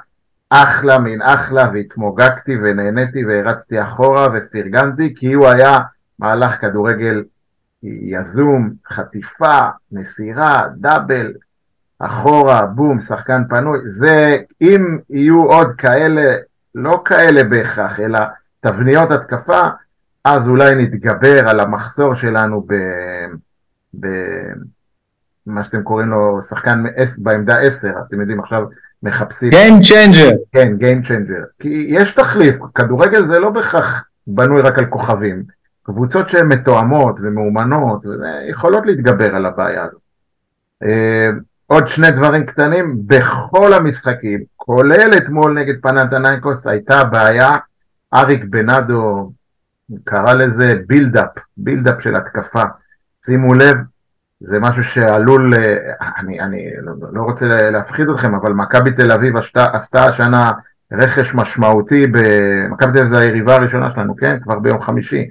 אחלה 0.51 0.99
מן 0.99 1.23
אחלה 1.23 1.71
והתמוגגתי 1.75 2.57
ונהניתי 2.63 3.25
והרצתי 3.25 3.83
אחורה 3.83 4.27
ופרגנתי 4.35 5.15
כי 5.17 5.33
הוא 5.33 5.47
היה 5.49 5.79
מהלך 6.19 6.61
כדורגל 6.61 7.23
יזום, 7.83 8.71
חטיפה, 8.93 9.59
מסירה, 9.93 10.69
דאבל, 10.77 11.33
אחורה, 11.99 12.67
בום, 12.67 13.01
שחקן 13.01 13.43
פנוי. 13.49 13.79
זה, 13.87 14.35
אם 14.61 14.99
יהיו 15.11 15.43
עוד 15.43 15.73
כאלה, 15.79 16.37
לא 16.75 17.03
כאלה 17.05 17.45
בהכרח, 17.45 18.01
אלא 18.01 18.19
תבניות 18.61 19.11
התקפה, 19.11 19.61
אז 20.25 20.49
אולי 20.49 20.75
נתגבר 20.75 21.49
על 21.49 21.61
המחסור 21.61 22.15
שלנו 22.15 22.61
ב... 22.61 22.75
ב 24.01 24.07
מה 25.47 25.65
שאתם 25.65 25.83
קוראים 25.83 26.09
לו 26.09 26.43
שחקן 26.43 26.79
מ- 26.83 26.89
בעמדה 27.19 27.61
10, 27.61 27.89
אתם 28.09 28.21
יודעים 28.21 28.41
עכשיו 28.41 28.63
מחפשים, 29.03 29.51
Game 29.51 29.83
changer. 29.85 30.35
כן, 30.53 30.73
Game 30.81 31.07
Changer, 31.07 31.45
כי 31.63 31.87
יש 31.89 32.15
תחליף, 32.15 32.55
כדורגל 32.75 33.27
זה 33.27 33.39
לא 33.39 33.51
בהכרח 33.51 34.05
בנוי 34.27 34.63
רק 34.63 34.79
על 34.79 34.87
כוכבים, 34.87 35.43
קבוצות 35.93 36.29
שהן 36.29 36.49
מתואמות 36.49 37.19
ומאומנות, 37.23 38.05
יכולות 38.51 38.87
להתגבר 38.87 39.37
על 39.37 39.47
הבעיה 39.47 39.85
הזאת. 39.85 40.01
אה, 40.83 41.31
עוד 41.67 41.89
שני 41.89 42.11
דברים 42.11 42.47
קטנים, 42.47 42.97
בכל 43.07 43.73
המשחקים, 43.73 44.41
כולל 44.57 45.11
אתמול 45.17 45.59
נגד 45.59 45.75
פנתנייקוס, 45.83 46.67
הייתה 46.67 47.05
בעיה, 47.05 47.51
אריק 48.15 48.45
בנאדו 48.45 49.33
קרא 50.05 50.35
לזה 50.35 50.69
build-up, 50.87 51.31
build-up 51.57 52.03
של 52.03 52.17
התקפה. 52.17 52.63
שימו 53.25 53.55
לב, 53.55 53.77
זה 54.41 54.59
משהו 54.61 54.85
שעלול, 54.85 55.55
אה, 55.55 56.09
אני, 56.19 56.41
אני 56.41 56.71
לא, 56.83 56.93
לא 57.13 57.23
רוצה 57.23 57.47
להפחיד 57.47 58.09
אתכם, 58.09 58.35
אבל 58.35 58.53
מכבי 58.53 58.91
תל 58.91 59.13
אביב 59.13 59.37
עשתה, 59.37 59.65
עשתה 59.73 60.05
השנה 60.05 60.53
רכש 60.93 61.35
משמעותי, 61.35 62.07
מכבי 62.71 62.93
תל 62.93 62.99
אביב 62.99 63.07
זה 63.07 63.19
היריבה 63.19 63.55
הראשונה 63.55 63.91
שלנו, 63.91 64.17
כן? 64.17 64.39
כבר 64.43 64.59
ביום 64.59 64.83
חמישי. 64.83 65.29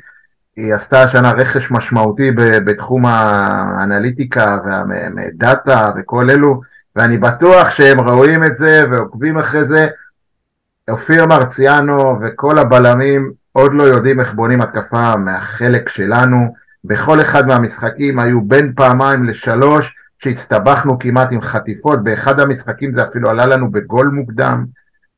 היא 0.59 0.73
עשתה 0.73 1.03
השנה 1.03 1.31
רכש 1.31 1.71
משמעותי 1.71 2.31
בתחום 2.65 3.05
האנליטיקה 3.05 4.57
והדאטה 4.65 5.87
וכל 5.97 6.29
אלו, 6.29 6.61
ואני 6.95 7.17
בטוח 7.17 7.69
שהם 7.69 7.99
רואים 7.99 8.43
את 8.43 8.55
זה 8.55 8.81
ועוקבים 8.91 9.37
אחרי 9.37 9.65
זה. 9.65 9.87
אופיר 10.89 11.25
מרציאנו 11.25 12.19
וכל 12.21 12.57
הבלמים 12.57 13.31
עוד 13.51 13.73
לא 13.73 13.83
יודעים 13.83 14.19
איך 14.19 14.33
בונים 14.33 14.61
התקפה 14.61 15.15
מהחלק 15.15 15.89
שלנו. 15.89 16.55
בכל 16.83 17.21
אחד 17.21 17.47
מהמשחקים 17.47 18.19
היו 18.19 18.41
בין 18.41 18.73
פעמיים 18.75 19.23
לשלוש 19.23 19.95
שהסתבכנו 20.23 20.99
כמעט 20.99 21.27
עם 21.31 21.41
חטיפות, 21.41 22.03
באחד 22.03 22.39
המשחקים 22.39 22.93
זה 22.93 23.03
אפילו 23.07 23.29
עלה 23.29 23.45
לנו 23.45 23.71
בגול 23.71 24.07
מוקדם 24.07 24.65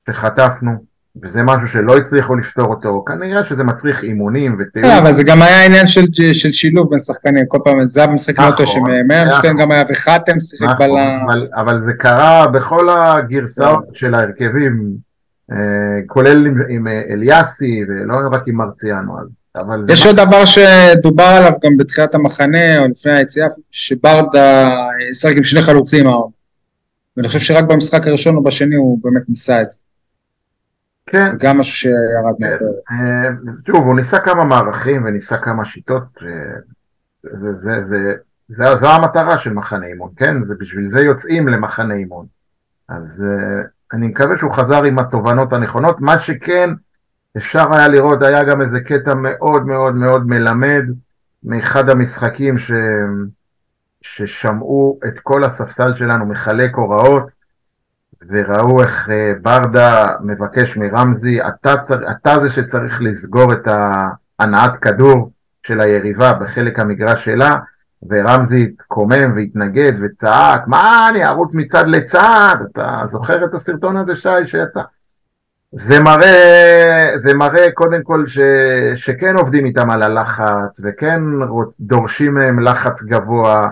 שחטפנו, 0.10 0.84
וזה 1.24 1.44
משהו 1.44 1.68
שלא 1.68 1.98
הצליחו 1.98 2.36
לפתור 2.36 2.66
אותו, 2.66 3.04
כנראה 3.08 3.46
שזה 3.46 3.64
מצריך 3.64 4.04
אימונים 4.04 4.58
ותיאום. 4.60 4.88
לא, 4.88 4.98
אבל 4.98 5.14
זה 5.14 5.24
גם 5.24 5.42
היה 5.42 5.66
עניין 5.66 5.88
של, 5.88 6.06
של 6.34 6.52
שילוב 6.52 6.90
בין 6.90 7.00
שחקנים, 7.00 7.46
כל 7.48 7.58
פעם 7.64 7.88
זה 7.88 8.04
היה 8.04 8.10
נכון, 8.14 8.46
נוטו 8.46 8.68
שמרשטיין 8.68 9.54
נכון. 9.54 9.58
גם 9.58 9.72
היה 9.72 9.84
וחתם 9.90 10.40
שיחק 10.40 10.64
נכון, 10.64 10.78
בלם. 10.78 11.20
אבל, 11.26 11.48
אבל 11.56 11.82
זה 11.82 11.92
קרה 11.94 12.48
בכל 12.48 12.90
הגרסאות 12.90 13.84
של 13.94 14.14
ההרכבים, 14.14 14.92
אה, 15.52 15.58
כולל 16.08 16.46
עם, 16.48 16.62
עם 16.70 16.88
אה, 16.88 17.02
אליאסי 17.10 17.84
ולא 17.88 18.16
רק 18.32 18.42
עם 18.48 18.56
מרציאנו, 18.56 19.20
אז, 19.20 19.28
אבל 19.56 19.86
יש 19.90 20.06
עוד 20.06 20.16
דבר 20.16 20.46
שדובר 20.46 21.24
עליו 21.24 21.52
גם 21.66 21.78
בתחילת 21.78 22.16
המחנה 22.16 22.80
או 22.80 22.88
לפני 22.88 23.12
היציאה, 23.12 23.48
שברדה 23.72 24.70
ישחק 25.12 25.38
עם 25.38 25.44
שני 25.44 25.62
חלוצים 25.62 26.08
העונה. 26.08 26.32
ואני 27.18 27.28
חושב 27.28 27.40
שרק 27.40 27.64
במשחק 27.64 28.08
הראשון 28.08 28.36
או 28.36 28.44
בשני 28.44 28.76
הוא 28.76 29.00
באמת 29.04 29.22
ניסה 29.30 29.62
את 29.62 29.72
זה. 29.72 29.80
כן, 31.06 31.36
גם 31.40 31.58
משהו 31.58 31.76
שירד 31.76 32.36
מהפרק. 32.40 32.62
אה, 32.92 33.30
שוב, 33.68 33.86
הוא 33.86 33.96
ניסה 33.96 34.20
כמה 34.20 34.46
מערכים 34.46 35.06
וניסה 35.06 35.38
כמה 35.38 35.66
שיטות, 35.66 36.04
אה, 36.22 36.28
זה, 37.24 37.54
זה, 37.54 37.86
זה, 37.86 38.14
זה, 38.48 38.76
זו 38.80 38.88
המטרה 38.90 39.38
של 39.38 39.54
מחנה 39.54 39.86
אימון, 39.86 40.12
כן? 40.16 40.44
זה 40.46 40.54
בשביל 40.60 40.90
זה 40.90 41.02
יוצאים 41.02 41.48
למחנה 41.48 41.94
אימון. 41.94 42.26
אז 42.90 43.24
אה, 43.24 43.62
אני 43.94 44.08
מקווה 44.08 44.38
שהוא 44.38 44.54
חזר 44.54 44.84
עם 44.84 45.00
התובנות 45.00 45.54
הנכונות, 45.54 46.02
מה 46.02 46.20
שכן, 46.20 46.70
אפשר 47.38 47.76
היה 47.76 47.88
לראות, 47.88 48.24
היה 48.24 48.44
גם 48.44 48.62
איזה 48.62 48.80
קטע 48.80 49.14
מאוד 49.14 49.66
מאוד 49.66 49.96
מאוד 49.96 50.28
מלמד 50.28 50.84
מאחד 51.44 51.90
המשחקים 51.90 52.58
ש... 52.58 52.72
ששמעו 54.02 55.00
את 55.08 55.20
כל 55.20 55.44
הספסל 55.44 55.96
שלנו 55.96 56.26
מחלק 56.26 56.76
הוראות 56.76 57.32
וראו 58.30 58.84
איך 58.84 59.10
אה, 59.10 59.34
ברדה 59.42 60.06
מבקש 60.22 60.78
מרמזי, 60.78 61.40
אתה, 61.42 61.74
צר... 61.84 62.12
אתה 62.12 62.36
זה 62.44 62.50
שצריך 62.50 63.02
לסגור 63.02 63.54
את 63.54 63.68
ההנעת 63.68 64.76
כדור 64.82 65.32
של 65.68 65.82
היריבה 65.82 66.34
בחלק 66.34 66.80
המגרש 66.80 67.26
שלה, 67.26 67.56
ורמזי 68.10 68.64
התקומם 68.64 69.36
והתנגד 69.36 69.92
וצעק, 70.02 70.68
מה 70.68 71.10
אני 71.10 71.26
ארוץ 71.26 71.50
מצד 71.54 71.88
לצד, 71.88 72.56
אתה 72.72 73.02
זוכר 73.06 73.46
את 73.46 73.54
הסרטון 73.54 73.98
הזה 73.98 74.16
שי 74.16 74.30
שיצא? 74.46 74.82
זה 75.72 76.00
מראה, 76.00 77.12
זה 77.16 77.34
מראה 77.34 77.72
קודם 77.72 78.04
כל 78.04 78.28
ש, 78.28 78.40
שכן 78.96 79.36
עובדים 79.36 79.66
איתם 79.66 79.92
על 79.92 80.04
הלחץ 80.04 80.82
וכן 80.84 81.22
דורשים 81.80 82.34
מהם 82.34 82.60
לחץ 82.60 83.04
גבוה 83.04 83.64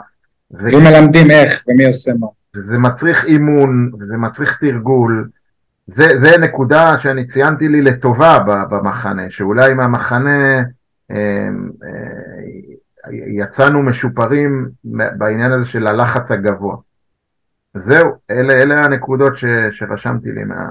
ומלמדים 0.51 1.31
איך 1.31 1.63
ומי 1.67 1.85
עושה 1.85 2.11
מה. 2.19 2.27
זה 2.59 2.77
מצריך 2.77 3.25
אימון, 3.25 3.91
וזה 3.99 4.17
מצריך 4.17 4.57
תרגול. 4.59 5.29
זה, 5.87 6.07
זה 6.21 6.37
נקודה 6.37 6.99
שאני 6.99 7.27
ציינתי 7.27 7.67
לי 7.67 7.81
לטובה 7.81 8.39
במחנה, 8.69 9.21
שאולי 9.29 9.73
מהמחנה 9.73 10.59
אה, 11.11 11.49
אה, 11.83 13.09
יצאנו 13.27 13.83
משופרים 13.83 14.69
בעניין 15.17 15.51
הזה 15.51 15.69
של 15.69 15.87
הלחץ 15.87 16.31
הגבוה. 16.31 16.75
זהו, 17.73 18.11
אלה, 18.31 18.53
אלה 18.53 18.85
הנקודות 18.85 19.37
ש, 19.37 19.45
שרשמתי 19.71 20.31
לי 20.31 20.43
מה... 20.43 20.65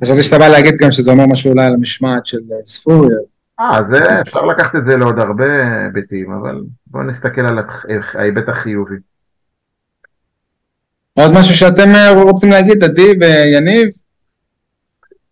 חשבתי 0.00 0.22
שאתה 0.22 0.38
בא 0.38 0.48
להגיד 0.48 0.76
גם 0.76 0.90
שזה 0.90 1.10
אומר 1.10 1.26
משהו 1.26 1.50
אולי 1.50 1.64
על 1.64 1.74
המשמעת 1.74 2.26
של 2.26 2.38
אה, 2.52 2.64
ספוריה. 2.64 3.16
אה, 3.60 3.82
זה, 3.88 4.20
אפשר 4.20 4.44
לקחת 4.44 4.76
את 4.76 4.84
זה 4.84 4.96
לעוד 4.96 5.18
הרבה 5.18 5.78
היבטים, 5.84 6.32
אבל 6.32 6.60
בואו 6.86 7.02
נסתכל 7.02 7.40
על 7.40 7.58
ההיבט 8.14 8.48
החיובי. 8.48 8.96
עוד 11.14 11.30
משהו 11.32 11.54
שאתם 11.54 11.94
אה, 11.94 12.22
רוצים 12.22 12.50
להגיד, 12.50 12.84
עדי 12.84 13.10
ויניב? 13.20 13.88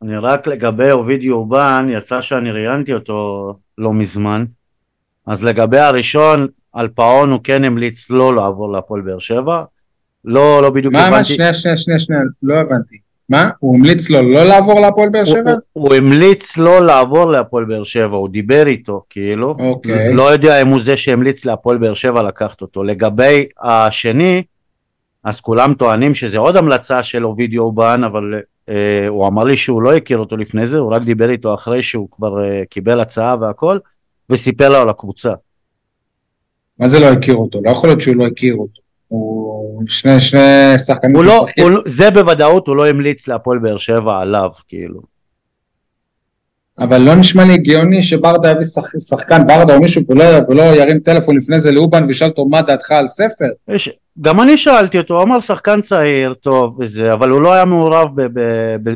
אני 0.02 0.16
רק 0.16 0.46
לגבי 0.46 0.90
אובידי 0.90 1.30
אורבן, 1.30 1.86
יצא 1.88 2.20
שאני 2.20 2.50
ראיינתי 2.50 2.92
אותו 2.92 3.54
לא 3.78 3.92
מזמן, 3.92 4.44
אז 5.26 5.44
לגבי 5.44 5.78
הראשון, 5.78 6.46
על 6.72 6.88
פאון 6.88 7.30
הוא 7.30 7.40
כן 7.44 7.64
המליץ 7.64 8.10
לא 8.10 8.36
לעבור 8.36 8.72
להפועל 8.72 9.00
באר 9.00 9.18
שבע, 9.18 9.62
לא, 10.24 10.62
לא 10.62 10.70
בדיוק 10.70 10.92
מה, 10.92 11.00
מה, 11.00 11.06
הבנתי, 11.06 11.34
שנייה, 11.34 11.54
שנייה, 11.54 11.76
שנייה, 11.76 11.98
שנייה, 11.98 12.22
לא 12.42 12.54
הבנתי. 12.54 12.96
מה? 13.28 13.50
הוא 13.58 13.76
המליץ 13.76 14.10
לו 14.10 14.22
לא 14.22 14.44
לעבור 14.44 14.80
להפועל 14.80 15.08
באר 15.08 15.20
הוא, 15.20 15.28
שבע? 15.28 15.50
הוא, 15.50 15.88
הוא 15.88 15.94
המליץ 15.94 16.56
לא 16.56 16.86
לעבור 16.86 17.32
להפועל 17.32 17.64
באר 17.64 17.84
שבע, 17.84 18.16
הוא 18.16 18.28
דיבר 18.28 18.66
איתו 18.66 19.02
כאילו, 19.10 19.56
אוקיי. 19.58 20.14
לא 20.14 20.32
יודע 20.32 20.62
אם 20.62 20.68
הוא 20.68 20.80
זה 20.80 20.96
שהמליץ 20.96 21.44
להפועל 21.44 21.78
באר 21.78 21.94
שבע 21.94 22.22
לקחת 22.22 22.60
אותו. 22.60 22.84
לגבי 22.84 23.46
השני, 23.62 24.42
אז 25.24 25.40
כולם 25.40 25.74
טוענים 25.74 26.14
שזה 26.14 26.38
עוד 26.38 26.56
המלצה 26.56 27.02
של 27.02 27.24
אובידי 27.26 27.58
אורבן, 27.58 28.00
אבל 28.06 28.22
אה, 28.68 28.74
הוא 29.08 29.26
אמר 29.26 29.44
לי 29.44 29.56
שהוא 29.56 29.82
לא 29.82 29.96
הכיר 29.96 30.18
אותו 30.18 30.36
לפני 30.36 30.66
זה, 30.66 30.78
הוא 30.78 30.92
רק 30.94 31.02
דיבר 31.02 31.30
איתו 31.30 31.54
אחרי 31.54 31.82
שהוא 31.82 32.08
כבר 32.10 32.44
אה, 32.44 32.62
קיבל 32.70 33.00
הצעה 33.00 33.36
והכל, 33.40 33.78
וסיפר 34.30 34.68
לו 34.68 34.76
על 34.76 34.88
הקבוצה. 34.88 35.32
מה 36.78 36.88
זה 36.88 37.00
לא 37.00 37.06
הכיר 37.06 37.34
אותו? 37.34 37.60
לא 37.64 37.70
יכול 37.70 37.88
להיות 37.88 38.00
שהוא 38.00 38.16
לא 38.16 38.26
הכיר 38.26 38.54
אותו. 38.54 38.80
הוא 39.08 39.82
שני, 39.88 40.20
שני 40.20 40.40
שחקנים 40.86 41.16
הוא 41.16 41.24
לא. 41.24 41.46
הוא, 41.60 41.70
לא- 41.70 41.82
זה 41.86 42.10
בוודאות 42.10 42.66
הוא 42.68 42.76
לא 42.76 42.88
המליץ 42.88 43.28
להפועל 43.28 43.58
באר 43.58 43.76
שבע 43.76 44.18
עליו, 44.18 44.50
כאילו. 44.68 45.00
אבל 46.78 46.98
לא 46.98 47.14
נשמע 47.14 47.44
לי 47.44 47.52
הגיוני 47.52 48.02
שברדה 48.02 48.50
יביא 48.50 48.64
שח- 48.64 48.98
שחקן 49.08 49.46
ברדה 49.46 49.74
או 49.74 49.80
מישהו 49.80 50.02
ולא, 50.08 50.24
ולא 50.48 50.62
ירים 50.62 51.00
טלפון 51.00 51.36
לפני 51.36 51.60
זה 51.60 51.72
לאובן 51.72 52.04
וישאל 52.06 52.28
אותו 52.28 52.46
מה 52.46 52.62
דעתך 52.62 52.90
על 52.92 53.08
ספר. 53.08 53.44
יש, 53.68 53.90
גם 54.20 54.40
אני 54.40 54.56
שאלתי 54.56 54.98
אותו, 54.98 55.14
הוא 55.14 55.22
אמר 55.22 55.40
שחקן 55.40 55.80
צעיר, 55.80 56.34
טוב 56.34 56.80
וזה, 56.80 57.12
אבל 57.12 57.28
הוא 57.28 57.42
לא 57.42 57.52
היה 57.52 57.64
מעורב 57.64 58.08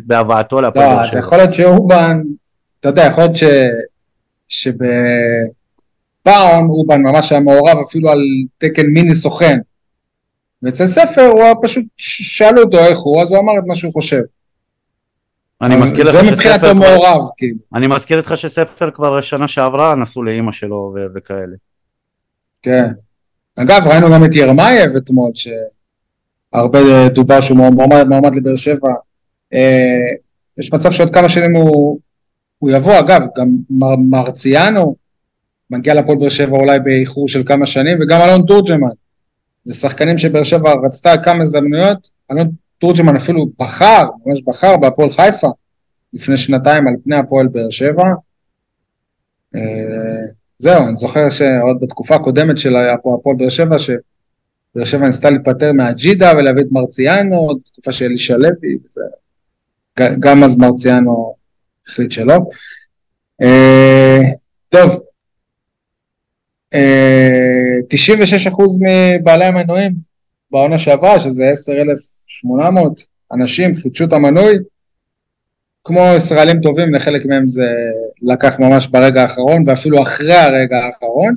בהבאתו 0.07 0.61
להפועל 0.61 0.97
לא, 0.97 1.01
אז. 1.01 1.17
יכול 1.17 1.39
להיות 1.39 1.55
שאובן, 1.55 2.23
אתה 2.81 2.89
יודע, 2.89 3.05
יכול 3.05 3.25
להיות 3.25 3.37
ש... 3.37 3.45
שבפאון 4.49 4.89
אובן 6.69 7.03
ממש 7.03 7.33
היה 7.33 7.41
מעורב 7.41 7.79
אפילו 7.89 8.11
על 8.11 8.19
תקן 8.59 8.87
מיני 8.87 9.15
סוכן. 9.15 9.59
ואצל 10.63 10.87
ספר 10.87 11.27
הוא 11.27 11.55
פשוט, 11.63 11.85
שאלו 11.97 12.63
אותו 12.63 12.79
איך 12.79 12.99
הוא, 12.99 13.23
אז 13.23 13.33
הוא 13.33 13.39
אמר 13.39 13.53
את 13.59 13.65
מה 13.67 13.75
שהוא 13.75 13.93
חושב. 13.93 14.21
אני 15.63 15.77
מזכיר 15.77 16.05
לך 16.05 16.13
זה 16.13 16.19
שספר 16.19 16.33
מבחינתו 16.33 16.61
כבר, 16.61 16.73
מעורב, 16.73 17.29
כאילו. 17.37 17.59
אני 17.75 17.87
מזכיר 17.87 18.19
לך 18.19 18.37
שספר 18.37 18.91
כבר 18.91 19.21
שנה 19.21 19.49
שעברה 19.49 19.95
נסעו 19.95 20.23
לאימא 20.23 20.53
שלו 20.53 20.95
וכאלה. 21.15 21.57
כן. 22.63 22.93
אגב, 23.57 23.83
ראינו 23.87 24.11
גם 24.13 24.25
את 24.25 24.35
ירמייב 24.35 24.97
אתמול, 24.97 25.31
שהרבה 25.35 27.09
דובר 27.09 27.41
שהוא 27.41 27.57
מועמד, 27.57 28.05
מועמד 28.09 28.35
לבאר 28.35 28.57
שבע. 28.57 28.89
אה, 29.53 30.17
יש 30.59 30.73
מצב 30.73 30.93
שעוד 30.93 31.15
כמה 31.15 31.29
שנים 31.29 31.57
הוא, 31.57 31.99
הוא 32.59 32.71
יבוא, 32.71 32.99
אגב, 32.99 33.23
גם 33.37 33.49
מר, 33.71 33.97
מרציאנו 33.97 34.97
מגיע 35.71 35.95
לפועל 35.95 36.19
באר 36.19 36.29
שבע 36.29 36.57
אולי 36.57 36.81
באיחור 36.81 37.29
של 37.29 37.43
כמה 37.47 37.67
שנים, 37.67 37.99
וגם 38.01 38.21
אלון 38.21 38.47
תורג'מן. 38.47 38.89
זה 39.65 39.75
שחקנים 39.75 40.19
שבאר 40.19 40.43
שבע 40.43 40.73
רצתה 40.85 41.17
כמה 41.25 41.43
הזדמנויות, 41.43 42.11
אלון 42.31 42.51
תורג'מן 42.79 43.17
אפילו 43.17 43.47
בחר, 43.59 44.03
ממש 44.27 44.43
בחר 44.47 44.77
בהפועל 44.77 45.11
חיפה 45.11 45.49
לפני 46.13 46.37
שנתיים 46.37 46.89
על 46.89 46.95
פני 47.05 47.17
הפועל 47.17 47.49
באר 47.49 47.71
שבע. 47.71 48.05
זהו, 50.65 50.87
אני 50.87 50.95
זוכר 50.95 51.31
שעוד 51.31 51.81
בתקופה 51.81 52.15
הקודמת 52.15 52.59
של 52.59 52.77
הפועל 52.77 53.37
באר 53.37 53.49
שבע, 53.49 53.79
שבאר 53.79 54.85
שבע 54.85 55.07
ניסתה 55.07 55.31
להיפטר 55.31 55.73
מהג'ידה 55.73 56.33
ולהביא 56.37 56.63
את 56.63 56.67
מרציאנו, 56.73 57.37
עוד 57.37 57.59
תקופה 57.65 57.93
של 57.93 58.05
אלישע 58.05 58.37
לוי, 58.37 58.79
גם 60.21 60.45
אז 60.45 60.57
מרציאנו 60.57 61.35
החליט 61.87 62.11
שלא. 62.11 62.35
אה, 63.43 64.21
טוב, 64.69 65.01
אה, 66.75 67.79
96% 67.89 68.79
מבעלי 68.81 69.45
המנויים 69.45 69.93
בעונה 70.51 70.79
שעברה, 70.79 71.21
שזה 71.21 71.45
10,800 71.45 73.05
אנשים, 73.33 73.75
חידשו 73.75 74.05
את 74.05 74.13
המנוי. 74.13 74.59
כמו 75.85 76.01
ישראלים 76.17 76.61
טובים, 76.61 76.95
לחלק 76.95 77.27
מהם 77.27 77.49
זה 77.49 77.69
לקח 78.23 78.59
ממש 78.59 78.87
ברגע 78.87 79.23
האחרון, 79.23 79.65
ואפילו 79.67 80.03
אחרי 80.03 80.35
הרגע 80.35 80.77
האחרון. 80.79 81.35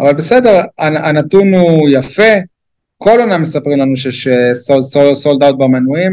אבל 0.00 0.12
בסדר, 0.12 0.60
הנ- 0.78 0.96
הנתון 0.96 1.54
הוא 1.54 1.88
יפה. 1.92 2.32
כל 2.98 3.20
עונה 3.20 3.38
מספרים 3.38 3.78
לנו 3.78 3.96
שיש 3.96 4.28
סולד 5.14 5.42
אאוט 5.42 5.58
במנויים, 5.58 6.12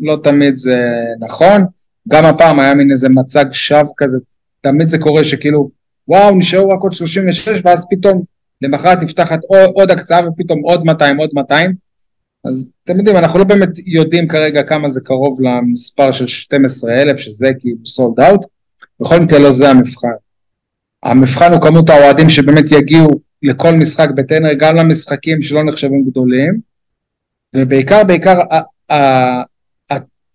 לא 0.00 0.18
תמיד 0.22 0.56
זה 0.56 0.88
נכון. 1.20 1.64
גם 2.08 2.24
הפעם 2.24 2.60
היה 2.60 2.74
מין 2.74 2.90
איזה 2.90 3.08
מצג 3.08 3.44
שווא 3.52 3.92
כזה, 3.96 4.18
תמיד 4.60 4.88
זה 4.88 4.98
קורה 4.98 5.24
שכאילו, 5.24 5.70
וואו, 6.08 6.34
נשארו 6.36 6.68
רק 6.68 6.78
עוד 6.82 6.92
36, 6.92 7.60
ואז 7.64 7.86
פתאום 7.90 8.22
למחרת 8.62 9.02
נפתחת 9.02 9.38
עוד, 9.48 9.70
עוד 9.74 9.90
הקצאה, 9.90 10.28
ופתאום 10.28 10.60
עוד 10.60 10.84
200, 10.84 11.16
עוד 11.16 11.30
200. 11.32 11.87
אז 12.44 12.70
אתם 12.84 12.98
יודעים, 12.98 13.16
אנחנו 13.16 13.38
לא 13.38 13.44
באמת 13.44 13.70
יודעים 13.86 14.28
כרגע 14.28 14.62
כמה 14.62 14.88
זה 14.88 15.00
קרוב 15.00 15.38
למספר 15.40 16.12
של 16.12 16.26
12,000, 16.26 17.18
שזה 17.18 17.48
כאילו 17.58 17.86
סולד 17.86 18.20
אאוט. 18.20 18.46
בכל 19.00 19.20
מקרה 19.20 19.38
לא 19.38 19.50
זה 19.50 19.70
המבחן. 19.70 20.08
המבחן 21.02 21.52
הוא 21.52 21.60
כמות 21.60 21.90
האוהדים 21.90 22.28
שבאמת 22.28 22.72
יגיעו 22.72 23.10
לכל 23.42 23.72
משחק 23.72 24.08
בטנר, 24.16 24.52
גם 24.52 24.76
למשחקים 24.76 25.42
שלא 25.42 25.64
נחשבים 25.64 26.04
גדולים, 26.10 26.60
ובעיקר, 27.56 28.04
בעיקר 28.04 28.38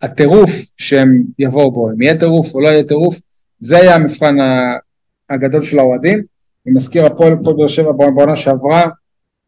הטירוף 0.01 0.51
שהם 0.77 1.23
יבואו 1.39 1.71
בו, 1.71 1.91
אם 1.91 2.01
יהיה 2.01 2.19
טירוף 2.19 2.55
או 2.55 2.61
לא 2.61 2.67
יהיה 2.67 2.83
טירוף, 2.83 3.19
זה 3.59 3.75
יהיה 3.75 3.95
המבחן 3.95 4.35
הגדול 5.29 5.63
של 5.63 5.79
האוהדים. 5.79 6.23
אני 6.65 6.73
מזכיר, 6.73 7.05
הפועל 7.05 7.35
פה 7.43 7.53
באר 7.53 7.67
שבע 7.67 7.91
בעונה 7.91 8.35
שעברה, 8.35 8.83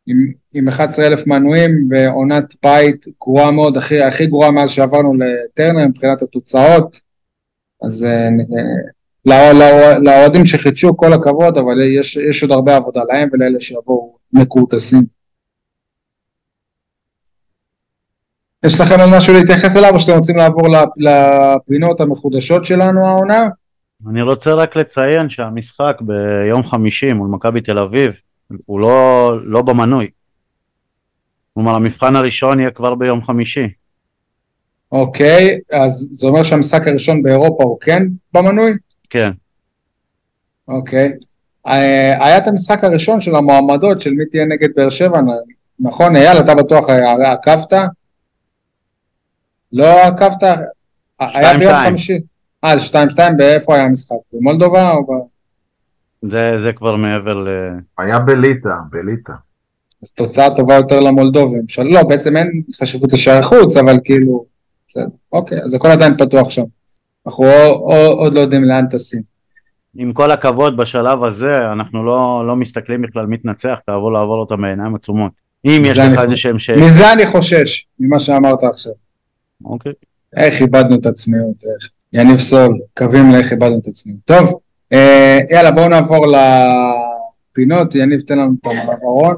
עם, 0.08 0.18
עם 0.53 0.68
11,000 0.68 1.28
מנויים 1.28 1.88
ועונת 1.89 2.56
בית 2.64 3.06
גרועה 3.22 3.51
מאוד, 3.51 3.78
הכי, 3.78 4.01
הכי 4.01 4.26
גרועה 4.28 4.51
מאז 4.51 4.70
שעברנו 4.70 5.14
לטרנר 5.14 5.88
מבחינת 5.88 6.22
התוצאות. 6.22 6.99
אז 7.84 8.03
אה, 8.03 8.26
אה, 8.28 8.30
לא- 9.26 9.60
לא- 9.60 9.97
לאוהדים 10.03 10.45
שחידשו 10.45 10.97
כל 10.97 11.14
הכבוד, 11.14 11.58
אבל 11.58 11.82
יש, 11.99 12.16
יש 12.18 12.43
עוד 12.43 12.51
הרבה 12.51 12.76
עבודה 12.76 13.01
להם 13.10 13.30
ולאלה 13.34 13.60
שיבואו 13.60 14.18
מכורטסים. 14.34 15.03
יש 18.66 18.82
לכם 18.82 18.99
עוד 18.99 19.10
משהו 19.18 19.34
להתייחס 19.34 19.78
אליו 19.78 19.89
או 19.93 19.99
שאתם 19.99 20.18
רוצים 20.18 20.36
לעבור 20.38 20.70
לפ- 20.70 20.97
לפינות 20.97 22.01
המחודשות 22.01 22.66
שלנו 22.66 23.08
העונה? 23.08 23.47
אני 24.10 24.22
רוצה 24.22 24.53
רק 24.53 24.76
לציין 24.76 25.30
שהמשחק 25.30 25.97
ביום 26.01 26.64
חמישי 26.64 27.14
מול 27.14 27.30
מכבי 27.30 27.62
תל 27.62 27.80
אביב 27.80 28.14
הוא 28.66 28.80
לא, 28.80 29.32
לא 29.43 29.62
במנוי. 29.62 30.10
כלומר 31.54 31.76
המבחן 31.76 32.16
הראשון 32.16 32.60
יהיה 32.60 32.72
כבר 32.72 32.96
ביום 32.96 33.22
חמישי. 33.22 33.68
אוקיי, 34.91 35.60
אז 35.72 36.08
זה 36.12 36.28
אומר 36.28 36.43
שהמשחק 36.43 36.88
הראשון 36.88 37.24
באירופה 37.24 37.64
הוא 37.64 37.78
כן 37.82 38.04
במנוי? 38.34 38.72
כן. 39.10 39.32
אוקיי. 40.68 41.12
אה, 41.68 42.26
היה 42.26 42.38
את 42.38 42.48
המשחק 42.48 42.84
הראשון 42.84 43.20
של 43.20 43.36
המועמדות 43.36 44.02
של 44.02 44.14
מי 44.14 44.26
תהיה 44.26 44.46
נגד 44.46 44.70
באר 44.76 44.89
שבע, 44.89 45.20
נכון? 45.80 46.16
אייל, 46.16 46.38
אתה 46.39 46.56
בטוח 46.56 46.89
אה, 46.89 47.32
עקבת? 47.34 47.74
לא 49.72 50.04
עקבת? 50.04 50.43
היה 51.20 51.30
שתיים, 51.30 51.60
ביום 51.60 51.72
שתיים. 51.72 51.89
חמישי. 51.89 52.20
אה, 52.64 52.78
זה 52.78 52.86
2-2, 53.30 53.34
באיפה 53.38 53.76
היה 53.76 53.84
המשחק? 53.84 54.16
במולדובה 54.34 54.91
או 54.91 55.04
ב... 55.04 55.10
זה, 56.30 56.60
זה 56.62 56.74
כבר 56.74 56.96
מעבר 56.96 57.34
ל... 57.34 57.48
היה 57.98 58.20
בליטא, 58.20 58.70
בליטא. 58.90 59.34
אז 60.04 60.12
תוצאה 60.12 60.56
טובה 60.56 60.76
יותר 60.76 61.00
למולדובים. 61.00 61.68
של... 61.68 61.84
לא, 61.84 62.04
בעצם 62.04 62.38
אין 62.38 62.62
חשיבות 62.76 63.14
לשער 63.14 63.42
חוץ, 63.42 63.78
אבל 63.78 63.98
כאילו... 64.04 64.46
בסדר. 64.88 65.06
אוקיי, 65.32 65.58
אז 65.64 65.74
הכל 65.74 65.88
עדיין 65.88 66.18
פתוח 66.18 66.50
שם. 66.50 66.64
אנחנו 67.28 67.46
או, 67.46 67.92
או, 67.92 68.12
עוד 68.12 68.34
לא 68.34 68.40
יודעים 68.40 68.64
לאן 68.64 68.88
טסים. 68.88 69.22
עם 69.96 70.14
כל 70.14 70.32
הכבוד 70.32 70.78
בשלב 70.78 71.24
הזה 71.24 71.58
אנחנו 71.72 72.04
לא, 72.04 72.44
לא 72.48 72.56
מסתכלים 72.56 73.02
בכלל 73.02 73.26
מי 73.26 73.38
תנצח, 73.38 73.76
תעבור 73.86 74.12
לעבור 74.12 74.40
אותם 74.40 74.62
בעיניים 74.62 74.96
עצומות. 74.96 75.32
אם 75.66 75.84
יש 75.86 75.98
לך. 75.98 76.20
איזה 76.20 76.36
שהם 76.36 76.60
ש... 76.60 76.70
מזה 76.70 77.14
אני 77.14 77.26
חושש, 77.26 77.86
ממה 78.00 78.20
שאמרת 78.20 78.64
עכשיו. 78.64 78.92
אוקיי. 79.66 79.94
איך 80.38 80.62
איבדנו 80.62 80.96
את 80.96 81.06
הצניעות, 81.06 81.56
איך. 81.64 81.90
יניב 82.14 82.38
סול, 82.38 82.80
קווים 82.98 83.32
לאיך 83.32 83.52
איבדנו 83.52 83.80
את 83.80 83.88
הצניעות. 83.88 84.22
טוב, 84.26 84.60
יאללה 84.92 85.72
בואו 85.72 85.90
נעבור 85.90 86.26
לפינות, 86.28 87.96
יניב 87.96 88.20
תן 88.22 88.38
לנו 88.38 88.52
את 88.62 88.68
המעברון. 88.68 89.36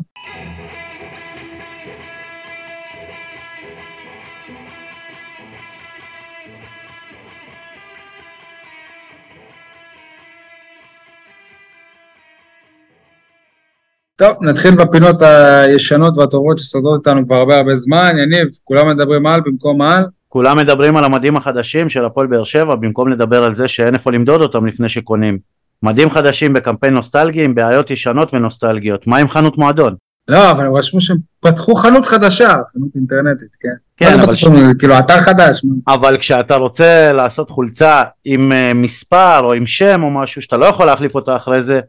טוב, 14.16 14.36
נתחיל 14.42 14.76
בפינות 14.76 15.22
הישנות 15.22 16.18
והטובות 16.18 16.58
שסודרות 16.58 17.08
איתנו 17.08 17.26
כבר 17.28 17.36
הרבה 17.36 17.56
הרבה 17.56 17.76
זמן. 17.76 18.16
יניב, 18.24 18.48
כולם 18.64 18.90
מדברים 18.90 19.26
על 19.28 19.42
במקום 19.42 19.82
על. 19.82 20.04
כולם 20.30 20.58
מדברים 20.58 20.98
על 20.98 21.04
המדים 21.04 21.38
החדשים 21.38 21.90
של 21.90 22.06
הפועל 22.06 22.28
באר 22.28 22.44
שבע 22.44 22.76
במקום 22.76 23.10
לדבר 23.10 23.44
על 23.44 23.56
זה 23.56 23.68
שאין 23.68 23.94
איפה 23.94 24.12
למדוד 24.12 24.42
אותם 24.42 24.66
לפני 24.66 24.90
שקונים. 24.90 25.38
מדים 25.84 26.10
חדשים 26.10 26.54
בקמפיין 26.54 26.94
נוסטלגי 26.94 27.44
עם 27.44 27.56
בעיות 27.56 27.92
ישנות 27.92 28.34
ונוסטלגיות. 28.34 29.08
מה 29.08 29.18
עם 29.18 29.30
חנות 29.30 29.58
מועדון? 29.58 29.96
לא, 30.28 30.52
אבל 30.52 30.66
רשמו 30.78 31.02
שהם 31.02 31.18
פתחו 31.40 31.76
חנות 31.76 32.06
חדשה, 32.06 32.48
חנות 32.48 32.90
אינטרנטית, 32.96 33.56
כן. 33.60 33.70
כן, 33.98 34.12
מה 34.12 34.18
זה 34.18 34.24
אבל 34.24 34.36
פתחו? 34.36 34.50
כאילו, 34.80 35.00
אתר 35.00 35.18
חדש. 35.18 35.62
אבל 35.88 36.18
כשאתה 36.18 36.56
רוצה 36.56 37.12
לעשות 37.14 37.50
חולצה 37.50 38.04
עם 38.26 38.52
אה, 38.52 38.72
מספר 38.76 39.40
או 39.44 39.54
עם 39.54 39.66
שם 39.66 40.02
או 40.04 40.12
משהו 40.12 40.42
שאתה 40.42 40.58
לא 40.58 40.66
יכול 40.66 40.86
להחליף 40.86 41.16
אותה 41.16 41.36
אחרי 41.36 41.62
זה, 41.62 41.80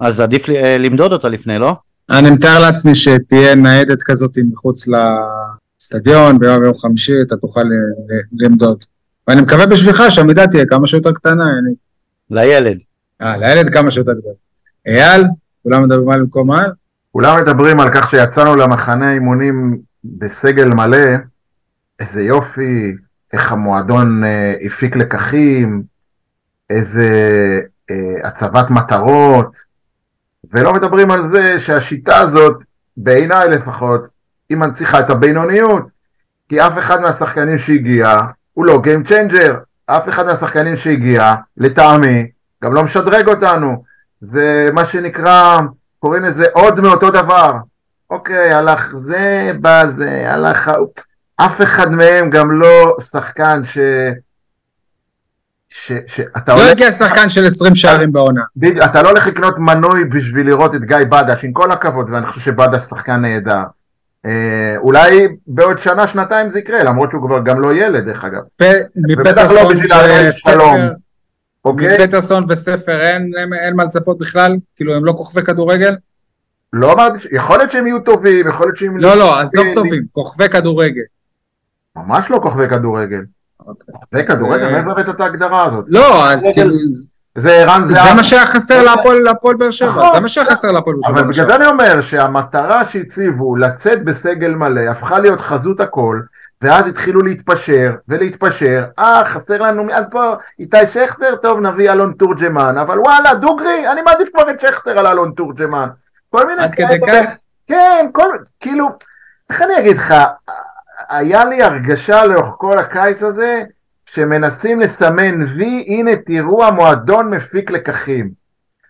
אז 0.00 0.20
עדיף 0.20 0.48
לי- 0.48 0.64
אה, 0.64 0.78
למדוד 0.78 1.12
אותה 1.12 1.28
לפני, 1.28 1.58
לא? 1.58 1.76
אני 2.10 2.30
מתאר 2.30 2.58
לעצמי 2.60 2.94
שתהיה 2.94 3.54
ניידת 3.54 4.02
כזאת 4.02 4.30
מחוץ 4.50 4.88
לאצטדיון, 5.76 6.38
ביום 6.38 6.64
יום 6.64 6.74
חמישי 6.74 7.22
אתה 7.22 7.36
תוכל 7.36 7.60
ל- 7.60 8.12
ל- 8.12 8.44
למדוד. 8.44 8.84
ואני 9.28 9.40
מקווה 9.40 9.66
בשבילך 9.66 10.02
שהמידה 10.08 10.46
תהיה 10.46 10.66
כמה 10.66 10.86
שיותר 10.86 11.12
קטנה, 11.12 11.44
אני... 11.58 11.74
לילד. 12.30 12.78
אה, 13.22 13.36
לילד 13.36 13.72
כמה 13.72 13.90
שיותר 13.90 14.12
גדול. 14.12 14.32
אייל, 14.86 15.24
כולם 15.62 15.84
מדברים 15.84 16.10
על 16.10 16.20
במקום 16.20 16.50
על? 16.50 16.70
כולם 17.12 17.40
מדברים 17.42 17.80
על 17.80 17.88
כך 17.94 18.10
שיצאנו 18.10 18.56
למחנה 18.56 19.12
אימונים 19.12 19.78
בסגל 20.04 20.68
מלא, 20.68 21.06
איזה 22.00 22.22
יופי, 22.22 22.92
איך 23.32 23.52
המועדון 23.52 24.24
אה, 24.24 24.54
הפיק 24.66 24.96
לקחים, 24.96 25.82
איזה 26.70 27.10
אה, 27.90 28.28
הצבת 28.28 28.70
מטרות, 28.70 29.56
ולא 30.52 30.72
מדברים 30.72 31.10
על 31.10 31.28
זה 31.28 31.60
שהשיטה 31.60 32.16
הזאת, 32.18 32.56
בעיניי 32.96 33.48
לפחות, 33.48 34.15
היא 34.48 34.58
מנציחה 34.58 35.00
את 35.00 35.10
הבינוניות, 35.10 35.82
כי 36.48 36.60
אף 36.60 36.78
אחד 36.78 37.00
מהשחקנים 37.00 37.58
שהגיע 37.58 38.16
הוא 38.52 38.66
לא 38.66 38.82
Game 38.84 39.08
Changer, 39.08 39.52
אף 39.86 40.08
אחד 40.08 40.26
מהשחקנים 40.26 40.76
שהגיע, 40.76 41.34
לטעמי, 41.56 42.30
גם 42.64 42.72
לא 42.74 42.82
משדרג 42.82 43.28
אותנו, 43.28 43.84
זה 44.20 44.66
מה 44.72 44.84
שנקרא, 44.84 45.58
קוראים 45.98 46.24
לזה 46.24 46.44
עוד 46.52 46.80
מאותו 46.80 47.10
דבר. 47.10 47.50
אוקיי, 48.10 48.52
הלך 48.52 48.92
זה, 48.98 49.50
בא 49.60 49.86
זה, 49.86 50.32
הלך... 50.32 50.70
אף 51.36 51.62
אחד 51.62 51.90
מהם 51.90 52.30
גם 52.30 52.60
לא 52.60 52.96
שחקן 53.10 53.64
ש... 53.64 53.78
ש... 55.68 55.92
שאתה 56.06 56.54
לא 56.54 56.60
הולך... 56.60 56.70
הגיע 56.70 56.92
שחקן 56.92 57.28
של 57.28 57.46
20 57.46 57.74
שערים 57.74 58.12
בעונה. 58.12 58.42
אתה 58.84 59.02
לא 59.02 59.08
הולך 59.08 59.26
לקנות 59.26 59.58
מנוי 59.58 60.04
בשביל 60.04 60.46
לראות 60.46 60.74
את 60.74 60.80
גיא 60.84 60.96
בדש, 61.08 61.44
עם 61.44 61.52
כל 61.52 61.72
הכבוד, 61.72 62.10
ואני 62.10 62.26
חושב 62.26 62.40
שבדש 62.40 62.84
שחקן 62.84 63.16
נהדר. 63.16 63.62
אה, 64.26 64.30
אולי 64.76 65.10
בעוד 65.46 65.78
שנה, 65.78 66.06
שנתיים 66.08 66.50
זה 66.50 66.58
יקרה, 66.58 66.84
למרות 66.84 67.10
שהוא 67.10 67.26
כבר 67.28 67.42
גם 67.44 67.60
לא 67.60 67.74
ילד, 67.74 68.04
דרך 68.04 68.24
אגב. 68.24 68.40
פ- 68.56 68.64
ובטח 69.10 69.50
לא 69.52 69.68
בשביל 69.72 69.90
להראות 69.90 70.32
שלום. 70.32 70.76
אוקיי? 71.64 71.98
מפטרסון 71.98 72.44
וספר 72.48 73.00
אין, 73.00 73.32
אין, 73.38 73.52
אין 73.52 73.76
מה 73.76 73.84
לצפות 73.84 74.18
בכלל? 74.18 74.56
כאילו 74.76 74.94
הם 74.94 75.04
לא 75.04 75.12
כוכבי 75.12 75.42
כדורגל? 75.42 75.96
לא 76.72 76.92
אמרתי, 76.92 77.18
ש- 77.20 77.26
יכול 77.32 77.58
להיות 77.58 77.70
שהם 77.70 77.86
יהיו 77.86 77.98
טובים, 78.00 78.48
יכול 78.48 78.66
להיות 78.66 78.76
שהם... 78.76 78.96
לא, 78.96 79.14
לא, 79.14 79.38
עזוב 79.40 79.66
טובים, 79.74 80.02
כוכבי 80.12 80.48
כדורגל. 80.48 81.02
ממש 81.96 82.30
לא 82.30 82.38
כוכבי 82.42 82.68
כדורגל. 82.68 83.20
אוקיי. 83.66 83.94
כוכבי 83.94 84.26
כדורגל, 84.26 84.64
זה- 84.64 84.70
מאיפה 84.70 84.90
הבאת 84.90 85.08
את 85.08 85.20
ההגדרה 85.20 85.64
הזאת? 85.66 85.84
לא, 85.88 86.30
אז 86.30 86.48
כאילו, 86.54 86.74
זה 87.36 87.52
ערן 87.52 87.86
זה 87.86 87.94
זהבי. 87.94 88.14
מה 88.16 88.22
שהיה 88.24 88.46
חסר 88.46 88.82
להפועל 88.82 89.18
להפועל 89.18 89.56
באר 89.56 89.70
שבע, 89.70 89.88
נכון. 89.88 90.12
זה 90.12 90.20
מה 90.20 90.28
שהיה 90.28 90.46
חסר 90.46 90.68
להפועל 90.68 90.96
באר 90.96 91.10
שבע. 91.10 91.20
אבל 91.20 91.30
בגלל 91.32 91.46
זה 91.46 91.56
אני 91.56 91.66
אומר 91.66 92.00
שהמטרה 92.00 92.84
שהציבו 92.84 93.56
לצאת 93.56 94.04
בסגל 94.04 94.54
מלא 94.54 94.80
הפכה 94.90 95.18
להיות 95.18 95.40
חזות 95.40 95.80
הכל 95.80 96.20
ואז 96.62 96.86
התחילו 96.86 97.20
להתפשר 97.20 97.94
ולהתפשר 98.08 98.84
אה 98.98 99.22
חסר 99.24 99.62
לנו 99.62 99.92
אז 99.92 100.04
פה 100.10 100.34
איתי 100.58 100.86
שכטר 100.86 101.36
טוב 101.36 101.60
נביא 101.60 101.92
אלון 101.92 102.12
תורג'מן 102.18 102.78
אבל 102.78 103.00
וואלה 103.00 103.34
דוגרי 103.34 103.88
אני 103.92 104.02
מעדיף 104.02 104.28
כבר 104.34 104.50
את 104.50 104.60
שכטר 104.60 104.98
על 104.98 105.06
אלון 105.06 105.32
תורג'מן 105.36 105.88
כל 106.30 106.46
מיני 106.46 106.62
עד 106.62 106.74
כדי. 106.74 107.00
כך? 107.06 107.30
כן 107.66 108.06
כל 108.12 108.28
כאילו 108.60 108.88
איך 109.50 109.62
אני 109.62 109.78
אגיד 109.78 109.96
לך 109.96 110.14
היה 111.08 111.44
לי 111.44 111.62
הרגשה 111.62 112.24
לאורך 112.24 112.54
כל 112.58 112.78
הקיץ 112.78 113.22
הזה 113.22 113.62
שמנסים 114.16 114.80
לסמן 114.80 115.42
וי 115.42 115.84
הנה 115.88 116.10
תראו 116.26 116.64
המועדון 116.64 117.30
מפיק 117.30 117.70
לקחים 117.70 118.30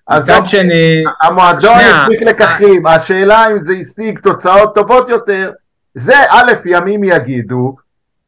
אז 0.08 0.22
מצד 0.30 0.46
שני, 0.46 1.04
המועדון 1.22 1.60
שנייה. 1.60 2.04
הפיק 2.04 2.22
לקחים, 2.22 2.86
השאלה 2.86 3.46
אם 3.52 3.60
זה 3.60 3.72
השיג 3.72 4.18
תוצאות 4.18 4.74
טובות 4.74 5.08
יותר, 5.08 5.50
זה 5.94 6.14
א' 6.30 6.52
ימים 6.64 7.04
יגידו, 7.04 7.76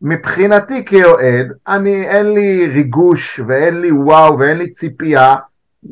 מבחינתי 0.03 0.85
כאוהד, 0.85 1.47
אני 1.69 2.09
אין 2.09 2.33
לי 2.33 2.67
ריגוש 2.67 3.41
ואין 3.47 3.81
לי 3.81 3.93
וואו 3.93 4.39
ואין 4.39 4.59
לי 4.59 4.71
ציפייה 4.71 5.35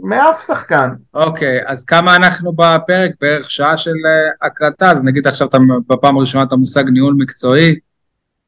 מאף 0.03 0.47
שחקן. 0.47 0.89
אוקיי, 1.15 1.61
אז 1.67 1.85
כמה 1.85 2.17
אנחנו 2.17 2.53
בפרק? 2.53 3.11
בערך 3.21 3.51
שעה 3.51 3.77
של 3.77 3.91
אה, 3.91 4.47
הקלטה, 4.47 4.91
אז 4.91 5.05
נגיד 5.05 5.27
עכשיו 5.27 5.49
אתה 5.49 5.59
בפעם 5.89 6.17
הראשונה 6.17 6.45
את 6.45 6.53
המושג 6.53 6.85
ניהול 6.91 7.15
מקצועי. 7.19 7.77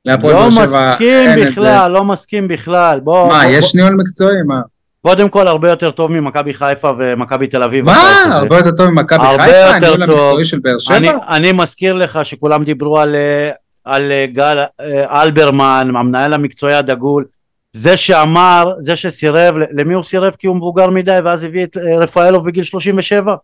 להפועל 0.04 0.34
לא 0.34 0.40
באר 0.40 0.50
שבע 0.50 0.92
מסכים 0.92 1.28
אין 1.28 1.38
את 1.38 1.44
זה. 1.44 1.50
בכלל, 1.50 1.90
לא 1.90 2.04
מסכים 2.04 2.48
בכלל. 2.48 3.00
בוא, 3.00 3.28
מה, 3.28 3.42
בוא, 3.44 3.50
יש 3.50 3.74
ניהול 3.74 3.94
מקצועי? 3.94 4.42
מה? 4.46 4.60
קודם 5.02 5.28
כל 5.28 5.48
הרבה 5.48 5.70
יותר 5.70 5.90
טוב 5.90 6.12
ממכבי 6.12 6.54
חיפה 6.54 6.92
ומכבי 6.98 7.46
תל 7.46 7.62
אביב. 7.62 7.84
מה? 7.84 8.24
הרבה 8.30 8.56
יותר 8.56 8.70
טוב 8.70 8.90
ממכבי 8.90 9.24
הרבה 9.24 9.44
חיפה? 9.44 9.56
יותר 9.56 9.94
הניהול. 9.94 10.02
המקצועי 10.02 10.44
של 10.44 10.58
באר 10.58 10.78
שבע? 10.78 10.96
אני, 10.96 11.08
אני 11.28 11.52
מזכיר 11.52 11.94
לך 11.94 12.18
שכולם 12.24 12.64
דיברו 12.64 12.98
על, 12.98 13.14
אה, 13.14 13.50
על 13.84 14.12
אה, 14.12 14.26
גל 14.26 14.58
אה, 14.80 15.22
אלברמן, 15.22 15.92
המנהל 15.94 16.34
המקצועי 16.34 16.74
הדגול, 16.74 17.24
זה 17.72 17.96
שאמר, 17.96 18.72
זה 18.80 18.96
שסירב, 18.96 19.54
למי 19.70 19.94
הוא 19.94 20.02
סירב? 20.02 20.34
כי 20.38 20.46
הוא 20.46 20.56
מבוגר 20.56 20.90
מדי 20.90 21.18
ואז 21.24 21.44
הביא 21.44 21.64
את 21.64 21.76
רפאלוב 21.76 22.46
בגיל 22.46 22.64
37? 22.64 23.34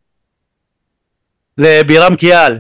לבירם 1.59 2.17
קיאל. 2.17 2.59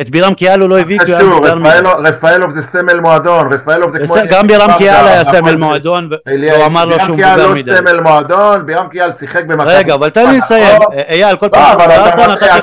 את 0.00 0.10
בירם 0.10 0.34
קיאל 0.34 0.60
הוא 0.60 0.68
לא 0.70 0.78
הביא 0.78 0.98
כי 0.98 1.12
הוא 1.14 1.46
היה 1.46 1.54
מדי. 1.54 1.68
רפאלו- 1.68 1.90
רפאלוב 2.04 2.50
זה 2.50 2.62
סמל 2.62 3.00
מועדון, 3.00 3.52
רפאלוב 3.52 3.90
זה 3.90 4.06
כמו... 4.06 4.14
גם 4.30 4.46
בירם 4.46 4.70
קיאל 4.78 5.06
היה 5.06 5.24
סמל 5.24 5.56
מועדון 5.56 6.08
והוא 6.48 6.66
אמר 6.66 6.84
לו 6.84 6.90
בירם 6.96 7.06
שהוא 7.06 7.16
קיאל 7.16 7.30
מבוגר 7.34 7.46
לא 7.48 7.54
מדי. 7.54 7.76
סמל 7.76 8.00
מועדון, 8.00 8.66
בירם 8.66 8.88
קיאל 8.88 9.10
שיחק 9.20 9.44
במכבי... 9.44 9.70
רגע, 9.74 9.94
אבל 9.94 10.10
תן 10.10 10.30
לי 10.30 10.38
לסיים. 10.38 10.78
אה, 10.92 11.02
אייל, 11.08 11.36
כל 11.36 11.46
לא, 11.46 11.50
פעם 11.52 11.76
אתה- 11.76 12.16
טועה. 12.16 12.30
ומטעה, 12.30 12.58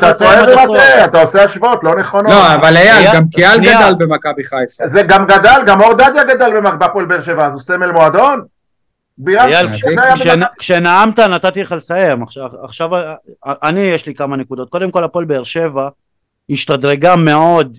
אתה 1.05 1.21
עושה 1.21 1.43
השוואות 1.43 1.83
לא 1.83 1.91
נכונות. 1.95 2.31
לא, 2.31 2.53
אבל 2.55 2.77
אייל, 2.77 3.07
גם 3.15 3.23
קיאל. 3.35 3.57
גדל 3.59 3.93
במכבי 3.97 4.43
חיפה. 4.43 4.83
זה 4.87 5.01
גם 5.03 5.25
גדל, 5.25 5.61
גם 5.65 5.81
אור 5.81 5.93
דדיה 5.93 6.23
גדל 6.23 6.51
בהפועל 6.79 7.05
באר 7.05 7.21
שבע, 7.21 7.45
אז 7.45 7.51
הוא 7.53 7.61
סמל 7.61 7.91
מועדון? 7.91 8.41
בירם 9.17 9.47
אייל, 9.47 9.67
קיאל 10.21 10.43
כשנאמת 10.59 11.19
נתתי 11.19 11.63
לך 11.63 11.71
לסיים, 11.71 12.23
עכשיו, 12.63 12.95
אה, 12.95 13.13
אני 13.63 13.79
יש 13.81 14.05
לי 14.05 14.15
כמה 14.15 14.35
נקודות, 14.35 14.69
קודם 14.69 14.91
כל 14.91 15.03
הפועל 15.03 15.25
באר 15.25 15.43
שבע 15.43 15.87
השתדרגה 16.49 17.15
מאוד 17.15 17.77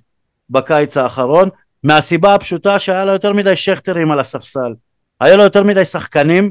בקיץ 0.51 0.97
האחרון, 0.97 1.49
מהסיבה 1.83 2.35
הפשוטה 2.35 2.79
שהיה 2.79 3.05
לו 3.05 3.13
יותר 3.13 3.33
מדי 3.33 3.57
שכטרים 3.57 4.11
על 4.11 4.21
הספסל, 4.21 4.75
היה 5.21 5.37
לו 5.37 5.43
יותר 5.43 5.63
מדי 5.63 5.85
שחקנים 5.85 6.51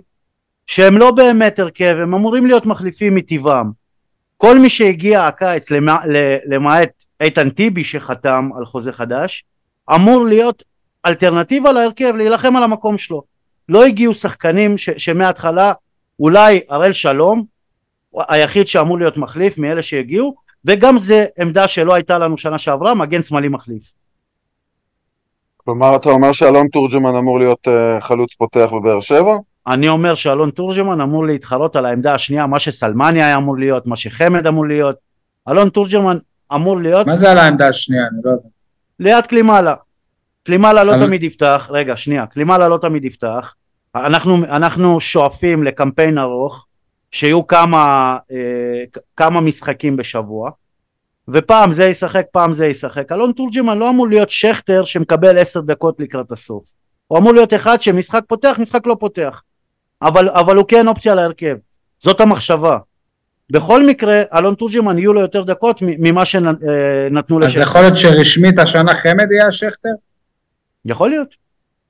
שהם 0.68 0.98
לא 0.98 1.12
באמת 1.12 1.60
הרכב, 1.60 1.96
הם 2.02 2.14
אמורים 2.14 2.46
להיות 2.46 2.66
מחליפים 2.66 3.16
מטבעם, 3.16 3.72
כל 4.38 4.60
מי 4.60 4.70
שהגיע 4.70 5.28
הקיץ 5.28 5.72
למע- 5.72 6.06
למעט 6.46 7.04
איתן 7.22 7.50
טיבי 7.50 7.84
שחתם 7.84 8.50
על 8.58 8.66
חוזה 8.66 8.92
חדש, 8.94 9.44
אמור 9.96 10.26
להיות 10.26 10.64
אלטרנטיבה 11.06 11.72
להרכב, 11.72 12.14
להילחם 12.16 12.56
על 12.56 12.64
המקום 12.64 12.98
שלו. 12.98 13.24
לא 13.70 13.86
הגיעו 13.86 14.14
שחקנים 14.14 14.78
ש, 14.78 14.90
שמההתחלה 14.90 15.74
אולי 16.20 16.62
הראל 16.70 16.92
שלום 16.92 17.44
היחיד 18.30 18.68
שאמור 18.68 18.98
להיות 18.98 19.18
מחליף 19.18 19.58
מאלה 19.58 19.82
שהגיעו 19.82 20.36
וגם 20.66 20.98
זה 21.00 21.26
עמדה 21.40 21.68
שלא 21.68 21.94
הייתה 21.94 22.20
לנו 22.20 22.38
שנה 22.38 22.58
שעברה 22.58 22.96
מגן 22.96 23.22
שמאלי 23.22 23.48
מחליף 23.48 23.84
כלומר, 25.58 25.96
אתה 25.96 26.10
אומר 26.10 26.32
שאלון 26.32 26.68
תורג'מן 26.68 27.16
אמור 27.16 27.40
להיות 27.40 27.68
אה, 27.68 28.02
חלוץ 28.02 28.34
פותח 28.36 28.70
בבאר 28.74 29.00
שבע? 29.02 29.38
אני 29.68 29.90
אומר 29.90 30.16
שאלון 30.16 30.50
תורג'מן 30.50 31.02
אמור 31.02 31.26
להתחרות 31.26 31.76
על 31.76 31.86
העמדה 31.86 32.14
השנייה 32.16 32.48
מה 32.48 32.60
שסלמני 32.60 33.24
היה 33.24 33.36
אמור 33.38 33.58
להיות 33.58 33.88
מה 33.88 33.96
שחמד 33.96 34.48
אמור 34.48 34.68
להיות 34.68 34.96
אלון 35.50 35.70
תורג'מן 35.70 36.18
אמור 36.56 36.82
להיות 36.82 37.08
מה 37.08 37.16
זה 37.16 37.32
על 37.32 37.38
העמדה 37.38 37.68
השנייה? 37.68 38.04
אני 38.12 38.18
לא 38.24 38.30
יודע. 38.32 38.44
ליד 39.00 39.26
קלימאלה. 39.28 39.76
קלימאלה 40.44 40.84
לא 40.84 40.92
סל- 40.94 41.06
תמיד 41.06 41.24
יפתח, 41.24 41.68
רגע 41.72 41.96
שנייה, 41.98 42.26
קלימאלה 42.26 42.68
לא 42.68 42.78
תמיד 42.82 43.06
יפתח, 43.06 43.56
אנחנו, 43.96 44.36
אנחנו 44.46 45.00
שואפים 45.00 45.64
לקמפיין 45.64 46.18
ארוך, 46.18 46.66
שיהיו 47.14 47.48
כמה, 47.48 48.18
אה, 48.32 48.84
כמה 49.18 49.42
משחקים 49.42 49.98
בשבוע, 49.98 50.50
ופעם 51.28 51.72
זה 51.72 51.86
ישחק, 51.86 52.26
פעם 52.32 52.54
זה 52.54 52.68
ישחק. 52.68 53.12
אלון 53.12 53.32
תורג'מן 53.32 53.78
לא 53.78 53.90
אמור 53.90 54.08
להיות 54.08 54.30
שכטר 54.30 54.84
שמקבל 54.84 55.38
עשר 55.38 55.62
דקות 55.62 56.00
לקראת 56.00 56.32
הסוף. 56.32 56.64
הוא 57.08 57.20
אמור 57.20 57.34
להיות 57.34 57.54
אחד 57.54 57.82
שמשחק 57.82 58.22
פותח, 58.28 58.56
משחק 58.60 58.88
לא 58.88 58.96
פותח. 59.00 59.42
אבל, 60.02 60.30
אבל 60.30 60.56
הוא 60.56 60.66
כן 60.68 60.88
אופציה 60.88 61.16
להרכב. 61.16 61.56
זאת 62.00 62.22
המחשבה. 62.22 62.78
בכל 63.50 63.86
מקרה, 63.86 64.22
אלון 64.34 64.56
תורג'מן 64.56 64.98
יהיו 64.98 65.14
לו 65.14 65.22
יותר 65.22 65.44
דקות 65.44 65.80
ממה 65.82 66.26
שנתנו 66.26 67.38
אז 67.38 67.44
לשכטר. 67.44 67.62
יכול 67.62 67.82
להיות 67.82 67.98
שרשמית 67.98 68.60
השנה 68.60 68.96
חמד 68.96 69.32
יהיה 69.32 69.48
השכטר? 69.48 69.90
יכול 70.86 71.10
להיות. 71.10 71.36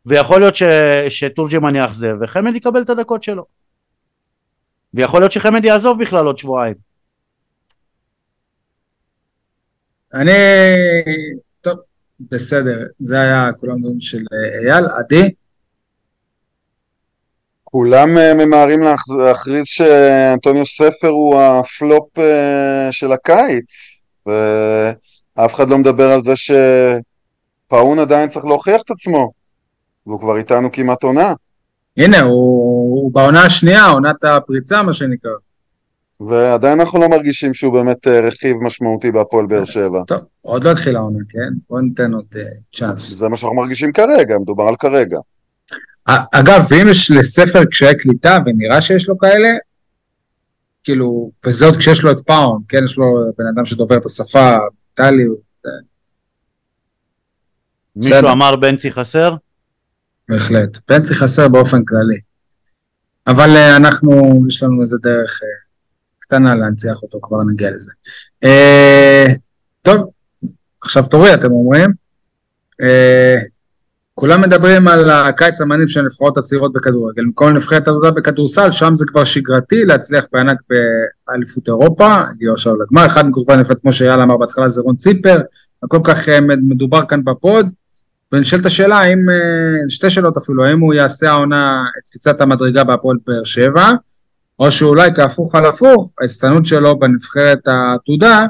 ויכול 0.06 0.40
להיות 0.40 0.56
ש, 0.56 0.64
שתורג'מן 1.10 1.76
יאכזב 1.76 2.16
וחמד 2.22 2.56
יקבל 2.56 2.82
את 2.82 2.90
הדקות 2.90 3.24
שלו. 3.24 3.63
ויכול 4.94 5.22
להיות 5.22 5.32
שחמד 5.32 5.66
יעזוב 5.66 6.02
בכלל 6.02 6.26
עוד 6.26 6.38
שבועיים. 6.38 6.74
אני... 10.14 10.32
טוב, 11.62 11.78
בסדר. 12.32 12.80
זה 13.00 13.20
היה 13.22 13.50
כולם 13.60 13.80
דברים 13.82 14.00
של 14.02 14.18
אה, 14.18 14.72
אייל. 14.74 14.86
עדי? 15.00 15.30
כולם 17.64 18.18
אה, 18.18 18.34
ממהרים 18.46 18.80
להכ- 18.84 19.18
להכריז 19.28 19.66
שאנטוניו 19.66 20.66
ספר 20.66 21.08
הוא 21.08 21.42
הפלופ 21.42 22.20
אה, 22.20 22.88
של 22.92 23.12
הקיץ, 23.12 23.72
ואף 24.26 25.54
אחד 25.56 25.70
לא 25.70 25.78
מדבר 25.78 26.10
על 26.10 26.22
זה 26.24 26.34
שפאון 26.36 28.00
עדיין 28.00 28.30
צריך 28.30 28.46
להוכיח 28.46 28.82
את 28.82 28.92
עצמו, 28.92 29.32
והוא 30.08 30.20
כבר 30.20 30.38
איתנו 30.38 30.72
כמעט 30.72 31.04
עונה, 31.04 31.34
הנה, 31.98 32.22
הוא, 32.22 32.32
הוא 33.02 33.14
בעונה 33.14 33.44
השנייה, 33.44 33.86
עונת 33.86 34.24
הפריצה, 34.24 34.84
מה 34.84 34.94
שנקרא. 34.94 35.32
ועדיין 36.20 36.80
אנחנו 36.80 37.00
לא 37.00 37.10
מרגישים 37.10 37.54
שהוא 37.54 37.74
באמת 37.74 38.08
אה, 38.08 38.20
רכיב 38.28 38.58
משמעותי 38.62 39.12
בהפועל 39.12 39.46
באר 39.46 39.66
שבע. 39.66 40.04
טוב, 40.08 40.20
עוד 40.42 40.64
לא 40.64 40.72
התחילה 40.72 41.00
העונה, 41.00 41.20
כן? 41.30 41.54
בוא 41.70 41.82
ניתן 41.82 42.14
עוד 42.14 42.26
אה, 42.36 42.42
צ'אנס. 42.76 43.18
זה 43.18 43.30
מה 43.30 43.38
שאנחנו 43.38 43.58
מרגישים 43.58 43.92
כרגע, 43.92 44.38
מדובר 44.38 44.64
על 44.64 44.76
כרגע. 44.76 45.18
א- 46.06 46.26
אגב, 46.32 46.66
ואם 46.70 46.88
יש 46.90 47.12
לספר 47.12 47.66
קשיי 47.66 47.98
קליטה, 47.98 48.38
ונראה 48.46 48.82
שיש 48.82 49.10
לו 49.10 49.18
כאלה, 49.18 49.50
כאילו, 50.84 51.32
וזה 51.46 51.66
עוד 51.66 51.76
כשיש 51.76 52.04
לו 52.04 52.12
את 52.12 52.20
פאון, 52.20 52.62
כן? 52.70 52.84
יש 52.86 52.98
לו 52.98 53.06
בן 53.38 53.46
אדם 53.56 53.66
שדובר 53.66 53.98
את 53.98 54.06
השפה, 54.06 54.56
טלי, 54.94 55.24
מישהו. 57.96 58.28
אמר 58.32 58.56
בנצי 58.56 58.92
חסר? 58.92 59.36
בהחלט. 60.30 60.78
פנסי 60.86 61.14
חסר 61.14 61.48
באופן 61.48 61.86
כללי. 61.86 62.20
אבל 63.28 63.50
אה, 63.50 63.76
אנחנו, 63.76 64.44
יש 64.48 64.64
לנו 64.64 64.82
איזה 64.82 64.98
דרך 65.02 65.40
אה, 65.44 65.48
קטנה 66.20 66.56
להנציח 66.56 67.04
אותו, 67.04 67.20
כבר 67.22 67.38
נגיע 67.54 67.72
לזה. 67.72 67.92
אה, 68.44 69.26
טוב, 69.82 70.10
עכשיו 70.82 71.06
תורי, 71.06 71.34
אתם 71.34 71.52
אומרים. 71.52 71.90
אה, 72.82 73.36
כולם 74.16 74.42
מדברים 74.42 74.88
על 74.88 75.10
הקיץ 75.10 75.62
המניב 75.62 75.88
של 75.88 76.00
הנבחרות 76.00 76.38
הצעירות 76.38 76.74
בכדורגל. 76.74 77.24
במקום 77.24 77.50
נבחרת 77.50 77.88
עבודה 77.88 78.12
בכדורסל, 78.12 78.72
שם 78.72 78.96
זה 78.96 79.06
כבר 79.08 79.24
שגרתי 79.24 79.86
להצליח 79.86 80.26
בענק 80.32 80.58
באליפות 80.70 81.68
אירופה, 81.68 82.08
הגיעו 82.36 82.54
עכשיו 82.54 82.74
לגמר, 82.76 83.06
אחד 83.06 83.26
מכוכבי 83.26 83.54
הנבחרת, 83.54 83.82
כמו 83.82 83.94
שאייל 83.94 84.20
אמר 84.20 84.38
בהתחלה, 84.38 84.70
זה 84.70 84.82
רון 84.82 84.96
ציפר, 84.96 85.38
הכל 85.84 86.00
כך 86.04 86.30
מדובר 86.62 87.00
כאן 87.10 87.24
בפוד. 87.24 87.68
ונשאלת 88.34 88.66
השאלה 88.66 88.98
האם, 88.98 89.30
אה, 89.30 89.90
שתי 89.90 90.10
שאלות 90.10 90.38
אפילו, 90.38 90.66
האם 90.66 90.80
הוא 90.80 90.94
יעשה 90.94 91.30
העונה 91.30 91.84
את 91.98 92.10
קפיצת 92.10 92.42
המדרגה 92.42 92.84
בהפועל 92.84 93.18
באר 93.28 93.44
שבע, 93.44 93.90
או 94.60 94.72
שאולי 94.72 95.10
כהפוך 95.16 95.56
על 95.56 95.66
הפוך, 95.66 96.14
ההצטיינות 96.22 96.66
שלו 96.66 97.00
בנבחרת 97.00 97.68
העתודה, 97.68 98.46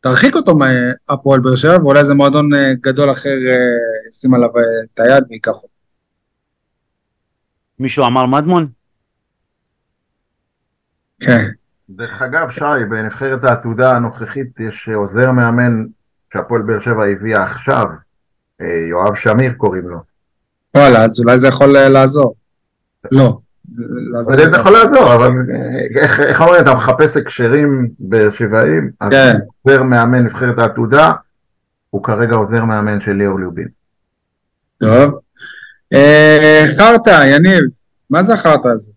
תרחיק 0.00 0.36
אותו 0.36 0.54
מהפועל 0.54 1.40
באר 1.40 1.56
שבע, 1.56 1.82
ואולי 1.82 2.00
איזה 2.00 2.14
מועדון 2.14 2.54
אה, 2.54 2.72
גדול 2.80 3.10
אחר 3.10 3.28
אה, 3.28 4.08
ישים 4.10 4.34
עליו 4.34 4.48
את 4.94 5.00
היד 5.00 5.24
וייקח 5.28 5.54
אותו. 5.54 5.68
מישהו 7.78 8.06
אמר 8.06 8.26
מדמון? 8.26 8.68
כן. 11.20 11.48
דרך 11.90 12.22
אגב, 12.22 12.50
שי, 12.50 12.84
בנבחרת 12.90 13.44
העתודה 13.44 13.90
הנוכחית 13.90 14.60
יש 14.60 14.88
עוזר 14.94 15.30
מאמן 15.30 15.84
שהפועל 16.32 16.62
באר 16.62 16.80
שבע 16.80 17.04
הביאה 17.04 17.42
עכשיו, 17.42 17.84
יואב 18.60 19.14
שמיר 19.14 19.52
קוראים 19.56 19.88
לו. 19.88 19.98
וואלה, 20.76 21.04
אז 21.04 21.20
אולי 21.20 21.38
זה 21.38 21.48
יכול 21.48 21.76
אה, 21.76 21.88
לעזור. 21.88 22.34
לא. 23.12 23.38
זה 24.22 24.56
יכול 24.60 24.72
לעזור, 24.72 25.14
אבל 25.14 25.30
אה, 25.54 26.00
איך- 26.02 26.40
אומרים, 26.40 26.62
אתה 26.62 26.74
מחפש 26.74 27.16
הקשרים 27.16 27.88
באר 27.98 28.28
שבעים, 28.32 28.90
אז 29.00 29.10
כן. 29.10 29.36
עוזר 29.62 29.82
מאמן 29.82 30.18
נבחרת 30.24 30.58
העתודה, 30.58 31.10
הוא 31.90 32.04
כרגע 32.04 32.36
עוזר 32.36 32.64
מאמן 32.64 33.00
של 33.00 33.12
ליאור 33.12 33.38
ליובין. 33.38 33.68
טוב. 34.78 35.18
אה, 35.92 36.64
חרטא, 36.78 37.24
יניב, 37.26 37.62
מה 38.10 38.22
זה 38.22 38.34
החרטא 38.34 38.68
הזה? 38.68 38.92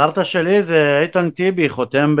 חרטא 0.00 0.24
שלי 0.24 0.62
זה 0.62 0.98
איתן 1.02 1.30
טיבי 1.30 1.68
חותם. 1.68 2.16
ב... 2.16 2.20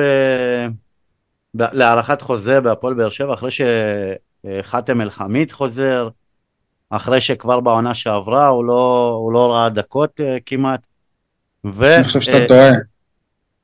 להארכת 1.54 2.22
חוזה 2.22 2.60
בהפועל 2.60 2.94
באר 2.94 3.08
שבע 3.08 3.34
אחרי 3.34 3.50
שחאתם 4.46 5.00
אל 5.00 5.10
חמיד 5.10 5.52
חוזר, 5.52 6.08
אחרי 6.90 7.20
שכבר 7.20 7.60
בעונה 7.60 7.94
שעברה 7.94 8.46
הוא 8.46 8.64
לא, 8.64 9.14
הוא 9.22 9.32
לא 9.32 9.52
ראה 9.52 9.68
דקות 9.68 10.20
אה, 10.20 10.36
כמעט. 10.46 10.80
ו... 11.66 11.96
אני 11.96 12.04
חושב 12.04 12.20
שאתה 12.20 12.38
אה, 12.38 12.48
טועה. 12.48 12.70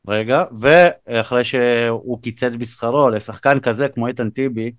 רגע, 0.09 0.45
ואחרי 0.61 1.45
שהוא 1.45 2.23
קיצץ 2.23 2.53
בשכרו 2.59 3.11
לשחקן 3.11 3.61
כזה 3.61 3.89
כמו 3.89 4.07
איתן 4.07 4.31
טיבי, 4.31 4.73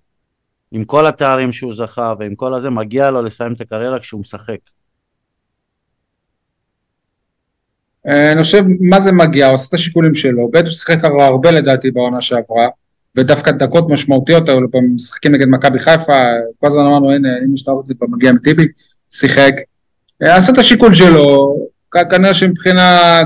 עם 0.71 0.85
כל 0.85 1.05
התארים 1.05 1.51
שהוא 1.51 1.73
זכה 1.75 2.13
ועם 2.19 2.35
כל 2.35 2.53
הזה, 2.53 2.69
מגיע 2.69 3.11
לו 3.11 3.21
לסיים 3.21 3.53
את 3.53 3.61
הקריירה 3.61 3.99
כשהוא 3.99 4.21
משחק. 4.21 4.57
אה, 8.07 8.31
אני 8.31 8.43
חושב, 8.43 8.63
מה 8.79 8.99
זה 8.99 9.11
מגיע? 9.11 9.45
הוא 9.45 9.53
עושה 9.53 9.67
את 9.69 9.73
השיקולים 9.73 10.15
שלו. 10.15 10.49
ב' 10.51 10.57
הוא 10.57 10.65
שיחק 10.65 11.03
הרבה 11.03 11.51
לדעתי 11.51 11.91
בעונה 11.91 12.21
שעברה, 12.21 12.67
ודווקא 13.15 13.51
דקות 13.51 13.89
משמעותיות 13.89 14.49
היו 14.49 14.61
לו 14.61 14.67
במשחקים 14.73 15.31
נגד 15.31 15.47
מכבי 15.47 15.79
חיפה, 15.79 16.17
כל 16.59 16.67
הזמן 16.67 16.81
אמרנו, 16.81 17.11
הנה, 17.11 17.29
אם 17.45 17.53
יש 17.53 17.63
את 17.63 17.67
האופציה 17.67 17.95
פה 17.99 18.05
מגיע 18.09 18.31
מטיבי, 18.31 18.67
שיחק. 19.11 19.53
אה, 20.23 20.35
עשה 20.35 20.53
את 20.53 20.57
השיקול 20.57 20.93
שלו, 20.93 21.55
כנראה 22.09 22.33
שמבחינה 22.33 23.21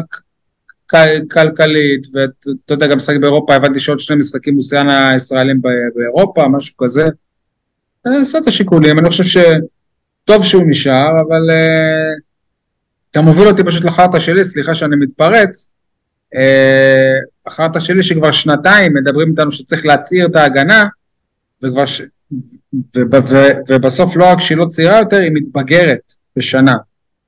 כלכלית, 1.31 2.07
ואתה 2.13 2.73
יודע, 2.73 2.87
גם 2.87 2.97
משחק 2.97 3.15
באירופה, 3.21 3.55
הבנתי 3.55 3.79
שעוד 3.79 3.99
שני 3.99 4.15
משחקים 4.15 4.53
הוא 4.53 4.63
שיאן 4.63 4.89
הישראלים 4.89 5.61
באירופה, 5.95 6.47
משהו 6.47 6.77
כזה. 6.77 7.05
אה, 8.07 8.21
עשה 8.21 8.37
את 8.37 8.47
השיקולים, 8.47 8.99
אני 8.99 9.09
חושב 9.09 9.23
שטוב 9.23 10.45
שהוא 10.45 10.63
נשאר, 10.67 11.11
אבל... 11.27 11.49
אה, 11.49 12.29
אתה 13.11 13.21
מוביל 13.21 13.47
אותי 13.47 13.63
פשוט 13.63 13.85
לחרטא 13.85 14.19
שלי, 14.19 14.45
סליחה 14.45 14.75
שאני 14.75 14.95
מתפרץ. 14.95 15.71
אה, 16.35 17.19
החרטא 17.45 17.79
שלי 17.79 18.03
שכבר 18.03 18.31
שנתיים 18.31 18.93
מדברים 18.93 19.29
איתנו 19.29 19.51
שצריך 19.51 19.85
להצעיר 19.85 20.25
את 20.25 20.35
ההגנה, 20.35 20.87
וכבר 21.63 21.85
ש... 21.85 22.01
ו... 22.95 22.99
ו... 23.13 23.27
ו... 23.29 23.35
ובסוף 23.69 24.15
לא 24.15 24.25
רק 24.25 24.39
שהיא 24.39 24.57
לא 24.57 24.65
צעירה 24.65 24.99
יותר, 24.99 25.17
היא 25.17 25.31
מתבגרת 25.33 26.13
בשנה. 26.35 26.73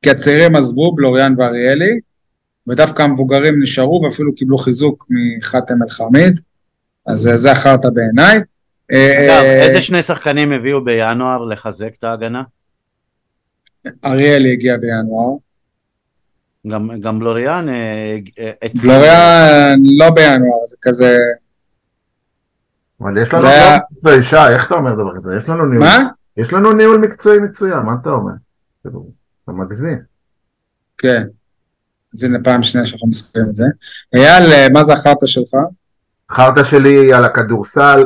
כי 0.02 0.10
הצעירים 0.10 0.56
עזבו, 0.56 0.96
בלוריאן 0.96 1.36
ואריאלי, 1.38 2.00
ודווקא 2.68 3.04
המבוגרים 3.04 3.62
נשארו 3.62 4.02
ואפילו 4.04 4.36
קיבלו 4.36 4.58
חיזוק 4.58 5.08
מחאתם 5.10 5.84
אל-חמיד, 5.84 6.40
אז 7.08 7.28
אה, 7.28 7.38
זה 7.38 7.52
החרטא 7.52 7.90
בעיניי. 7.90 8.40
אה, 8.94 9.26
אגב, 9.26 9.44
איזה 9.44 9.82
שני 9.82 10.04
שחקנים 10.04 10.52
הביאו 10.52 10.84
בינואר 10.84 11.46
לחזק 11.46 11.92
את 12.00 12.04
ההגנה? 12.04 12.44
אריאלי 14.06 14.52
הגיע 14.52 14.78
בינואר. 14.78 15.36
גם, 16.68 16.90
גם 17.00 17.20
בלוריאן 17.20 17.70
אה, 17.70 18.18
אה, 18.40 18.52
התחיל- 18.64 18.82
בלוריאן 18.82 19.80
לא 19.98 20.10
בינואר, 20.10 20.66
זה 20.68 20.76
כזה... 20.82 21.18
אבל 23.02 23.18
יש 23.22 23.34
לנו 23.34 23.42
זה 23.42 23.48
ניהול 23.48 23.80
מקצועי, 23.92 24.24
שי, 24.24 24.54
איך 24.56 24.68
אתה 24.68 24.76
אומר 24.76 24.94
דבר 24.94 25.16
כזה? 25.16 25.36
יש 25.38 25.50
לנו 25.50 25.66
ניהול, 25.66 25.86
מה? 25.86 25.98
יש 26.38 26.54
לנו 26.54 26.74
ניהול 26.74 26.98
מקצועי 26.98 27.40
מצוין, 27.40 27.78
מה 27.80 27.96
אתה 28.02 28.10
אומר? 28.10 28.32
אתה 28.82 28.90
מגזים. 29.52 30.00
כן. 30.98 31.24
אז 32.14 32.24
הנה 32.24 32.38
פעם 32.44 32.64
שנייה 32.64 32.86
שאנחנו 32.86 33.08
מסתכלים 33.08 33.50
את 33.50 33.56
זה. 33.56 33.66
אייל, 34.16 34.52
אה, 34.52 34.68
מה 34.74 34.84
זה 34.84 34.94
החרטא 34.94 35.26
שלך? 35.26 35.54
חרטא 36.32 36.64
שלי 36.64 37.14
על 37.14 37.26
הכדורסל, 37.26 38.04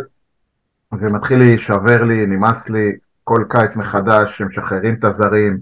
ומתחיל 0.91 1.37
להישבר 1.39 2.03
לי, 2.03 2.25
נמאס 2.25 2.69
לי, 2.69 2.91
כל 3.23 3.43
קיץ 3.49 3.75
מחדש, 3.75 4.37
שמשחררים 4.37 4.95
את 4.99 5.03
הזרים, 5.03 5.59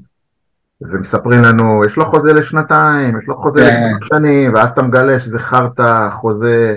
ומספרים 0.92 1.42
לנו, 1.42 1.82
יש 1.86 1.98
לו 1.98 2.06
חוזה 2.06 2.34
לשנתיים, 2.34 3.20
יש 3.20 3.28
לו 3.28 3.38
חוזה 3.38 3.60
כן. 3.60 3.84
לשלוש 3.86 4.10
שנים, 4.14 4.54
ואז 4.54 4.70
אתה 4.70 4.82
מגלה 4.82 5.20
שזה 5.20 5.40
חרטא, 5.40 6.10
חוזה, 6.12 6.76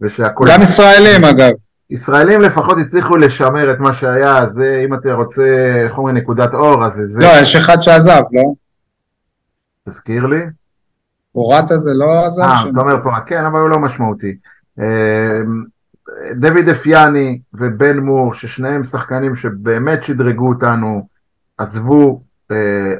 ושהכול... 0.00 0.48
גם 0.52 0.62
ישראלים 0.62 1.24
אגב. 1.24 1.50
ישראלים 1.90 2.40
לפחות 2.40 2.78
הצליחו 2.78 3.16
לשמר 3.16 3.72
את 3.72 3.78
מה 3.78 3.94
שהיה, 3.94 4.48
זה 4.48 4.82
אם 4.84 4.94
אתה 4.94 5.12
רוצה, 5.12 5.42
איך 5.84 5.98
אומרים, 5.98 6.16
נקודת 6.16 6.54
אור, 6.54 6.86
אז 6.86 7.02
זה... 7.04 7.20
לא, 7.20 7.28
יש 7.42 7.56
אחד 7.56 7.80
שעזב, 7.80 8.22
לא? 8.32 8.42
תזכיר 9.88 10.26
לי. 10.26 10.40
פורטה 11.32 11.76
זה 11.76 11.90
לא 11.94 12.26
עזב? 12.26 12.42
אה? 12.42 12.62
אתה 12.70 12.80
אומר 12.80 13.02
פה, 13.02 13.10
כן, 13.26 13.44
אבל 13.44 13.60
הוא 13.60 13.68
לא 13.68 13.78
משמעותי. 13.78 14.36
אה, 14.80 15.40
דוד 16.36 16.68
אפיאני 16.68 17.40
ובן 17.54 17.98
מור, 17.98 18.34
ששניהם 18.34 18.84
שחקנים 18.84 19.36
שבאמת 19.36 20.02
שדרגו 20.02 20.48
אותנו, 20.48 21.06
עזבו, 21.58 22.20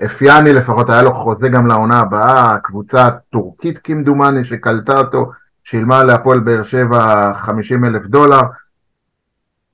אפיאני 0.05 0.53
לפחות 0.53 0.91
היה 0.91 1.03
לו 1.03 1.15
חוזה 1.15 1.49
גם 1.49 1.67
לעונה 1.67 2.01
הבאה, 2.01 2.59
קבוצה 2.63 3.09
טורקית 3.31 3.79
כמדומני 3.79 4.45
שקלטה 4.45 4.99
אותו, 4.99 5.31
שילמה 5.65 6.05
להפועל 6.05 6.41
באר 6.41 6.63
שבע 6.63 7.33
50 7.35 7.85
אלף 7.85 8.07
דולר. 8.07 8.41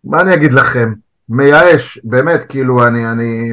מה 0.04 0.20
אני 0.20 0.34
אגיד 0.34 0.52
לכם? 0.52 0.92
מייאש, 1.28 1.98
באמת, 2.04 2.44
כאילו, 2.48 2.86
אני, 2.86 3.12
אני, 3.12 3.52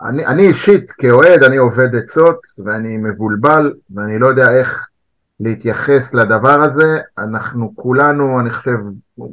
אני, 0.00 0.26
אני 0.26 0.48
אישית, 0.48 0.92
כאוהד, 0.92 1.42
אני 1.42 1.56
עובד 1.56 1.94
עצות, 1.94 2.40
ואני 2.58 2.96
מבולבל, 2.96 3.72
ואני 3.94 4.18
לא 4.18 4.26
יודע 4.26 4.52
איך 4.52 4.88
להתייחס 5.40 6.14
לדבר 6.14 6.62
הזה. 6.62 6.98
אנחנו 7.18 7.72
כולנו, 7.76 8.40
אני 8.40 8.50
חושב, 8.50 8.78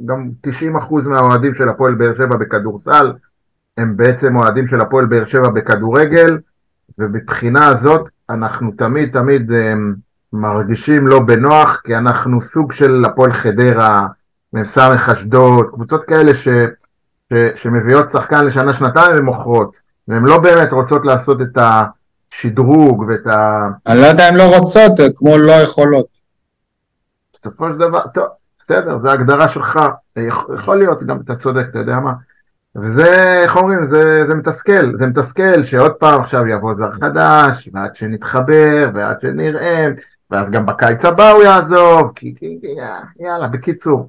גם 0.04 0.30
90% 0.46 1.08
מהאוהדים 1.08 1.54
של 1.54 1.68
הפועל 1.68 1.94
באר 1.94 2.14
שבע 2.14 2.36
בכדורסל, 2.36 3.12
הם 3.76 3.96
בעצם 3.96 4.36
אוהדים 4.36 4.66
של 4.66 4.80
הפועל 4.80 5.06
באר 5.06 5.24
שבע 5.24 5.48
בכדורגל, 5.48 6.38
ומבחינה 6.98 7.66
הזאת, 7.68 8.08
אנחנו 8.30 8.70
תמיד 8.78 9.12
תמיד 9.12 9.52
הם, 9.52 9.94
מרגישים 10.32 11.06
לא 11.06 11.20
בנוח, 11.20 11.80
כי 11.84 11.96
אנחנו 11.96 12.42
סוג 12.42 12.72
של 12.72 13.04
הפועל 13.04 13.32
חדרה, 13.32 14.06
מ"ס 14.52 14.78
אשדוד, 14.78 15.66
קבוצות 15.72 16.04
כאלה 16.04 16.34
ש, 16.34 16.48
ש, 17.32 17.34
שמביאות 17.56 18.10
שחקן 18.10 18.44
לשנה-שנתיים 18.44 19.16
ומוכרות, 19.18 19.76
והן 20.08 20.24
לא 20.24 20.38
באמת 20.38 20.72
רוצות 20.72 21.04
לעשות 21.04 21.42
את 21.42 21.58
השדרוג 21.58 23.04
ואת 23.08 23.26
ה... 23.26 23.68
אני 23.86 24.00
לא 24.00 24.06
יודע 24.06 24.28
אם 24.28 24.36
לא 24.36 24.56
רוצות, 24.56 24.92
כמו 25.16 25.38
לא 25.38 25.52
יכולות. 25.52 26.06
בסופו 27.34 27.68
של 27.68 27.78
דבר, 27.78 28.06
טוב, 28.14 28.24
בסדר, 28.60 28.96
זו 28.96 29.08
הגדרה 29.08 29.48
שלך, 29.48 29.80
יכול, 30.16 30.54
יכול 30.54 30.78
להיות, 30.78 31.02
גם 31.02 31.20
אתה 31.24 31.36
צודק, 31.36 31.66
אתה 31.70 31.78
יודע 31.78 32.00
מה. 32.00 32.12
וזה, 32.82 33.40
איך 33.42 33.56
אומרים, 33.56 33.86
זה, 33.86 34.22
זה 34.28 34.34
מתסכל, 34.34 34.96
זה 34.98 35.06
מתסכל 35.06 35.62
שעוד 35.64 35.92
פעם 35.92 36.20
עכשיו 36.20 36.46
יבוא 36.46 36.74
זר 36.74 36.92
חדש, 36.92 37.68
ועד 37.72 37.96
שנתחבר, 37.96 38.90
ועד 38.94 39.16
שנראה, 39.20 39.86
ואז 40.30 40.50
גם 40.50 40.66
בקיץ 40.66 41.04
הבא 41.04 41.30
הוא 41.30 41.42
יעזוב, 41.42 42.12
כי, 42.14 42.34
כי, 42.38 42.58
כי 42.60 42.66
יאללה, 43.24 43.48
בקיצור. 43.48 44.08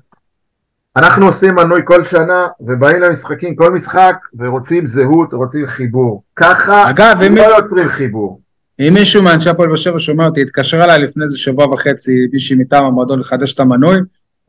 אנחנו 0.95 1.25
עושים 1.25 1.55
מנוי 1.55 1.81
כל 1.85 2.03
שנה, 2.03 2.47
ובאים 2.59 2.99
למשחקים 2.99 3.55
כל 3.55 3.71
משחק, 3.73 4.15
ורוצים 4.39 4.87
זהות, 4.87 5.33
רוצים 5.33 5.67
חיבור. 5.67 6.23
ככה 6.35 6.89
אגב, 6.89 7.21
אם- 7.27 7.35
לא 7.35 7.43
יוצרים 7.57 7.89
חיבור. 7.89 8.41
אם 8.79 8.93
מישהו 8.93 9.23
מאנשי 9.23 9.49
הפועל 9.49 9.67
באר 9.67 9.77
שבע 9.77 9.99
שומע 9.99 10.25
אותי, 10.25 10.41
התקשר 10.41 10.83
אליי 10.83 10.99
לפני 11.03 11.23
איזה 11.23 11.37
שבוע 11.37 11.73
וחצי, 11.73 12.27
מישהי 12.33 12.55
מטעם 12.55 12.85
המועדון 12.85 13.19
לחדש 13.19 13.53
את 13.53 13.59
המנוי, 13.59 13.97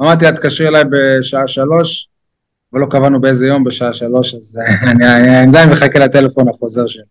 אמרתי 0.03 0.25
לה, 0.25 0.33
תתקשרי 0.33 0.69
אליי 0.69 0.85
בשעה 0.91 1.47
שלוש, 1.47 2.09
ולא 2.73 2.87
קבענו 2.91 3.21
באיזה 3.21 3.47
יום 3.47 3.64
בשעה 3.64 3.93
שלוש, 3.93 4.35
אז 4.35 4.61
אני 4.91 5.07
אני 5.07 5.49
עדיין 5.49 5.71
מחכה 5.71 5.99
לטלפון 5.99 6.49
החוזר 6.49 6.87
שלי. 6.87 7.03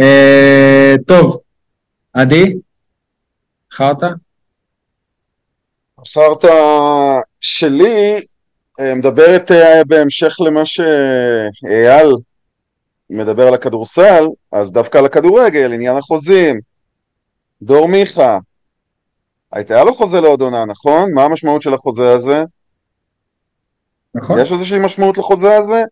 אה, 0.00 0.94
טוב, 1.06 1.36
עדי, 2.12 2.54
חרטא? 3.72 4.08
החרטא 5.98 6.48
שלי 7.40 8.20
אה, 8.80 8.94
מדברת 8.94 9.50
אה, 9.50 9.84
בהמשך 9.86 10.36
למה 10.40 10.66
שאייל 10.66 12.12
מדבר 13.10 13.48
על 13.48 13.54
הכדורסל, 13.54 14.24
אז 14.52 14.72
דווקא 14.72 14.98
על 14.98 15.06
הכדורגל, 15.06 15.72
עניין 15.72 15.96
החוזים. 15.96 16.60
דור 17.62 17.88
מיכה, 17.88 18.38
הייתה 19.52 19.84
לו 19.84 19.94
חוזה 19.94 20.20
לעוד 20.20 20.42
עונה, 20.42 20.64
נכון? 20.64 21.12
מה 21.14 21.24
המשמעות 21.24 21.62
של 21.62 21.74
החוזה 21.74 22.12
הזה? 22.12 22.44
נכון? 24.14 24.38
יש 24.38 24.52
איזושהי 24.52 24.78
משמעות 24.78 25.18
לחוזה 25.18 25.56
הזה? 25.56 25.82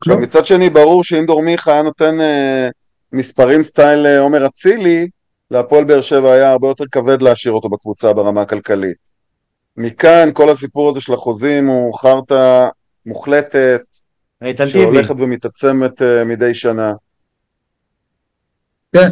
עכשיו 0.00 0.16
לא. 0.16 0.22
מצד 0.22 0.46
שני 0.46 0.70
ברור 0.70 1.04
שאם 1.04 1.26
דור 1.26 1.42
מיכה 1.42 1.72
היה 1.72 1.82
נותן 1.82 2.20
אה, 2.20 2.68
מספרים 3.12 3.64
סטייל 3.64 4.06
אה, 4.06 4.18
עומר 4.18 4.46
אצילי, 4.46 5.08
להפועל 5.50 5.84
באר 5.84 6.00
שבע 6.00 6.32
היה 6.32 6.50
הרבה 6.50 6.68
יותר 6.68 6.84
כבד 6.92 7.22
להשאיר 7.22 7.54
אותו 7.54 7.68
בקבוצה 7.68 8.12
ברמה 8.12 8.42
הכלכלית. 8.42 9.10
מכאן 9.76 10.28
כל 10.32 10.50
הסיפור 10.50 10.90
הזה 10.90 11.00
של 11.00 11.12
החוזים 11.12 11.66
הוא 11.66 11.94
חרטא 11.94 12.68
מוחלטת. 13.06 13.80
שהולכת 14.66 15.14
ומתעצמת 15.18 16.02
אה, 16.02 16.24
מדי 16.24 16.54
שנה. 16.54 16.92
כן. 18.92 19.08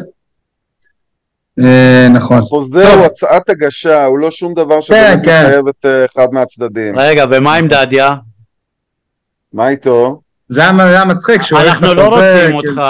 אה, 1.65 2.09
נכון. 2.15 2.39
החוזה 2.39 2.85
טוב. 2.85 2.99
הוא 2.99 3.07
הצעת 3.07 3.49
הגשה, 3.49 4.05
הוא 4.05 4.19
לא 4.19 4.31
שום 4.31 4.55
דבר 4.55 4.81
שבאמת 4.81 5.25
כן. 5.25 5.45
מחייב 5.45 5.69
את 5.69 5.87
אה, 5.87 6.05
אחד 6.05 6.27
מהצדדים. 6.33 6.99
רגע, 6.99 7.25
ומה 7.31 7.55
עם 7.55 7.69
דדיה? 7.69 8.15
מה 9.59 9.69
איתו? 9.69 10.21
זה 10.49 10.63
היה 10.63 11.05
מצחיק, 11.05 11.41
אנחנו 11.53 11.95
לא 11.95 12.09
רוצים 12.09 12.61
כאילו. 12.61 12.69
אותך, 12.69 12.83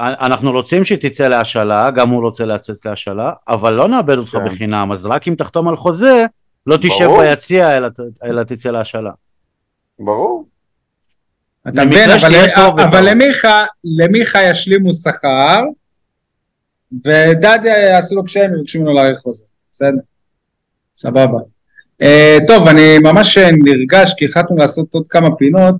אנחנו 0.00 0.52
רוצים 0.52 0.84
שתצא 0.84 1.28
להשאלה, 1.28 1.90
גם 1.90 2.08
הוא 2.08 2.22
רוצה 2.22 2.44
לצאת 2.44 2.76
להשאלה, 2.84 3.32
אבל 3.48 3.72
לא 3.72 3.88
נאבד 3.88 4.18
אותך 4.18 4.30
כן. 4.30 4.46
בחינם, 4.46 4.92
אז 4.92 5.06
רק 5.06 5.28
אם 5.28 5.34
תחתום 5.38 5.68
על 5.68 5.76
חוזה, 5.76 6.26
לא 6.66 6.76
תשב. 6.76 7.08
ביציע 7.18 7.78
אלא 8.24 8.42
תצא 8.42 8.70
להשאלה. 8.70 9.10
ברור. 9.98 10.48
אתה 11.68 11.84
מבין, 11.84 12.10
אבל. 12.66 13.10
למיכה, 13.10 13.64
למיכה 13.84 14.42
ישלימו 14.42 14.92
שכר, 14.92 15.60
ודדיה 16.92 17.78
יעשו 17.78 18.14
לו 18.14 18.24
קשיים 18.24 18.52
ויבקשו 18.52 18.78
ממנו 18.78 18.92
להאריך 18.92 19.18
חוזה, 19.18 19.44
בסדר? 19.72 19.98
סבבה. 20.94 21.38
Uh, 22.02 22.46
טוב, 22.46 22.68
אני 22.68 22.98
ממש 22.98 23.38
נרגש, 23.38 24.14
כי 24.16 24.24
החלטנו 24.24 24.56
לעשות 24.56 24.94
עוד 24.94 25.08
כמה 25.08 25.36
פינות, 25.36 25.74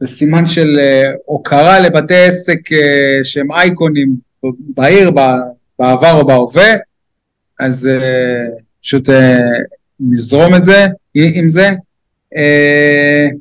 בסימן 0.00 0.46
של 0.46 0.76
uh, 0.76 1.18
הוקרה 1.24 1.80
לבתי 1.80 2.14
עסק 2.14 2.72
uh, 2.72 2.76
שהם 3.22 3.52
אייקונים 3.52 4.16
בעיר, 4.58 5.10
בעבר 5.78 6.12
או 6.12 6.26
בהווה, 6.26 6.74
אז 7.60 7.88
uh, 7.88 8.60
פשוט 8.82 9.08
uh, 9.08 9.12
נזרום 10.00 10.54
את 10.54 10.64
זה, 10.64 10.86
עם 11.14 11.48
זה. 11.48 11.70
Uh, 12.34 13.38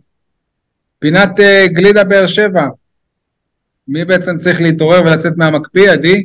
פינת 1.00 1.40
אה, 1.40 1.66
גלידה 1.68 2.04
באר 2.04 2.28
שבע. 2.28 2.62
מי 3.88 4.06
בעצם 4.06 4.38
צריך 4.38 4.62
להתעורר 4.62 5.02
ולצאת 5.02 5.34
מהמקפיא, 5.38 5.92
עדי? 5.92 6.24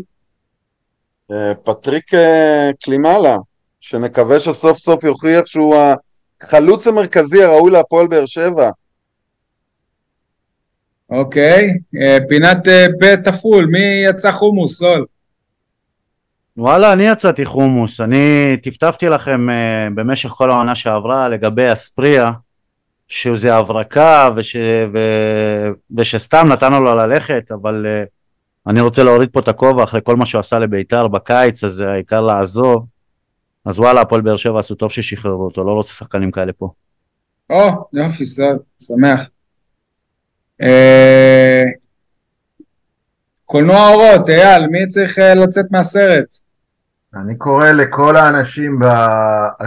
אה, 1.32 1.54
פטריק 1.64 2.14
אה, 2.14 2.70
קלימאלה, 2.80 3.36
שנקווה 3.82 4.40
שסוף 4.40 4.78
סוף 4.78 5.04
יוכיח 5.04 5.46
שהוא 5.46 5.76
החלוץ 6.42 6.86
המרכזי 6.86 7.44
הראוי 7.44 7.70
להפועל 7.70 8.06
באר 8.06 8.26
שבע. 8.26 8.70
אוקיי. 11.10 11.78
אה, 12.02 12.18
פינת 12.28 12.68
אה, 12.68 12.86
בית 12.98 13.26
עפול, 13.26 13.66
מי 13.66 14.04
יצא 14.08 14.32
חומוס, 14.32 14.78
סול? 14.78 15.06
וואלה, 16.56 16.92
אני 16.92 17.04
יצאתי 17.04 17.44
חומוס, 17.44 18.00
אני 18.00 18.56
טפטפתי 18.62 19.08
לכם 19.08 19.50
אה, 19.50 19.88
במשך 19.94 20.28
כל 20.28 20.50
העונה 20.50 20.74
שעברה 20.74 21.28
לגבי 21.28 21.72
אספריה, 21.72 22.32
שזה 23.08 23.54
הברקה 23.54 24.30
וש, 24.36 24.56
ו, 24.92 24.98
ושסתם 25.96 26.48
נתנו 26.48 26.80
לו 26.80 26.94
ללכת, 26.94 27.52
אבל 27.52 27.86
אני 28.66 28.80
רוצה 28.80 29.02
להוריד 29.02 29.28
פה 29.32 29.40
את 29.40 29.48
הכובע 29.48 29.84
אחרי 29.84 30.00
כל 30.04 30.16
מה 30.16 30.26
שהוא 30.26 30.40
עשה 30.40 30.58
לביתר 30.58 31.08
בקיץ, 31.08 31.64
אז 31.64 31.80
העיקר 31.80 32.20
לעזוב. 32.20 32.91
אז 33.64 33.78
וואלה, 33.78 34.00
הפועל 34.00 34.20
באר 34.20 34.36
שבע 34.36 34.60
עשו 34.60 34.74
טוב 34.74 34.90
ששחררו 34.90 35.44
אותו, 35.44 35.64
לא 35.64 35.70
רוצה 35.70 35.92
שחקנים 35.94 36.30
כאלה 36.30 36.52
פה. 36.52 36.70
או, 37.50 37.88
יופי, 37.92 38.26
סול, 38.26 38.58
שמח. 38.82 39.28
אה, 40.62 41.64
קולנוע 43.44 43.88
אורות, 43.88 44.28
אייל, 44.28 44.66
מי 44.66 44.88
צריך 44.88 45.18
אה, 45.18 45.34
לצאת 45.34 45.66
מהסרט? 45.70 46.34
אני 47.14 47.36
קורא 47.36 47.70
לכל 47.70 48.16
האנשים, 48.16 48.78
ב... 48.78 48.84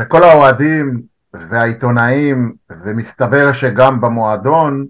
לכל 0.02 0.24
האוהדים 0.24 1.02
והעיתונאים, 1.34 2.54
ומסתבר 2.86 3.52
שגם 3.52 4.02
במועדון, 4.02 4.86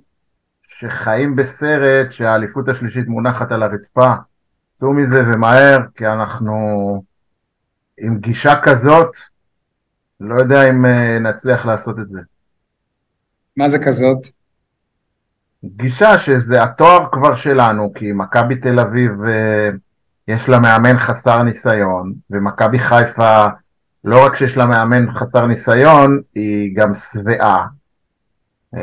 שחיים 0.79 1.35
בסרט 1.35 2.11
שהאליפות 2.11 2.69
השלישית 2.69 3.07
מונחת 3.07 3.51
על 3.51 3.63
הרצפה. 3.63 4.13
צאו 4.73 4.93
מזה 4.93 5.23
ומהר, 5.27 5.77
כי 5.95 6.07
אנחנו 6.07 7.03
עם 7.99 8.17
גישה 8.19 8.53
כזאת, 8.63 9.15
לא 10.19 10.35
יודע 10.41 10.69
אם 10.69 10.85
אה, 10.85 11.19
נצליח 11.19 11.65
לעשות 11.65 11.99
את 11.99 12.09
זה. 12.09 12.19
מה 13.57 13.69
זה 13.69 13.79
כזאת? 13.79 14.17
גישה 15.65 16.19
שזה 16.19 16.63
התואר 16.63 17.05
כבר 17.11 17.35
שלנו, 17.35 17.91
כי 17.95 18.11
מכבי 18.11 18.55
תל 18.55 18.79
אביב 18.79 19.11
אה, 19.27 19.69
יש 20.27 20.49
לה 20.49 20.59
מאמן 20.59 20.99
חסר 20.99 21.43
ניסיון, 21.43 22.13
ומכבי 22.29 22.79
חיפה 22.79 23.45
לא 24.03 24.25
רק 24.25 24.35
שיש 24.35 24.57
לה 24.57 24.65
מאמן 24.65 25.11
חסר 25.15 25.45
ניסיון, 25.45 26.21
היא 26.35 26.75
גם 26.75 26.91
שבעה. 26.95 27.65
אה, 28.75 28.81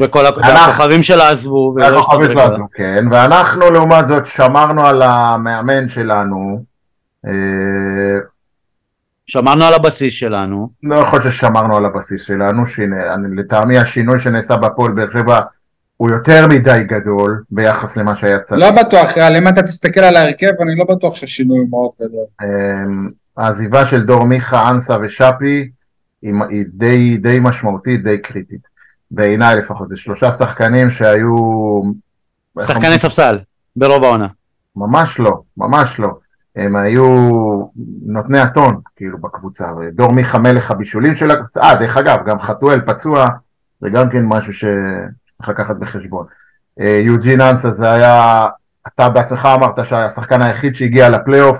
וכל 0.00 0.26
הכ- 0.26 0.38
אנחנו- 0.38 0.54
והכוכבים 0.54 1.02
שלה 1.02 1.30
עזבו. 1.30 1.72
ולא 1.76 1.84
והכוכבים 1.96 2.20
השתדרגו. 2.30 2.54
שלנו, 2.54 2.68
כן, 2.72 3.04
ואנחנו 3.10 3.70
לעומת 3.70 4.08
זאת 4.08 4.26
שמרנו 4.26 4.86
על 4.86 5.02
המאמן 5.02 5.88
שלנו. 5.88 6.64
אה, 7.26 8.18
שמרנו 9.26 9.64
על 9.64 9.74
הבסיס 9.74 10.14
שלנו. 10.14 10.68
לא 10.82 10.94
יכול 10.94 11.30
ששמרנו 11.30 11.76
על 11.76 11.84
הבסיס 11.84 12.22
שלנו, 12.22 12.62
לטעמי 13.36 13.78
השינוי 13.78 14.20
שנעשה 14.20 14.56
בהפועל 14.56 14.92
באר 14.92 15.10
שבע 15.10 15.40
הוא 15.96 16.10
יותר 16.10 16.46
מדי 16.46 16.84
גדול 16.86 17.42
ביחס 17.50 17.96
למה 17.96 18.16
שהיה 18.16 18.38
צריך. 18.40 18.60
לא 18.60 18.70
בטוח, 18.82 19.18
אבל 19.18 19.36
אם 19.36 19.48
אתה 19.48 19.62
תסתכל 19.62 20.00
על 20.00 20.16
ההרכב, 20.16 20.52
אני 20.62 20.74
לא 20.76 20.84
בטוח 20.96 21.14
שהשינוי 21.14 21.58
הוא 21.58 21.68
מאוד 21.70 21.90
גדול. 22.00 22.24
אמ, 22.42 23.08
העזיבה 23.36 23.86
של 23.86 24.06
דור 24.06 24.24
מיכה, 24.24 24.70
אנסה 24.70 24.96
ושאפי 25.02 25.70
היא 26.22 26.64
די, 26.72 27.16
די 27.16 27.38
משמעותית, 27.40 28.02
די 28.02 28.18
קריטית. 28.18 28.68
בעיניי 29.10 29.56
לפחות, 29.56 29.88
זה 29.88 29.96
שלושה 29.96 30.32
שחקנים 30.32 30.90
שהיו... 30.90 31.36
שחקני 32.60 32.98
ספסל, 32.98 33.38
ברוב 33.76 34.04
העונה. 34.04 34.26
ממש 34.76 35.18
לא, 35.18 35.40
ממש 35.56 36.00
לא. 36.00 36.08
הם 36.58 36.76
היו 36.76 37.28
נותני 38.06 38.38
הטון, 38.38 38.80
כאילו, 38.96 39.18
בקבוצה. 39.18 39.66
דור 39.92 40.12
מיכה 40.12 40.38
מלך 40.38 40.70
הבישולים 40.70 41.16
של 41.16 41.30
הקבוצה. 41.30 41.60
אה, 41.60 41.74
דרך 41.74 41.96
אגב, 41.96 42.18
גם 42.26 42.40
חתואל 42.40 42.80
פצוע, 42.80 43.28
זה 43.80 43.90
גם 43.90 44.10
כן 44.10 44.24
משהו 44.24 44.52
שצריך 44.52 45.48
לקחת 45.48 45.76
בחשבון. 45.76 46.26
אה, 46.80 47.00
יוג'ין 47.02 47.40
אנסה 47.40 47.72
זה 47.72 47.92
היה, 47.92 48.46
אתה 48.86 49.08
בעצמך 49.08 49.48
אמרת 49.54 49.86
שהיה 49.86 50.06
השחקן 50.06 50.42
היחיד 50.42 50.74
שהגיע 50.74 51.08
לפלייאוף, 51.08 51.58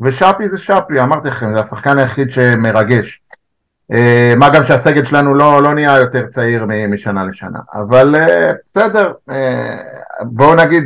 ושאפי 0.00 0.48
זה 0.48 0.58
שאפי, 0.58 1.00
אמרתי 1.00 1.28
לכם, 1.28 1.54
זה 1.54 1.60
השחקן 1.60 1.98
היחיד 1.98 2.30
שמרגש. 2.30 3.20
אה, 3.92 4.34
מה 4.36 4.50
גם 4.50 4.64
שהסגל 4.64 5.04
שלנו 5.04 5.34
לא, 5.34 5.62
לא 5.62 5.74
נהיה 5.74 5.98
יותר 5.98 6.26
צעיר 6.26 6.66
משנה 6.88 7.24
לשנה. 7.24 7.58
אבל 7.74 8.14
אה, 8.16 8.52
בסדר, 8.68 9.12
בואו 10.22 10.54
נגיד, 10.54 10.84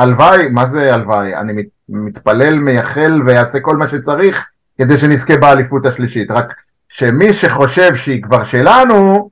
הלוואי, 0.00 0.48
מה 0.48 0.66
זה 0.70 0.94
הלוואי? 0.94 1.36
אני 1.36 1.52
מת- 1.52 1.66
מתפלל, 1.88 2.54
מייחל 2.58 3.22
ויעשה 3.26 3.60
כל 3.60 3.76
מה 3.76 3.88
שצריך 3.88 4.46
כדי 4.78 4.98
שנזכה 4.98 5.36
באליפות 5.36 5.86
השלישית. 5.86 6.30
רק 6.30 6.54
שמי 6.88 7.32
שחושב 7.32 7.94
שהיא 7.94 8.22
כבר 8.22 8.44
שלנו, 8.44 9.30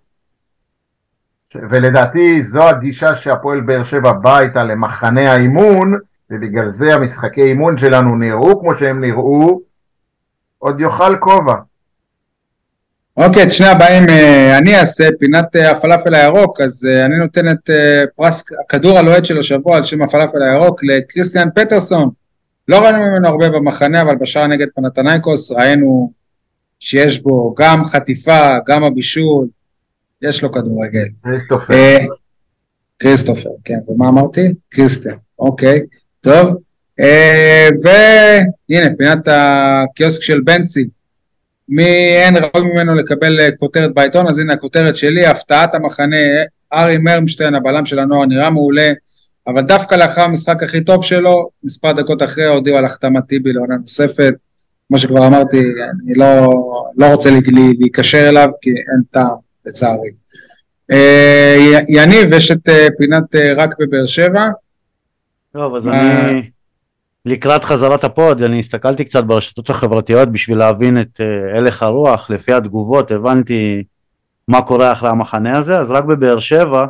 ולדעתי 1.54 2.42
זו 2.42 2.62
הגישה 2.62 3.14
שהפועל 3.14 3.60
באר 3.60 3.84
שבע 3.84 4.12
באה 4.12 4.40
איתה 4.40 4.64
למחנה 4.64 5.32
האימון, 5.32 5.98
ובגלל 6.30 6.68
זה 6.68 6.94
המשחקי 6.94 7.42
אימון 7.42 7.78
שלנו 7.78 8.16
נראו 8.16 8.60
כמו 8.60 8.76
שהם 8.76 9.00
נראו, 9.00 9.60
עוד 10.58 10.80
יאכל 10.80 11.16
כובע. 11.16 11.54
אוקיי, 13.18 13.42
את 13.42 13.52
שני 13.52 13.66
הבאים 13.66 14.08
אה, 14.08 14.58
אני 14.58 14.76
אעשה, 14.76 15.08
פינת 15.18 15.56
אה, 15.56 15.70
הפלאפל 15.70 16.14
הירוק, 16.14 16.60
אז 16.60 16.88
אה, 16.90 17.04
אני 17.04 17.16
נותן 17.16 17.48
את 17.48 17.70
פרס 18.16 18.44
הכדור 18.64 18.98
הלוהט 18.98 19.24
של 19.24 19.38
השבוע 19.38 19.76
על 19.76 19.82
שם 19.82 20.02
הפלאפל 20.02 20.42
הירוק 20.42 20.84
לקריסטיאן 20.84 21.48
פטרסון. 21.54 22.10
לא 22.68 22.78
ראינו 22.78 22.98
ממנו 22.98 23.28
הרבה 23.28 23.48
במחנה, 23.48 24.02
אבל 24.02 24.16
בשער 24.16 24.46
נגד 24.46 24.66
פנתנייקוס 24.74 25.52
ראינו 25.52 26.12
שיש 26.80 27.22
בו 27.22 27.54
גם 27.58 27.84
חטיפה, 27.84 28.48
גם 28.66 28.84
הבישול, 28.84 29.46
יש 30.22 30.42
לו 30.42 30.52
כדורגל. 30.52 31.06
כריסטופר. 31.22 31.74
אה, 31.74 31.98
כריסטופר, 32.98 33.50
כן, 33.64 33.78
ומה 33.88 34.08
אמרתי? 34.08 34.48
קריסטיאן, 34.68 35.16
אוקיי, 35.38 35.80
טוב. 36.20 36.56
אה, 37.00 37.68
והנה, 37.82 38.96
פינת 38.98 39.28
הקיוסק 39.28 40.22
של 40.22 40.40
בנצי. 40.40 40.88
מי 41.68 42.16
אין 42.16 42.34
ראוי 42.36 42.68
ממנו 42.72 42.94
לקבל 42.94 43.40
אה, 43.40 43.50
כותרת 43.58 43.94
בעיתון, 43.94 44.28
אז 44.28 44.38
הנה 44.38 44.52
הכותרת 44.52 44.96
שלי, 44.96 45.26
הפתעת 45.26 45.74
המחנה, 45.74 46.16
ארי 46.72 46.98
מרמשטיין, 46.98 47.54
הבלם 47.54 47.84
של 47.84 47.98
הנוער, 47.98 48.26
נראה 48.26 48.50
מעולה, 48.50 48.90
אבל 49.46 49.62
דווקא 49.62 49.94
לאחר 49.94 50.22
המשחק 50.22 50.62
הכי 50.62 50.84
טוב 50.84 51.04
שלו, 51.04 51.48
מספר 51.64 51.92
דקות 51.92 52.22
אחרי 52.22 52.44
הודיעו 52.46 52.78
על 52.78 52.84
החתמת 52.84 53.24
טיבי 53.28 53.52
לעונה 53.52 53.76
נוספת. 53.76 54.34
כמו 54.88 54.98
שכבר 54.98 55.26
אמרתי, 55.26 55.60
אני 55.60 56.14
לא, 56.16 56.52
לא 56.96 57.06
רוצה 57.06 57.30
להיקשר 57.78 58.28
אליו, 58.28 58.48
כי 58.62 58.70
אין 58.70 59.02
טעם, 59.10 59.36
לצערי. 59.66 60.10
אה, 60.92 61.56
יניב, 61.88 62.32
יש 62.32 62.50
את 62.50 62.68
אה, 62.68 62.86
פינת 62.98 63.34
רק 63.56 63.74
בבאר 63.80 64.06
שבע. 64.06 64.42
טוב, 65.52 65.74
אז. 65.74 65.88
אני 65.88 66.50
לקראת 67.24 67.64
חזרת 67.64 68.04
הפוד, 68.04 68.42
אני 68.42 68.60
הסתכלתי 68.60 69.04
קצת 69.04 69.24
ברשתות 69.24 69.70
החברתיות 69.70 70.28
בשביל 70.28 70.58
להבין 70.58 71.00
את 71.00 71.20
אה, 71.20 71.58
הלך 71.58 71.82
הרוח, 71.82 72.30
לפי 72.30 72.52
התגובות 72.52 73.10
הבנתי 73.10 73.84
מה 74.48 74.62
קורה 74.62 74.92
אחרי 74.92 75.10
המחנה 75.10 75.58
הזה, 75.58 75.78
אז 75.78 75.90
רק 75.90 76.04
בבאר 76.04 76.38
שבע, 76.38 76.86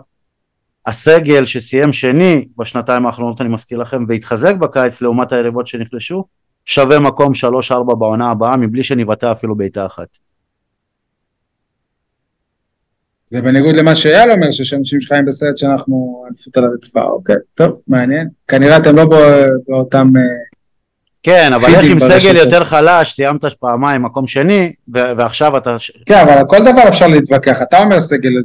הסגל 0.86 1.44
שסיים 1.44 1.92
שני 1.92 2.48
בשנתיים 2.58 3.06
האחרונות, 3.06 3.40
אני 3.40 3.48
מזכיר 3.48 3.78
לכם, 3.78 4.04
והתחזק 4.08 4.54
בקיץ 4.54 5.02
לעומת 5.02 5.32
היריבות 5.32 5.66
שנחלשו, 5.66 6.24
שווה 6.64 6.98
מקום 6.98 7.32
3-4 7.70 7.94
בעונה 7.94 8.30
הבאה, 8.30 8.56
מבלי 8.56 8.82
שנבטא 8.82 9.32
אפילו 9.32 9.56
בעיטה 9.56 9.86
אחת. 9.86 10.08
זה 13.28 13.42
בניגוד 13.42 13.76
למה 13.76 13.94
שאייל 13.96 14.30
אומר, 14.32 14.50
שיש 14.50 14.74
אנשים 14.74 15.00
שחיים 15.00 15.24
בסרט 15.24 15.56
שאנחנו 15.56 16.24
אליפות 16.28 16.56
על 16.56 16.64
הרצפה, 16.64 17.00
אוקיי, 17.02 17.36
טוב, 17.54 17.80
מעניין. 17.88 18.28
כנראה 18.48 18.76
אתם 18.76 18.96
לא 18.96 19.04
בא- 19.04 19.46
באותם... 19.68 20.12
אה, 20.16 20.22
כן, 21.22 21.52
אבל 21.52 21.64
איך 21.74 21.90
עם 21.90 21.98
סגל. 21.98 22.36
יותר 22.36 22.64
חלש, 22.64 23.12
סיימת 23.12 23.44
פעמיים 23.44 24.02
מקום 24.02 24.26
שני, 24.26 24.72
ו- 24.94 24.98
ועכשיו 25.16 25.56
אתה... 25.56 25.76
כן, 26.06 26.18
אבל 26.18 26.32
על 26.32 26.44
כל 26.48 26.58
דבר 26.58 26.88
אפשר 26.88 27.06
להתווכח. 27.06 27.62
אתה 27.62 27.78
אומר 27.78 28.00
סגל, 28.00 28.28
אה, 28.28 28.42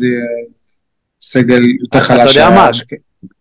סגל 1.22 1.62
יותר 1.82 1.98
אתה 1.98 2.00
חלש. 2.02 2.36
יודע 2.36 2.50
מה, 2.50 2.74
ש- 2.74 2.84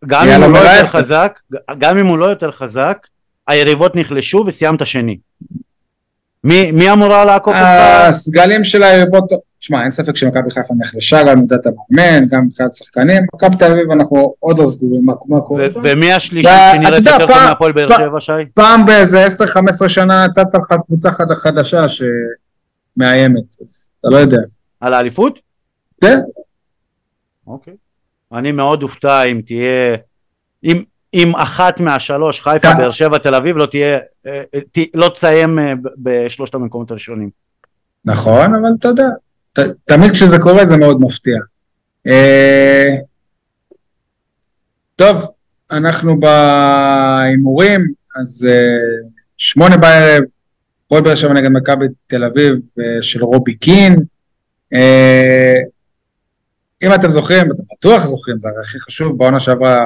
גם 0.07 0.27
יאללה, 0.29 0.47
אם 0.47 0.51
הוא 0.51 0.59
לא. 0.65 0.69
יותר 0.71 0.87
חזק, 0.87 1.39
גם 1.79 1.99
אם 1.99 2.07
הוא 2.07 2.19
לא 2.19 2.25
יותר 2.27 2.51
חזק, 2.51 3.07
היריבות 3.49 3.97
נחלשו 3.97 4.45
וסיימת 4.47 4.87
שני. 4.87 5.17
מי, 6.45 6.73
מי 6.73 6.93
אמורה 6.93 7.25
לעקוף 7.25 7.55
אותך? 7.55 7.67
הסגלים 8.09 8.65
של 8.65 8.83
היריבות, 8.83 9.25
תשמע, 9.59 9.83
אין 9.83 9.91
ספק 9.91 10.17
שמכבי 10.17 10.51
חיפה 10.51 10.75
נחלשה, 10.79 11.23
גם 11.23 11.39
עמדת 11.39 11.61
המאמן, 11.67 12.27
גם 12.31 12.45
מבחינת 12.47 12.75
שחקנים. 12.75 13.23
מכבי 13.35 13.57
תל 13.57 13.65
אביב 13.73 13.91
אנחנו 13.91 14.35
עוד 14.39 14.59
לא 14.59 14.67
סגורים 14.67 15.07
מה 15.29 15.41
קורה. 15.41 15.67
ומי 15.83 16.13
השלישית 16.13 16.51
שנראית 16.75 17.07
יותר 17.07 17.27
טוב 17.27 17.37
מהפועל 17.49 17.73
באר 17.73 17.89
שבע, 17.99 18.21
שי? 18.21 18.33
פעם 18.55 18.87
באיזה 18.87 19.27
10-15 19.85 19.89
שנה 19.89 20.27
יצאת 20.31 20.47
לך 20.55 20.79
קבוצה 20.87 21.11
חד- 21.13 21.35
חדשה 21.43 21.83
שמאיימת, 21.89 23.45
אז 23.61 23.89
אתה 24.01 24.09
לא 24.11 24.17
יודע. 24.17 24.39
על 24.81 24.95
האליפות? 24.95 25.39
כן, 26.01 26.19
אוקיי. 27.47 27.75
אני 28.33 28.53
מאוד 28.53 28.83
אופתע 28.83 29.23
אם 29.23 29.41
תהיה... 29.47 29.97
אם, 30.65 30.83
אם 31.15 31.37
אחת 31.37 31.81
מהשלוש, 31.81 32.41
חיפה, 32.41 32.57
אתה- 32.71 32.75
באר 32.79 32.91
שבע, 32.91 33.19
תל 33.19 33.35
אביב, 33.35 33.57
לא 33.57 33.67
תהיה... 33.67 33.99
אה, 34.27 34.43
אה, 34.55 34.61
ת- 34.73 34.95
לא 34.95 35.09
תסיים 35.09 35.59
אה, 35.59 35.73
בשלושת 35.99 36.55
המקומות 36.55 36.91
הראשונים. 36.91 37.31
נכון, 38.05 38.55
אבל 38.55 38.69
אתה 38.79 38.89
יודע, 38.89 39.07
ת, 39.53 39.59
תמיד 39.85 40.11
כשזה 40.11 40.39
קורה 40.39 40.67
זה 40.67 40.77
מאוד 40.77 41.01
מפתיע. 41.01 41.37
אה, 42.07 42.89
טוב, 44.97 45.31
אנחנו 45.71 46.21
בהימורים, 46.21 47.93
אז 48.21 48.47
אה, 48.51 49.09
שמונה 49.37 49.77
בערב, 49.77 50.23
הפועל 50.87 51.03
באר 51.03 51.15
שבע 51.15 51.33
נגד 51.33 51.51
מכבי 51.51 51.87
תל 52.07 52.25
אביב 52.25 52.55
אה, 52.81 53.03
של 53.03 53.25
רובי 53.25 53.55
קין. 53.55 53.97
אה, 54.73 55.57
אם 56.83 56.95
אתם 56.95 57.11
זוכרים, 57.11 57.53
אתם 57.53 57.63
בטוח 57.79 58.05
זוכרים, 58.05 58.39
זה 58.39 58.49
הכי 58.61 58.81
חשוב, 58.81 59.19
בעונה 59.19 59.41
שעברה, 59.41 59.85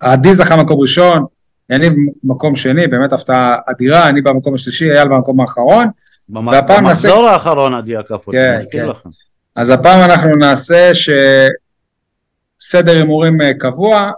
עדי 0.00 0.34
זכה 0.34 0.56
מקום 0.62 0.80
ראשון, 0.80 1.24
יניב 1.70 1.92
מקום 2.24 2.56
שני, 2.56 2.86
באמת 2.86 3.12
הפתעה 3.12 3.56
אדירה, 3.70 4.08
אני 4.08 4.22
במקום 4.22 4.54
השלישי, 4.54 4.90
אייל 4.92 5.08
במקום 5.08 5.40
האחרון. 5.40 5.86
במ- 6.28 6.46
והפעם 6.46 6.84
נעשה- 6.86 7.08
במחזור 7.08 7.28
האחרון 7.28 7.74
עדי 7.74 7.96
עקף 7.96 8.26
אותי, 8.26 8.30
כן, 8.38 8.48
אני 8.48 8.56
מזכיר 8.56 8.84
כן. 8.84 8.90
לכם. 8.90 9.08
אז 9.56 9.70
הפעם 9.70 10.10
אנחנו 10.10 10.30
נעשה 10.36 10.90
שסדר 10.94 12.92
הימורים 12.92 13.40
אה, 13.42 13.54
קבוע 13.58 14.10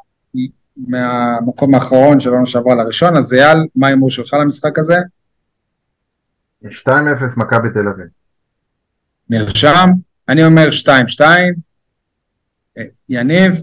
מהמקום 0.76 1.74
האחרון 1.74 2.20
של 2.20 2.30
העונה 2.30 2.46
שעברה 2.46 2.74
לראשון, 2.74 3.16
אז 3.16 3.34
אייל, 3.34 3.58
מה 3.76 3.86
ההימור 3.86 4.10
שלך 4.10 4.34
למשחק 4.34 4.78
הזה? 4.78 4.96
2-0 6.64 6.68
מכבי 7.36 7.68
תל 7.74 7.88
אביב. 7.88 8.06
נרשם, 9.30 9.86
אני 10.28 10.44
אומר 10.44 10.68
2-2, 10.70 11.20
אה, 12.78 12.82
יניב, 13.08 13.62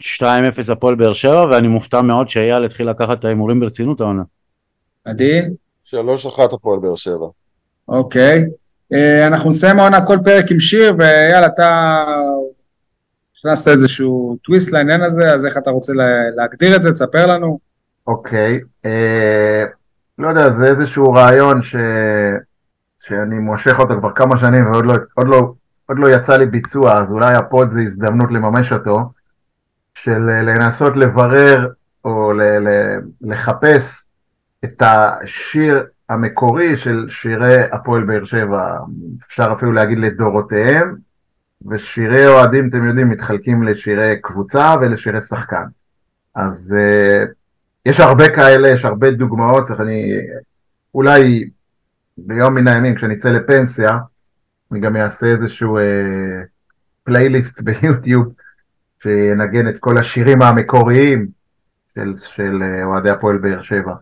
2-0 0.00 0.72
הפועל 0.72 0.94
באר 0.94 1.12
שבע, 1.12 1.46
ואני 1.50 1.68
מופתע 1.68 2.02
מאוד 2.02 2.28
שאייל 2.28 2.64
התחיל 2.64 2.90
לקחת 2.90 3.18
את 3.18 3.24
ההימורים 3.24 3.60
ברצינות 3.60 4.00
העונה. 4.00 4.22
עדי, 5.04 5.40
שלוש 5.84 6.26
אחת 6.26 6.52
הפועל 6.52 6.78
באר 6.80 6.96
שבע. 6.96 7.26
אוקיי. 7.88 8.44
אה, 8.92 9.26
אנחנו 9.26 9.50
נסיים 9.50 9.78
העונה 9.80 10.06
כל 10.06 10.18
פרק 10.24 10.50
עם 10.50 10.58
שיר, 10.58 10.94
ויאללה, 10.98 11.46
אתה 11.46 12.04
הכנסת 13.40 13.68
איזשהו 13.68 14.36
טוויסט 14.44 14.72
לעניין 14.72 15.02
הזה, 15.02 15.34
אז 15.34 15.46
איך 15.46 15.58
אתה 15.58 15.70
רוצה 15.70 15.92
לה- 15.92 16.30
להגדיר 16.36 16.76
את 16.76 16.82
זה? 16.82 16.92
תספר 16.92 17.26
לנו. 17.26 17.58
אוקיי, 18.06 18.60
אה, 18.84 19.64
לא 20.18 20.28
יודע, 20.28 20.50
זה 20.50 20.64
איזשהו 20.64 21.12
רעיון 21.12 21.62
ש... 21.62 21.76
שאני 22.98 23.38
מושך 23.38 23.78
אותו 23.78 23.94
כבר 23.98 24.10
כמה 24.14 24.38
שנים 24.38 24.72
ועוד 24.72 24.86
לא, 24.86 24.92
עוד 25.14 25.28
לא, 25.28 25.52
עוד 25.86 25.98
לא 25.98 26.08
יצא 26.08 26.36
לי 26.36 26.46
ביצוע, 26.46 26.98
אז 26.98 27.12
אולי 27.12 27.34
ה 27.34 27.43
pod 27.43 27.70
זה 27.70 27.80
הזדמנות 27.80 28.30
לממש 28.30 28.72
אותו, 28.72 28.98
של 30.02 30.30
אה, 30.30 30.42
לנסות 30.42 30.96
לברר 30.96 31.68
או 32.04 32.32
ל, 32.32 32.42
ל, 32.42 32.68
לחפש 33.20 34.02
את 34.64 34.82
השיר 34.82 35.84
המקורי 36.08 36.76
של 36.76 37.06
שירי 37.10 37.62
הפועל 37.72 38.04
באר 38.04 38.24
שבע, 38.24 38.76
אפשר 39.26 39.52
אפילו 39.56 39.72
להגיד 39.72 39.98
לדורותיהם, 39.98 40.96
ושירי 41.66 42.26
אוהדים, 42.26 42.68
אתם 42.68 42.86
יודעים, 42.88 43.08
מתחלקים 43.08 43.62
לשירי 43.62 44.16
קבוצה 44.22 44.74
ולשירי 44.80 45.20
שחקן. 45.20 45.64
אז 46.34 46.76
uh, 46.78 47.28
יש 47.86 48.00
הרבה 48.00 48.28
כאלה, 48.36 48.68
יש 48.68 48.84
הרבה 48.84 49.10
דוגמאות, 49.10 49.70
אני 49.70 50.12
אולי 50.94 51.50
ביום 52.18 52.54
מן 52.54 52.68
הימים, 52.68 52.94
כשאני 52.94 53.14
אצא 53.14 53.28
לפנסיה, 53.28 53.98
אני 54.72 54.80
גם 54.80 54.96
אעשה 54.96 55.26
איזשהו 55.26 55.78
uh, 55.78 55.82
פלייליסט 57.04 57.60
ביוטיוב, 57.66 58.32
שינגן 59.02 59.68
את 59.68 59.78
כל 59.78 59.98
השירים 59.98 60.42
המקוריים 60.42 61.26
של, 61.94 62.14
של 62.34 62.62
uh, 62.62 62.84
אוהדי 62.84 63.10
הפועל 63.10 63.38
באר 63.38 63.62
שבע. 63.62 63.94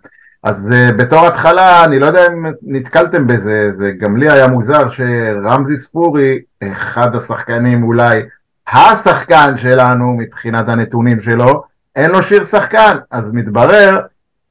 אז 0.43 0.71
uh, 0.71 0.95
בתור 0.97 1.27
התחלה, 1.27 1.85
אני 1.85 1.99
לא 1.99 2.07
יודע 2.07 2.27
אם 2.27 2.47
נתקלתם 2.63 3.27
בזה, 3.27 3.71
זה 3.77 3.93
גם 3.99 4.17
לי 4.17 4.31
היה 4.31 4.49
מוזר 4.49 4.89
שרמזי 4.89 5.77
ספורי, 5.77 6.39
אחד 6.73 7.17
השחקנים 7.17 7.83
אולי, 7.83 8.23
השחקן 8.69 9.57
שלנו 9.57 10.13
מבחינת 10.13 10.69
הנתונים 10.69 11.21
שלו, 11.21 11.63
אין 11.97 12.11
לו 12.11 12.23
שיר 12.23 12.45
שחקן, 12.45 12.97
אז 13.11 13.31
מתברר 13.33 13.99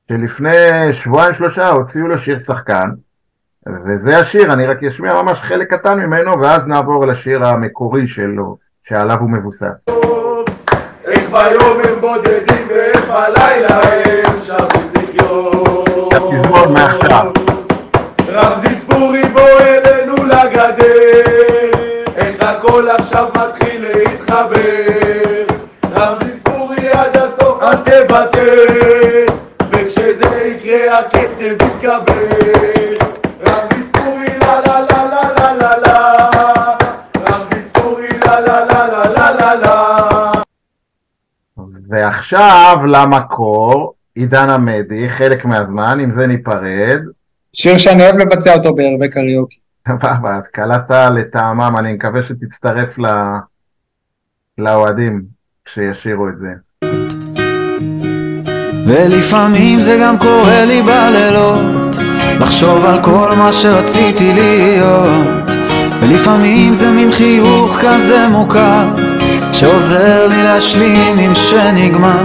שלפני 0.07 0.93
שבועיים 0.93 1.33
שלושה 1.33 1.69
הוציאו 1.69 2.07
לו 2.07 2.17
שיר 2.17 2.37
שחקן, 2.37 2.89
וזה 3.85 4.17
השיר, 4.17 4.53
אני 4.53 4.65
רק 4.65 4.83
אשמיע 4.83 5.21
ממש 5.21 5.41
חלק 5.41 5.73
קטן 5.73 5.99
ממנו, 5.99 6.41
ואז 6.41 6.67
נעבור 6.67 7.07
לשיר 7.07 7.45
המקורי 7.45 8.07
שלו, 8.07 8.57
שעליו 8.83 9.19
הוא 9.19 9.29
מבוסס. 9.29 9.85
איך 11.27 11.35
ביום 11.35 11.77
הם 11.83 12.01
בודדים 12.01 12.67
ואיך 12.69 13.05
בלילה 13.09 13.79
הם 14.05 14.39
שבים 14.45 14.91
לחיות. 14.93 16.17
רמזי 18.33 18.75
ספורי 18.75 19.23
בוא 19.23 19.59
אלינו 19.59 20.15
לגדר, 20.15 21.71
איך 22.15 22.35
הכל 22.41 22.87
עכשיו 22.89 23.27
מתחיל 23.35 23.85
להתחבר. 23.93 25.43
רמזי 25.95 26.31
ספורי 26.39 26.89
עד 26.91 27.17
הסוף 27.17 27.63
אל 27.63 27.75
תוותר, 27.75 29.25
וכשזה 29.71 30.53
יקרה 30.55 30.99
הקצב 30.99 31.43
יתקבל. 31.43 32.97
רמזי 33.47 33.83
ספורי 33.87 34.39
לה 34.39 34.61
לה 34.61 34.79
לה 34.89 35.06
ועכשיו 41.89 42.77
למקור, 42.87 43.93
עידן 44.15 44.49
עמדי, 44.49 45.09
חלק 45.09 45.45
מהזמן, 45.45 45.99
עם 45.99 46.11
זה 46.11 46.27
ניפרד. 46.27 47.01
שיר 47.53 47.77
שאני 47.77 48.03
אוהב 48.03 48.17
לבצע 48.17 48.53
אותו 48.53 48.75
בערבי 48.75 49.09
קריוקי. 49.09 49.57
סבבה, 49.87 50.35
אז 50.35 50.47
קלטת 50.47 51.09
לטעמם, 51.15 51.75
אני 51.79 51.93
מקווה 51.93 52.23
שתצטרף 52.23 52.95
לאוהדים 54.57 55.21
כשישירו 55.65 56.27
את 56.27 56.33
זה. 56.39 56.47
ולפעמים 58.87 59.79
זה 59.79 59.97
גם 60.01 60.17
קורה 60.17 60.65
לי 60.65 60.81
בלילות 60.81 61.95
לחשוב 62.39 62.85
על 62.85 63.03
כל 63.03 63.31
מה 63.37 63.53
שרציתי 63.53 64.33
להיות 64.33 65.49
ולפעמים 66.01 66.73
זה 66.73 66.91
מין 66.91 67.11
חיוך 67.11 67.79
כזה 67.81 68.27
מוכר 68.27 69.06
שעוזר 69.59 70.27
לי 70.27 70.43
להשלים 70.43 71.17
עם 71.19 71.35
שנגמר. 71.35 72.23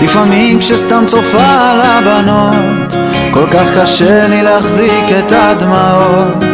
לפעמים 0.00 0.58
כשסתם 0.58 1.04
צופה 1.06 1.42
על 1.42 1.80
הבנות 1.80 2.94
כל 3.30 3.46
כך 3.50 3.78
קשה 3.80 4.28
לי 4.28 4.42
להחזיק 4.42 5.04
את 5.18 5.32
הדמעות. 5.32 6.44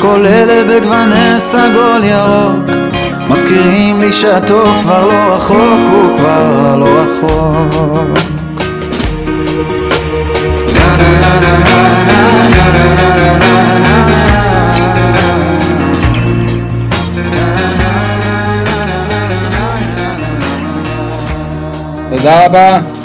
כל 0.00 0.26
אלה 0.26 0.80
בגווני 0.80 1.40
סגול 1.40 2.04
ירוק 2.04 2.70
מזכירים 3.28 4.00
לי 4.00 4.12
שהטוב 4.12 4.78
כבר 4.82 5.06
לא 5.06 5.34
רחוק, 5.34 5.80
הוא 5.90 6.16
כבר 6.18 6.76
לא 6.76 6.86
רחוק 6.86 8.26
תודה 22.26 22.46
רבה. 22.46 22.95